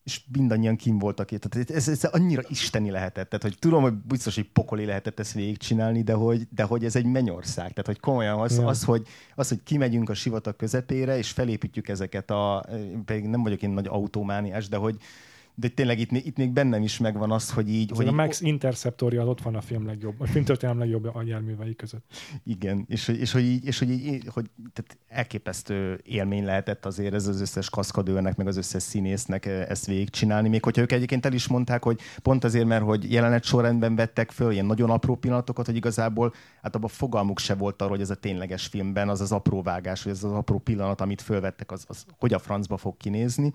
és 0.05 0.24
mindannyian 0.32 0.76
kim 0.76 0.98
voltak 0.98 1.30
itt. 1.30 1.40
Tehát 1.40 1.70
ez, 1.70 1.88
ez 1.88 2.05
annyira 2.05 2.42
isteni 2.48 2.90
lehetett. 2.90 3.28
Tehát, 3.28 3.42
hogy 3.42 3.57
tudom, 3.59 3.82
hogy 3.82 3.94
biztos, 3.94 4.34
hogy 4.34 4.48
pokoli 4.53 4.84
lehetett 4.84 5.18
ezt 5.18 5.32
végigcsinálni, 5.32 6.03
de 6.03 6.12
hogy, 6.12 6.46
de 6.50 6.62
hogy 6.62 6.84
ez 6.84 6.96
egy 6.96 7.05
mennyország. 7.05 7.68
Tehát, 7.68 7.86
hogy 7.86 8.00
komolyan 8.00 8.40
az, 8.40 8.57
ja. 8.57 8.66
az, 8.66 8.84
hogy, 8.84 9.07
az, 9.34 9.48
hogy 9.48 9.62
kimegyünk 9.62 10.11
a 10.11 10.14
sivatag 10.14 10.57
közepére, 10.57 11.18
és 11.18 11.30
felépítjük 11.30 11.88
ezeket 11.88 12.30
a, 12.30 12.64
pedig 13.05 13.24
nem 13.24 13.42
vagyok 13.42 13.62
én 13.62 13.70
nagy 13.70 13.86
automániás, 13.86 14.68
de 14.68 14.76
hogy, 14.76 14.96
de 15.55 15.68
tényleg 15.68 15.98
itt, 15.98 16.11
itt 16.11 16.36
még 16.36 16.50
bennem 16.50 16.82
is 16.82 16.98
megvan 16.98 17.30
az, 17.30 17.50
hogy 17.50 17.68
így... 17.68 17.90
Az 17.90 17.96
hogy 17.96 18.07
a 18.07 18.12
Max 18.12 18.40
így, 18.40 18.48
Interceptorja 18.48 19.26
ott 19.26 19.42
van 19.42 19.55
a 19.55 19.61
film 19.61 19.86
legjobb, 19.86 20.20
a 20.20 20.26
filmtörténelem 20.26 20.80
legjobb 20.80 21.05
a 21.14 21.22
járművei 21.22 21.74
között. 21.74 22.05
Igen, 22.44 22.84
és, 22.88 23.09
és 23.09 23.32
hogy 23.32 23.44
így, 23.44 23.66
és 23.66 23.78
hogy, 23.78 23.90
így, 23.90 24.28
hogy 24.32 24.50
tehát 24.72 24.98
elképesztő 25.09 26.00
élmény 26.05 26.44
lehetett 26.44 26.86
azért 26.86 27.14
ez 27.14 27.26
az 27.26 27.40
összes 27.40 27.70
kaszkadőrnek, 27.70 28.36
meg 28.36 28.46
az 28.46 28.57
összes 28.57 28.82
színésznek 28.82 29.46
eh, 29.46 29.66
ezt 29.68 29.86
végigcsinálni, 29.86 30.48
még 30.48 30.64
hogyha 30.64 30.82
ők 30.82 30.92
egyébként 30.92 31.26
el 31.26 31.32
is 31.32 31.46
mondták, 31.46 31.82
hogy 31.82 32.00
pont 32.22 32.44
azért, 32.44 32.66
mert 32.66 32.84
hogy 32.84 33.12
jelenet 33.12 33.44
sorrendben 33.44 33.96
vettek 33.96 34.30
föl 34.30 34.53
ilyen 34.53 34.66
nagyon 34.66 34.90
apró 34.90 35.16
pillanatokat, 35.16 35.66
hogy 35.66 35.76
igazából 35.76 36.34
hát 36.62 36.74
abban 36.74 36.88
fogalmuk 36.88 37.38
se 37.38 37.55
volt 37.55 37.80
arról, 37.82 37.92
hogy 37.92 38.05
ez 38.05 38.11
a 38.11 38.14
tényleges 38.14 38.66
filmben 38.66 39.09
az 39.09 39.20
az 39.20 39.32
apró 39.32 39.62
vágás, 39.62 40.03
vagy 40.03 40.12
ez 40.12 40.24
az 40.24 40.32
apró 40.32 40.59
pillanat, 40.59 41.00
amit 41.00 41.22
fölvettek, 41.22 41.70
az, 41.70 41.84
az 41.88 42.05
hogy 42.18 42.32
a 42.32 42.38
francba 42.38 42.76
fog 42.76 42.96
kinézni 42.96 43.53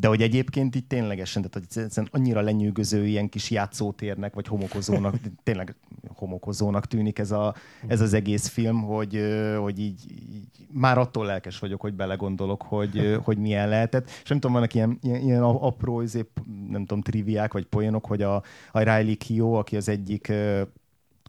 de 0.00 0.08
hogy 0.08 0.22
egyébként 0.22 0.74
itt 0.74 0.88
ténylegesen, 0.88 1.42
tehát 1.42 1.54
hogy 1.54 1.82
egyszerűen 1.82 2.12
annyira 2.12 2.40
lenyűgöző 2.40 3.06
ilyen 3.06 3.28
kis 3.28 3.50
játszótérnek, 3.50 4.34
vagy 4.34 4.46
homokozónak, 4.46 5.14
tényleg 5.42 5.74
homokozónak 6.14 6.86
tűnik 6.86 7.18
ez, 7.18 7.30
a, 7.30 7.54
ez 7.86 8.00
az 8.00 8.12
egész 8.12 8.48
film, 8.48 8.82
hogy, 8.82 9.20
hogy 9.58 9.78
így, 9.78 10.04
így, 10.10 10.66
már 10.72 10.98
attól 10.98 11.26
lelkes 11.26 11.58
vagyok, 11.58 11.80
hogy 11.80 11.94
belegondolok, 11.94 12.62
hogy, 12.62 13.00
hogy 13.24 13.38
milyen 13.38 13.68
lehetett. 13.68 14.10
És 14.22 14.28
nem 14.28 14.38
tudom, 14.38 14.52
vannak 14.56 14.74
ilyen, 14.74 14.98
ilyen, 15.02 15.20
ilyen 15.20 15.42
apró, 15.42 16.00
izé, 16.00 16.24
nem 16.68 16.80
tudom, 16.80 17.02
triviák, 17.02 17.52
vagy 17.52 17.64
poénok, 17.64 18.06
hogy 18.06 18.22
a, 18.22 18.42
a 18.72 18.78
Riley 18.78 19.16
Kio, 19.16 19.52
aki 19.52 19.76
az 19.76 19.88
egyik 19.88 20.32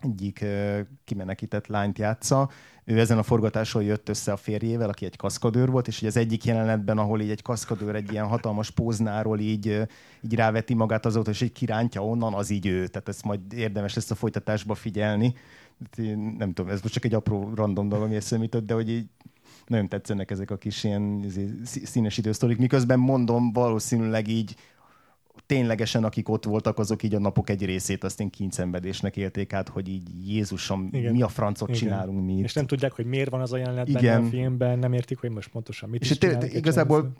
egyik 0.02 0.45
kimenekített 1.06 1.68
lányt 1.68 1.97
játsza. 1.97 2.50
Ő 2.84 3.00
ezen 3.00 3.18
a 3.18 3.24
forgatáson 3.24 3.84
jött 3.84 4.10
össze 4.10 4.32
a 4.32 4.38
férjével, 4.38 4.89
aki 4.89 5.06
egy 5.06 5.16
kaszkadőr 5.16 5.70
volt, 5.70 5.88
és 5.88 6.04
az 6.04 6.18
egyik 6.18 6.45
jelenetben, 6.45 6.97
ahol 6.97 7.22
így 7.22 7.30
egy 7.30 7.41
kaszkadőr 7.41 7.95
egy 7.95 8.12
ilyen 8.12 8.28
hatalmas 8.28 8.72
póznáról 8.72 9.39
így, 9.39 9.82
így 10.22 10.36
ráveti 10.36 10.74
magát 10.74 11.06
azóta, 11.06 11.32
és 11.32 11.41
egy 11.41 11.52
kirántja 11.52 12.06
onnan, 12.06 12.34
az 12.34 12.50
így 12.50 12.66
ő. 12.66 12.88
Tehát 12.88 13.08
ezt 13.08 13.24
majd 13.24 13.54
érdemes 13.54 13.95
ezt 13.95 14.12
a 14.12 14.16
folytatásba 14.16 14.74
figyelni. 14.74 15.34
Nem 16.38 16.54
tudom, 16.54 16.72
ez 16.72 16.82
most 16.82 16.93
csak 16.93 17.06
egy 17.06 17.14
apró 17.14 17.52
random 17.56 17.89
dolog, 17.89 18.06
ami 18.06 18.16
eszembe 18.16 18.60
de 18.60 18.74
hogy 18.74 18.89
így 18.89 19.06
nagyon 19.68 19.88
tetszenek 19.88 20.32
ezek 20.32 20.52
a 20.52 20.58
kis 20.58 20.84
ilyen 20.84 21.24
izé, 21.24 21.50
színesítő 21.64 22.32
sztorik, 22.32 22.58
miközben 22.58 23.00
mondom, 23.00 23.54
valószínűleg 23.54 24.28
így 24.28 24.56
ténylegesen, 25.50 26.04
akik 26.04 26.30
ott 26.30 26.45
voltak, 26.45 26.80
azok 26.80 27.04
így 27.04 27.16
a 27.16 27.20
napok 27.20 27.50
egy 27.50 27.66
részét 27.66 28.04
azt 28.04 28.20
én 28.20 28.30
kincszenvedésnek 28.30 29.18
élték 29.18 29.54
át, 29.54 29.70
hogy 29.70 29.88
így 29.88 30.28
Jézusom, 30.28 30.89
Igen. 30.91 31.14
mi 31.14 31.22
a 31.22 31.28
francot 31.28 31.70
Igen. 31.70 31.82
csinálunk 31.82 32.26
mi 32.26 32.38
És 32.38 32.54
nem 32.54 32.68
tudják, 32.68 32.91
hogy 32.91 33.06
miért 33.06 33.30
van 33.30 33.41
az 33.41 33.54
a 33.54 33.58
jelenet 33.58 33.88
Igen. 33.88 34.24
a 34.24 34.30
filmben, 34.30 34.80
nem 34.80 34.93
értik, 34.93 35.20
hogy 35.20 35.30
most 35.30 35.50
pontosan 35.50 35.89
mit 35.89 36.02
és 36.02 36.10
is 36.10 36.18
csinálnak. 36.18 36.54
Igazából 36.54 37.14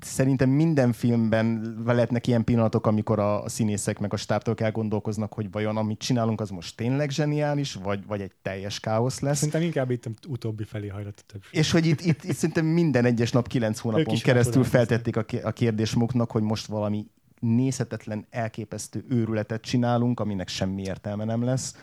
szerintem 0.00 0.50
minden 0.50 0.92
filmben 0.92 1.76
lehetnek 1.84 2.26
ilyen 2.26 2.44
pillanatok, 2.44 2.86
amikor 2.86 3.18
a, 3.18 3.48
színészek 3.48 3.98
meg 3.98 4.12
a 4.12 4.16
stábtól 4.16 4.54
elgondolkoznak, 4.58 5.32
hogy 5.32 5.50
vajon 5.50 5.76
amit 5.76 5.98
csinálunk, 5.98 6.40
az 6.40 6.50
most 6.50 6.76
tényleg 6.76 7.10
zseniális, 7.10 7.74
vagy, 7.74 8.06
vagy 8.06 8.20
egy 8.20 8.32
teljes 8.42 8.80
káosz 8.80 9.20
lesz. 9.20 9.36
Szerintem 9.36 9.62
inkább 9.62 9.90
itt 9.90 10.10
utóbbi 10.28 10.64
felé 10.64 10.88
hajlott 10.88 11.18
a 11.18 11.32
többség. 11.32 11.58
És 11.58 11.70
hogy 11.70 11.86
itt, 11.86 12.00
itt, 12.00 12.24
itt 12.24 12.36
szerintem 12.36 12.66
minden 12.66 13.04
egyes 13.04 13.32
nap 13.32 13.46
kilenc 13.46 13.78
hónapon 13.78 14.16
keresztül 14.22 14.64
feltették 14.64 15.16
a, 15.16 15.24
a 15.42 15.50
kérdés 15.50 15.94
maguknak, 15.94 16.30
hogy 16.30 16.42
most 16.42 16.66
valami 16.66 17.06
nézhetetlen, 17.42 18.26
elképesztő 18.30 19.04
őrületet 19.08 19.62
csinálunk, 19.62 20.20
aminek 20.20 20.48
semmi 20.48 20.82
értelme 20.82 21.24
nem 21.24 21.42
lesz. 21.42 21.76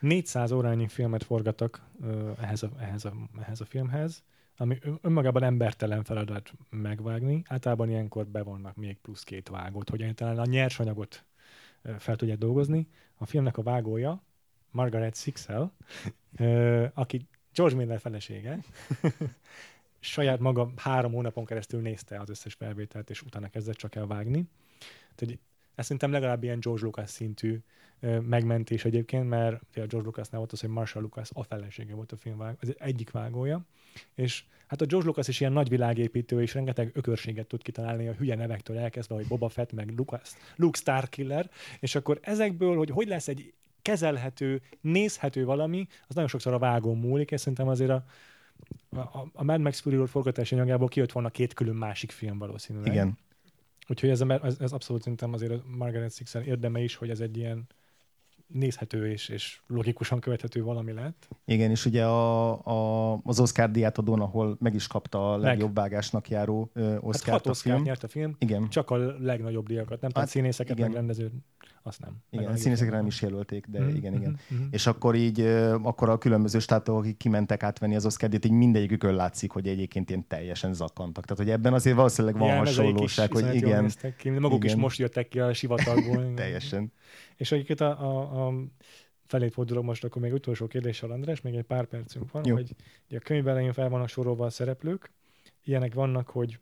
400 0.00 0.52
órányi 0.52 0.88
filmet 0.88 1.24
forgattak 1.24 1.82
ehhez, 2.40 2.62
a, 2.62 2.70
ehhez, 2.78 3.04
a, 3.04 3.12
ehhez 3.40 3.60
a 3.60 3.64
filmhez, 3.64 4.22
ami 4.56 4.78
önmagában 5.00 5.42
embertelen 5.42 6.04
feladat 6.04 6.52
megvágni. 6.70 7.42
Általában 7.48 7.88
ilyenkor 7.88 8.26
bevonnak 8.26 8.76
még 8.76 8.98
plusz 8.98 9.22
két 9.22 9.48
vágót, 9.48 9.90
hogy 9.90 10.12
talán 10.14 10.38
a 10.38 10.44
nyersanyagot 10.44 11.24
fel 11.98 12.16
tudják 12.16 12.38
dolgozni. 12.38 12.88
A 13.14 13.26
filmnek 13.26 13.56
a 13.58 13.62
vágója 13.62 14.22
Margaret 14.70 15.16
Sixel, 15.16 15.72
aki 16.94 17.28
George 17.54 17.76
Miller 17.76 18.00
felesége, 18.00 18.58
saját 20.00 20.38
maga 20.38 20.72
három 20.76 21.12
hónapon 21.12 21.44
keresztül 21.44 21.80
nézte 21.80 22.20
az 22.20 22.28
összes 22.28 22.54
felvételt, 22.54 23.10
és 23.10 23.22
utána 23.22 23.48
kezdett 23.48 23.76
csak 23.76 23.94
el 23.94 24.06
vágni. 24.06 24.48
Tehát, 25.14 25.38
ez 25.74 25.84
szerintem 25.84 26.10
legalább 26.10 26.42
ilyen 26.42 26.60
George 26.60 26.84
Lucas 26.84 27.10
szintű 27.10 27.58
ö, 28.00 28.20
megmentés 28.20 28.84
egyébként, 28.84 29.28
mert 29.28 29.54
a 29.54 29.66
George 29.72 29.96
Lucasnál 29.96 30.38
volt 30.38 30.52
az, 30.52 30.60
hogy 30.60 30.70
Marshall 30.70 31.02
Lucas 31.02 31.30
a 31.32 31.42
felesége 31.42 31.94
volt 31.94 32.12
a 32.12 32.16
film 32.16 32.38
vág, 32.38 32.56
az 32.60 32.74
egyik 32.78 33.10
vágója, 33.10 33.66
és 34.14 34.44
hát 34.66 34.80
a 34.80 34.86
George 34.86 35.06
Lucas 35.06 35.28
is 35.28 35.40
ilyen 35.40 35.52
nagy 35.52 35.68
világépítő, 35.68 36.42
és 36.42 36.54
rengeteg 36.54 36.90
ökörséget 36.94 37.46
tud 37.46 37.62
kitalálni 37.62 38.08
a 38.08 38.12
hülye 38.12 38.34
nevektől 38.34 38.78
elkezdve, 38.78 39.14
hogy 39.14 39.26
Boba 39.26 39.48
Fett, 39.48 39.72
meg 39.72 39.92
Lucas, 39.96 40.30
Luke 40.56 40.78
Starkiller, 40.78 41.50
és 41.80 41.94
akkor 41.94 42.18
ezekből, 42.22 42.76
hogy 42.76 42.90
hogy 42.90 43.08
lesz 43.08 43.28
egy 43.28 43.52
kezelhető, 43.82 44.62
nézhető 44.80 45.44
valami, 45.44 45.86
az 46.06 46.14
nagyon 46.14 46.30
sokszor 46.30 46.52
a 46.52 46.58
vágón 46.58 46.98
múlik, 46.98 47.30
és 47.30 47.40
szerintem 47.40 47.68
azért 47.68 47.90
a, 47.90 48.04
a, 48.90 49.28
a 49.32 49.44
Mad 49.44 49.60
Max 49.60 49.80
Fury 49.80 49.96
Road 49.96 50.08
forgatási 50.08 50.54
anyagából 50.54 50.88
kijött 50.88 51.12
volna 51.12 51.30
két 51.30 51.54
külön 51.54 51.76
másik 51.76 52.10
film 52.10 52.38
valószínűleg. 52.38 52.92
Igen. 52.92 53.18
Úgyhogy 53.88 54.10
ez, 54.10 54.20
ez, 54.20 54.56
ez 54.60 54.72
abszolút 54.72 55.02
szerintem 55.02 55.32
azért 55.32 55.52
a 55.52 55.62
Margaret 55.66 56.14
Sixen 56.14 56.42
érdeme 56.42 56.80
is, 56.80 56.94
hogy 56.94 57.10
ez 57.10 57.20
egy 57.20 57.36
ilyen 57.36 57.66
nézhető 58.46 59.10
és, 59.10 59.28
és 59.28 59.60
logikusan 59.66 60.20
követhető 60.20 60.62
valami 60.62 60.92
lett. 60.92 61.28
Igen, 61.44 61.70
és 61.70 61.84
ugye 61.84 62.04
a, 62.04 62.50
a, 63.12 63.20
az 63.24 63.40
Oscar 63.40 63.70
díját 63.70 63.98
adón, 63.98 64.20
ahol 64.20 64.56
meg 64.60 64.74
is 64.74 64.86
kapta 64.86 65.32
a 65.32 65.36
legjobb 65.36 65.74
vágásnak 65.74 66.28
járó 66.28 66.70
Oscar 67.00 67.32
hát 67.32 67.46
hat 67.46 67.46
a 67.46 67.54
film. 67.54 67.82
nyert 67.82 68.02
a 68.02 68.08
film, 68.08 68.36
igen. 68.38 68.68
csak 68.68 68.90
a 68.90 68.96
legnagyobb 69.18 69.66
díjakat, 69.66 70.00
nem 70.00 70.00
hát, 70.00 70.12
tudom, 70.12 70.26
színészeket, 70.28 70.76
igen. 70.76 70.86
meg 70.86 70.96
rendezőt, 70.96 71.32
azt 71.86 72.00
nem. 72.00 72.16
Igen, 72.30 72.46
a 72.46 72.56
színészekre 72.56 72.96
nem 72.96 73.06
is 73.06 73.22
jelölték, 73.22 73.66
de 73.66 73.80
mm-hmm. 73.80 73.94
igen, 73.94 74.14
igen. 74.14 74.38
Mm-hmm. 74.54 74.66
És 74.70 74.86
akkor 74.86 75.14
így, 75.14 75.40
akkor 75.82 76.08
a 76.08 76.18
különböző 76.18 76.58
státok, 76.58 76.96
akik 76.96 77.16
kimentek 77.16 77.62
átvenni 77.62 77.94
az 77.94 78.16
díjat, 78.16 78.44
így 78.44 78.50
mindegyikükön 78.50 79.14
látszik, 79.14 79.50
hogy 79.50 79.68
egyébként 79.68 80.08
ilyen 80.08 80.26
teljesen 80.26 80.74
zakkantak. 80.74 81.24
Tehát, 81.24 81.42
hogy 81.42 81.52
ebben 81.52 81.72
azért 81.72 81.96
valószínűleg 81.96 82.36
van 82.38 82.48
igen, 82.48 82.58
hasonlóság, 82.58 83.32
hogy 83.32 83.54
igen. 83.54 83.90
Ki. 84.16 84.30
Maguk 84.30 84.64
igen. 84.64 84.76
is 84.76 84.82
most 84.82 84.98
jöttek 84.98 85.28
ki 85.28 85.40
a 85.40 85.52
sivatagból. 85.52 86.34
Teljesen. 86.34 86.92
És 87.36 87.52
egyébként 87.52 87.80
a, 87.80 88.00
a, 88.00 88.46
a 88.46 88.54
felé 89.26 89.48
fordulok 89.48 89.84
most, 89.84 90.04
akkor 90.04 90.22
még 90.22 90.32
utolsó 90.32 90.66
kérdéssel, 90.66 91.10
András, 91.10 91.40
még 91.40 91.54
egy 91.54 91.64
pár 91.64 91.84
percünk 91.84 92.32
van, 92.32 92.42
Jó. 92.44 92.54
hogy 92.54 92.74
ugye 93.08 93.16
a 93.16 93.20
könyv 93.20 93.48
elején 93.48 93.72
fel 93.72 93.88
vannak 93.88 94.08
sorolva 94.08 94.46
a 94.46 94.50
szereplők, 94.50 95.10
ilyenek 95.64 95.94
vannak, 95.94 96.28
hogy 96.28 96.58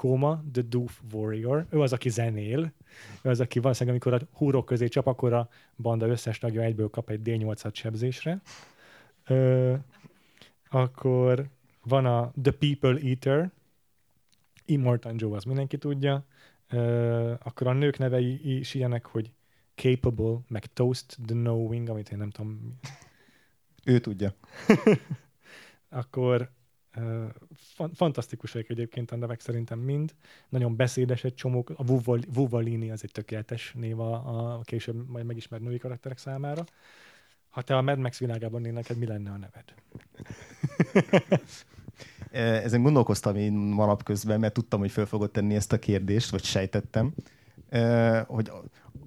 Koma, 0.00 0.42
The 0.52 0.62
Doof 0.62 1.00
Warrior, 1.12 1.66
ő 1.70 1.80
az, 1.80 1.92
aki 1.92 2.08
zenél, 2.08 2.72
ő 3.22 3.30
az, 3.30 3.40
aki 3.40 3.58
valószínűleg, 3.58 4.00
amikor 4.02 4.22
a 4.22 4.36
húrok 4.36 4.66
közé 4.66 4.88
csap, 4.88 5.06
akkor 5.06 5.32
a 5.32 5.48
banda 5.76 6.06
összes 6.06 6.38
tagja 6.38 6.62
egyből 6.62 6.90
kap 6.90 7.10
egy 7.10 7.20
D8-at 7.24 7.74
sebzésre. 7.74 8.40
Ö, 9.26 9.74
akkor 10.70 11.48
van 11.84 12.06
a 12.06 12.32
The 12.42 12.52
People 12.52 12.98
Eater, 13.00 13.50
Immortan 14.64 15.14
Joe, 15.16 15.36
az 15.36 15.44
mindenki 15.44 15.78
tudja. 15.78 16.24
Ö, 16.68 17.32
akkor 17.42 17.66
a 17.66 17.72
nők 17.72 17.98
nevei 17.98 18.58
is 18.58 18.74
ilyenek, 18.74 19.06
hogy 19.06 19.30
Capable, 19.74 20.38
meg 20.48 20.66
Toast 20.66 21.16
the 21.26 21.34
Knowing, 21.34 21.88
amit 21.88 22.10
én 22.10 22.18
nem 22.18 22.30
tudom. 22.30 22.78
Ő 23.84 23.98
tudja. 23.98 24.34
akkor 25.88 26.50
fan- 27.54 27.96
fantasztikusak 27.96 28.68
egyébként 28.68 29.10
a 29.10 29.16
nevek 29.16 29.40
szerintem 29.40 29.78
mind. 29.78 30.14
Nagyon 30.48 30.76
beszédes 30.76 31.24
egy 31.24 31.34
csomó. 31.34 31.66
A 31.76 31.84
Vuvalini 32.32 32.90
az 32.90 33.02
egy 33.02 33.12
tökéletes 33.12 33.72
név 33.78 34.00
a, 34.00 34.14
a 34.54 34.60
később 34.62 35.08
majd 35.08 35.24
megismert 35.24 35.62
női 35.62 35.78
karakterek 35.78 36.18
számára. 36.18 36.64
Ha 37.48 37.62
te 37.62 37.76
a 37.76 37.82
Mad 37.82 37.98
Max 37.98 38.18
világában 38.18 38.60
nél 38.60 38.72
neked, 38.72 38.98
mi 38.98 39.06
lenne 39.06 39.30
a 39.30 39.36
neved? 39.36 39.74
Ezen 42.64 42.82
gondolkoztam 42.82 43.36
én 43.36 43.52
manap 43.52 44.02
közben, 44.02 44.40
mert 44.40 44.52
tudtam, 44.52 44.80
hogy 44.80 44.90
föl 44.90 45.06
fogod 45.06 45.30
tenni 45.30 45.54
ezt 45.54 45.72
a 45.72 45.78
kérdést, 45.78 46.30
vagy 46.30 46.44
sejtettem, 46.44 47.14
hogy 48.26 48.50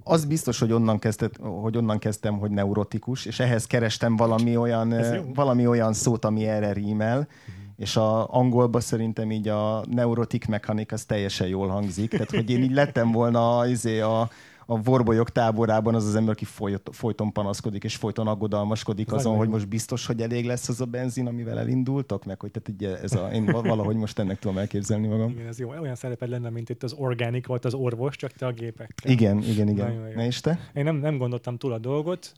az 0.04 0.26
biztos, 0.26 0.60
hogy 0.60 0.72
onnan, 0.72 1.00
kezdett, 1.00 1.38
hogy 1.38 1.78
onnan 1.78 2.00
kezdtem, 2.00 2.40
hogy 2.40 2.52
neurotikus, 2.52 3.26
és 3.26 3.40
ehhez 3.40 3.66
kerestem 3.68 4.16
valami 4.16 4.58
olyan, 4.58 4.94
valami 5.34 5.68
olyan 5.68 5.94
szót, 5.94 6.26
ami 6.26 6.48
erre 6.48 6.74
rímel, 6.74 7.18
uh-huh. 7.18 7.63
És 7.78 7.96
a 7.96 8.34
angolban 8.34 8.82
szerintem 8.82 9.32
így 9.32 9.48
a 9.48 9.84
neurotik 9.90 10.48
mechanik 10.48 10.92
az 10.92 11.06
teljesen 11.06 11.48
jól 11.48 11.68
hangzik, 11.68 12.10
tehát 12.10 12.30
hogy 12.30 12.50
én 12.50 12.64
így 12.64 12.74
lettem 12.74 13.12
volna 13.12 13.68
izé 13.68 14.00
a, 14.00 14.30
a 14.66 14.82
vorbolyok 14.82 15.30
táborában 15.30 15.96
az 15.96 16.06
az 16.06 16.16
ember, 16.16 16.34
aki 16.34 16.46
folyt, 16.46 16.90
folyton 16.92 17.32
panaszkodik, 17.32 17.84
és 17.84 17.96
folyton 17.96 18.28
aggodalmaskodik 18.28 19.08
ez 19.08 19.14
azon, 19.14 19.38
hogy 19.38 19.50
most 19.50 19.68
biztos, 19.68 20.06
hogy 20.06 20.22
elég 20.22 20.46
lesz 20.46 20.70
az 20.70 20.82
a 20.82 20.86
benzin, 20.86 21.28
amivel 21.28 21.60
elindultak, 21.60 22.26
meg 22.26 22.40
hogy 22.40 22.52
tehát 22.52 22.70
ugye 22.70 23.02
ez 23.02 23.14
a, 23.14 23.30
én 23.32 23.46
valahogy 23.46 23.96
most 23.96 24.20
ennek 24.20 24.40
tudom 24.40 24.58
elképzelni 24.58 25.08
magam. 25.08 25.30
Igen, 25.30 25.48
ez 25.48 25.60
jó. 25.60 25.70
Olyan 25.70 25.96
szereped 25.96 26.30
lenne, 26.30 26.50
mint 26.50 26.70
itt 26.70 26.84
az 26.84 26.94
organik 26.94 27.48
volt 27.48 27.66
az 27.66 27.74
orvos, 27.74 28.16
csak 28.16 28.32
te 28.32 28.46
a 28.46 28.52
gépek. 28.52 28.94
Igen, 29.04 29.42
igen, 29.42 29.68
igen. 29.68 30.12
Ne 30.16 30.26
is 30.26 30.42
te? 30.42 30.60
Én 30.74 30.84
nem, 30.84 30.96
nem 30.96 31.18
gondoltam 31.18 31.58
túl 31.58 31.74
a 31.74 31.78
dolgot. 31.78 32.32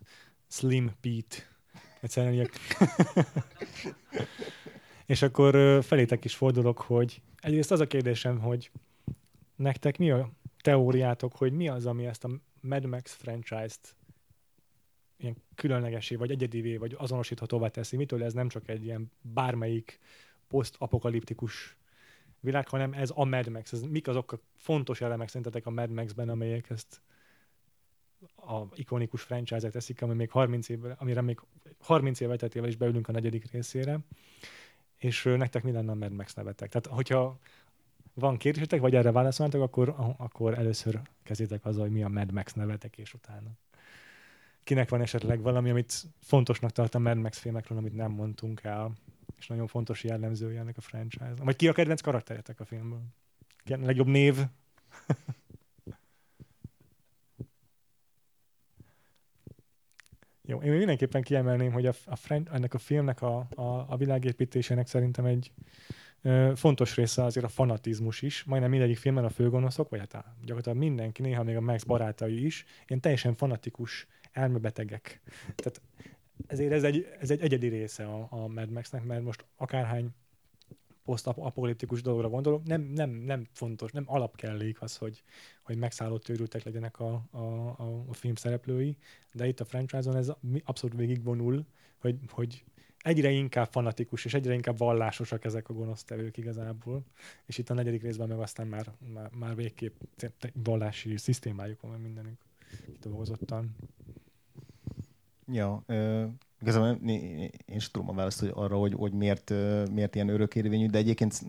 Slim 0.47 0.91
Pete. 1.01 1.35
Egyszerűen. 2.01 2.49
és 5.05 5.21
akkor 5.21 5.83
felétek 5.83 6.25
is 6.25 6.35
fordulok, 6.35 6.81
hogy 6.81 7.21
egyrészt 7.35 7.71
az 7.71 7.79
a 7.79 7.87
kérdésem, 7.87 8.39
hogy 8.39 8.71
nektek 9.55 9.97
mi 9.97 10.11
a 10.11 10.31
teóriátok, 10.61 11.35
hogy 11.35 11.53
mi 11.53 11.67
az, 11.67 11.85
ami 11.85 12.05
ezt 12.05 12.23
a 12.23 12.29
Mad 12.61 12.85
Max 12.85 13.13
franchise-t 13.13 13.95
ilyen 15.17 15.35
különlegesé, 15.55 16.15
vagy 16.15 16.31
egyedivé, 16.31 16.77
vagy 16.77 16.95
azonosíthatóvá 16.97 17.67
teszi. 17.67 17.95
Mitől 17.95 18.23
ez 18.23 18.33
nem 18.33 18.47
csak 18.47 18.69
egy 18.69 18.83
ilyen 18.83 19.11
bármelyik 19.21 19.99
posztapokaliptikus 20.47 21.77
világ, 22.39 22.67
hanem 22.67 22.93
ez 22.93 23.11
a 23.13 23.25
Mad 23.25 23.49
Max. 23.49 23.71
Ez, 23.71 23.81
mik 23.81 24.07
azok 24.07 24.31
a 24.31 24.39
fontos 24.55 25.01
elemek 25.01 25.27
szerintetek 25.27 25.65
a 25.65 25.69
Mad 25.69 25.89
Max-ben, 25.89 26.29
amelyek 26.29 26.69
ezt 26.69 27.01
a 28.35 28.61
ikonikus 28.73 29.21
franchise-et 29.21 29.71
teszik, 29.71 30.01
ami 30.01 30.13
még 30.13 30.31
30 30.31 30.69
évvel, 30.69 30.95
amire 30.99 31.21
még 31.21 31.39
30 31.79 32.19
év 32.19 32.31
elteltével 32.31 32.69
is 32.69 32.75
beülünk 32.75 33.07
a 33.07 33.11
negyedik 33.11 33.51
részére, 33.51 33.99
és 35.05 35.23
nektek 35.23 35.63
mi 35.63 35.71
lenne 35.71 35.91
a 35.91 35.95
Mad 35.95 36.11
Max 36.11 36.33
nevetek? 36.33 36.69
Tehát, 36.69 36.87
hogyha 36.87 37.39
van 38.13 38.37
kérdésetek, 38.37 38.79
vagy 38.79 38.95
erre 38.95 39.11
válaszolnátok, 39.11 39.61
akkor, 39.61 39.95
akkor 40.17 40.57
először 40.57 40.99
kezdjétek 41.23 41.65
azzal, 41.65 41.81
hogy 41.81 41.91
mi 41.91 42.03
a 42.03 42.07
Mad 42.07 42.31
Max 42.31 42.53
nevetek, 42.53 42.97
és 42.97 43.13
utána. 43.13 43.49
Kinek 44.63 44.89
van 44.89 45.01
esetleg 45.01 45.41
valami, 45.41 45.69
amit 45.69 46.03
fontosnak 46.21 46.71
tart 46.71 46.95
a 46.95 46.99
Mad 46.99 47.17
Max 47.17 47.37
filmekről, 47.37 47.77
amit 47.77 47.95
nem 47.95 48.11
mondtunk 48.11 48.63
el, 48.63 48.91
és 49.37 49.47
nagyon 49.47 49.67
fontos 49.67 50.03
jellemzője 50.03 50.59
ennek 50.59 50.77
a 50.77 50.81
franchise 50.81 51.33
Vagy 51.37 51.55
ki 51.55 51.67
a 51.67 51.73
kedvenc 51.73 52.01
karakteretek 52.01 52.59
a 52.59 52.65
filmből? 52.65 53.03
Ki 53.63 53.75
legjobb 53.75 54.07
név? 54.07 54.35
Jó, 60.47 60.61
én 60.61 60.71
mindenképpen 60.71 61.21
kiemelném, 61.21 61.71
hogy 61.71 61.85
a, 61.85 61.93
a 62.05 62.15
French, 62.15 62.53
ennek 62.53 62.73
a 62.73 62.77
filmnek 62.77 63.21
a, 63.21 63.47
a, 63.55 63.85
a 63.89 63.97
világépítésének 63.97 64.87
szerintem 64.87 65.25
egy 65.25 65.51
ö, 66.21 66.51
fontos 66.55 66.95
része 66.95 67.23
azért 67.23 67.45
a 67.45 67.49
fanatizmus 67.49 68.21
is. 68.21 68.43
Majdnem 68.43 68.69
mindegyik 68.69 68.97
filmben 68.97 69.25
a 69.25 69.29
főgonoszok, 69.29 69.89
vagy 69.89 69.99
hát 69.99 70.13
a, 70.13 70.35
gyakorlatilag 70.39 70.77
mindenki, 70.77 71.21
néha 71.21 71.43
még 71.43 71.55
a 71.55 71.61
Max 71.61 71.83
barátai 71.83 72.45
is, 72.45 72.65
ilyen 72.87 73.01
teljesen 73.01 73.35
fanatikus 73.35 74.07
elmebetegek. 74.31 75.21
Tehát 75.55 75.81
ezért 76.47 76.71
ez 76.71 76.83
egy, 76.83 77.07
ez 77.19 77.31
egy 77.31 77.41
egyedi 77.41 77.67
része 77.67 78.05
a, 78.05 78.27
a 78.29 78.47
Mad 78.47 78.69
Max-nek, 78.69 79.03
mert 79.03 79.23
most 79.23 79.45
akárhány 79.57 80.13
posztapokaliptikus 81.05 82.01
dologra 82.01 82.29
gondolok, 82.29 82.63
nem, 82.63 82.81
nem, 82.81 83.09
nem 83.09 83.47
fontos, 83.51 83.91
nem 83.91 84.03
alapkellék 84.07 84.81
az, 84.81 84.97
hogy, 84.97 85.23
hogy 85.63 85.77
megszállott 85.77 86.29
őrültek 86.29 86.63
legyenek 86.63 86.99
a, 86.99 87.25
a, 87.31 87.37
a, 87.77 88.03
a 88.07 88.13
film 88.13 88.35
szereplői, 88.35 88.97
de 89.33 89.47
itt 89.47 89.59
a 89.59 89.65
franchise-on 89.65 90.15
ez 90.15 90.31
abszolút 90.63 90.97
végigvonul, 90.97 91.65
hogy, 91.97 92.19
hogy 92.29 92.63
egyre 92.97 93.29
inkább 93.29 93.71
fanatikus 93.71 94.25
és 94.25 94.33
egyre 94.33 94.53
inkább 94.53 94.77
vallásosak 94.77 95.45
ezek 95.45 95.69
a 95.69 95.73
gonosztevők 95.73 96.37
igazából, 96.37 97.03
és 97.45 97.57
itt 97.57 97.69
a 97.69 97.73
negyedik 97.73 98.01
részben 98.01 98.27
meg 98.27 98.39
aztán 98.39 98.67
már, 98.67 98.91
már, 99.13 99.29
már 99.33 99.55
végképp 99.55 99.95
vallási 100.63 101.17
szisztémájuk 101.17 101.81
van 101.81 101.99
mindenük 101.99 102.37
kidolgozottan. 102.93 103.75
Ja, 105.47 105.83
Igazából 106.61 106.97
én 107.05 107.51
is 107.75 107.91
tudom 107.91 108.09
a 108.09 108.13
választ 108.13 108.39
hogy 108.39 108.51
arra, 108.53 108.77
hogy, 108.77 108.93
hogy 108.93 109.11
miért, 109.11 109.53
miért 109.91 110.15
ilyen 110.15 110.29
örökérvényű, 110.29 110.87
de 110.87 110.97
egyébként 110.97 111.43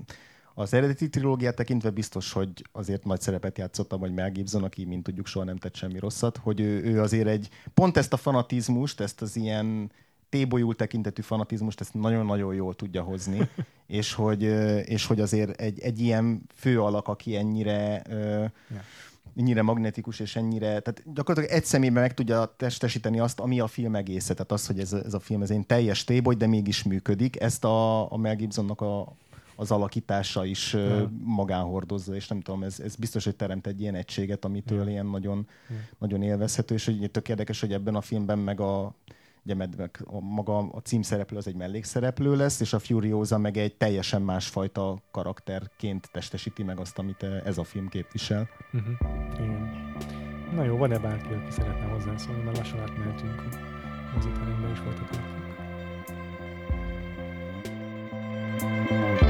az 0.55 0.75
eredeti 0.75 1.09
trilógiát 1.09 1.55
tekintve 1.55 1.91
biztos, 1.91 2.33
hogy 2.33 2.51
azért 2.73 3.05
nagy 3.05 3.21
szerepet 3.21 3.59
játszottam, 3.59 4.01
vagy 4.01 4.15
Mel 4.15 4.31
Gibson, 4.31 4.65
aki, 4.65 4.85
mint 4.85 5.03
tudjuk, 5.03 5.27
soha 5.27 5.45
nem 5.45 5.57
tett 5.57 5.75
semmi 5.75 5.99
rosszat, 5.99 6.37
hogy 6.37 6.61
ő, 6.61 6.83
ő 6.83 7.01
azért 7.01 7.27
egy, 7.27 7.49
pont 7.75 7.97
ezt 7.97 8.13
a 8.13 8.17
fanatizmust, 8.17 9.01
ezt 9.01 9.23
az 9.23 9.37
ilyen 9.37 9.91
tébolyul 10.29 10.75
tekintetű 10.75 11.23
fanatizmust, 11.23 11.81
ezt 11.81 11.95
nagyon-nagyon 11.95 12.55
jól 12.55 12.75
tudja 12.75 13.03
hozni, 13.03 13.49
és 13.87 14.13
hogy, 14.13 14.43
és 14.89 15.07
hogy 15.07 15.21
azért 15.21 15.61
egy, 15.61 15.81
egy 15.81 16.01
ilyen 16.01 16.43
fő 16.55 16.81
alak, 16.81 17.09
aki 17.09 17.37
ennyire 17.37 18.03
ja 18.09 18.53
ennyire 19.37 19.63
magnetikus 19.63 20.21
és 20.21 20.37
ennyire, 20.37 20.81
tehát 20.81 21.03
gyakorlatilag 21.15 21.59
egy 21.59 21.65
személyben 21.65 22.03
meg 22.03 22.15
tudja 22.15 22.55
testesíteni 22.57 23.19
azt, 23.19 23.41
ami 23.41 23.61
a 23.61 23.67
film 23.67 23.95
egésze. 23.95 24.35
Tehát 24.35 24.53
az, 24.53 24.67
hogy 24.67 24.79
ez, 24.79 24.93
ez 24.93 25.15
a 25.15 25.21
film 25.21 25.43
ez 25.43 25.51
egy 25.51 25.67
teljes 25.67 26.05
téboly, 26.05 26.35
de 26.35 26.47
mégis 26.47 26.83
működik. 26.83 27.41
Ezt 27.41 27.65
a, 27.65 28.13
a 28.13 28.17
Mel 28.17 28.37
Gibsonnak 28.37 28.81
a, 28.81 29.17
az 29.57 29.71
alakítása 29.71 30.45
is 30.45 30.73
ja. 30.73 31.11
magán 31.25 31.65
hordozza, 31.65 32.15
és 32.15 32.29
nem 32.29 32.41
tudom, 32.41 32.63
ez, 32.63 32.81
ez 32.81 32.97
biztos, 32.97 33.25
hogy 33.25 33.37
teremt 33.37 33.67
egy 33.67 33.81
ilyen 33.81 33.95
egységet, 33.95 34.45
amitől 34.45 34.85
ja. 34.85 34.91
ilyen 34.91 35.07
nagyon, 35.07 35.47
ja. 35.69 35.77
nagyon 35.99 36.23
élvezhető, 36.23 36.75
és 36.75 36.85
hogy 36.85 37.11
tök 37.11 37.29
érdekes, 37.29 37.61
hogy 37.61 37.73
ebben 37.73 37.95
a 37.95 38.01
filmben 38.01 38.39
meg 38.39 38.61
a 38.61 38.95
ugye 39.47 39.55
mert 39.55 40.01
a 40.05 40.21
maga 40.21 40.59
a 40.59 40.81
címszereplő 40.81 41.37
az 41.37 41.47
egy 41.47 41.55
mellékszereplő 41.55 42.37
lesz, 42.37 42.61
és 42.61 42.73
a 42.73 42.79
Furiosa 42.79 43.39
meg 43.39 43.57
egy 43.57 43.77
teljesen 43.77 44.23
másfajta 44.23 45.03
karakterként 45.11 46.09
testesíti 46.13 46.63
meg 46.63 46.81
azt, 46.81 46.99
amit 46.99 47.23
ez 47.23 47.59
a 47.59 47.65
film 47.65 47.89
képvisel. 47.89 48.49
Uh-huh. 48.73 48.95
Igen. 49.35 49.95
Na 50.55 50.65
jó, 50.65 50.77
van-e 50.77 50.99
bárki, 50.99 51.33
aki 51.33 51.51
szeretne 51.51 51.85
hozzászólni, 51.85 52.43
mert 52.43 52.57
lassan 52.57 52.81
átmehetünk 52.81 53.41
a 53.41 54.15
moziterembe 54.15 54.71
is 54.71 54.79
folytatjuk. 54.79 55.35
thank 58.59 59.21
you 59.21 59.26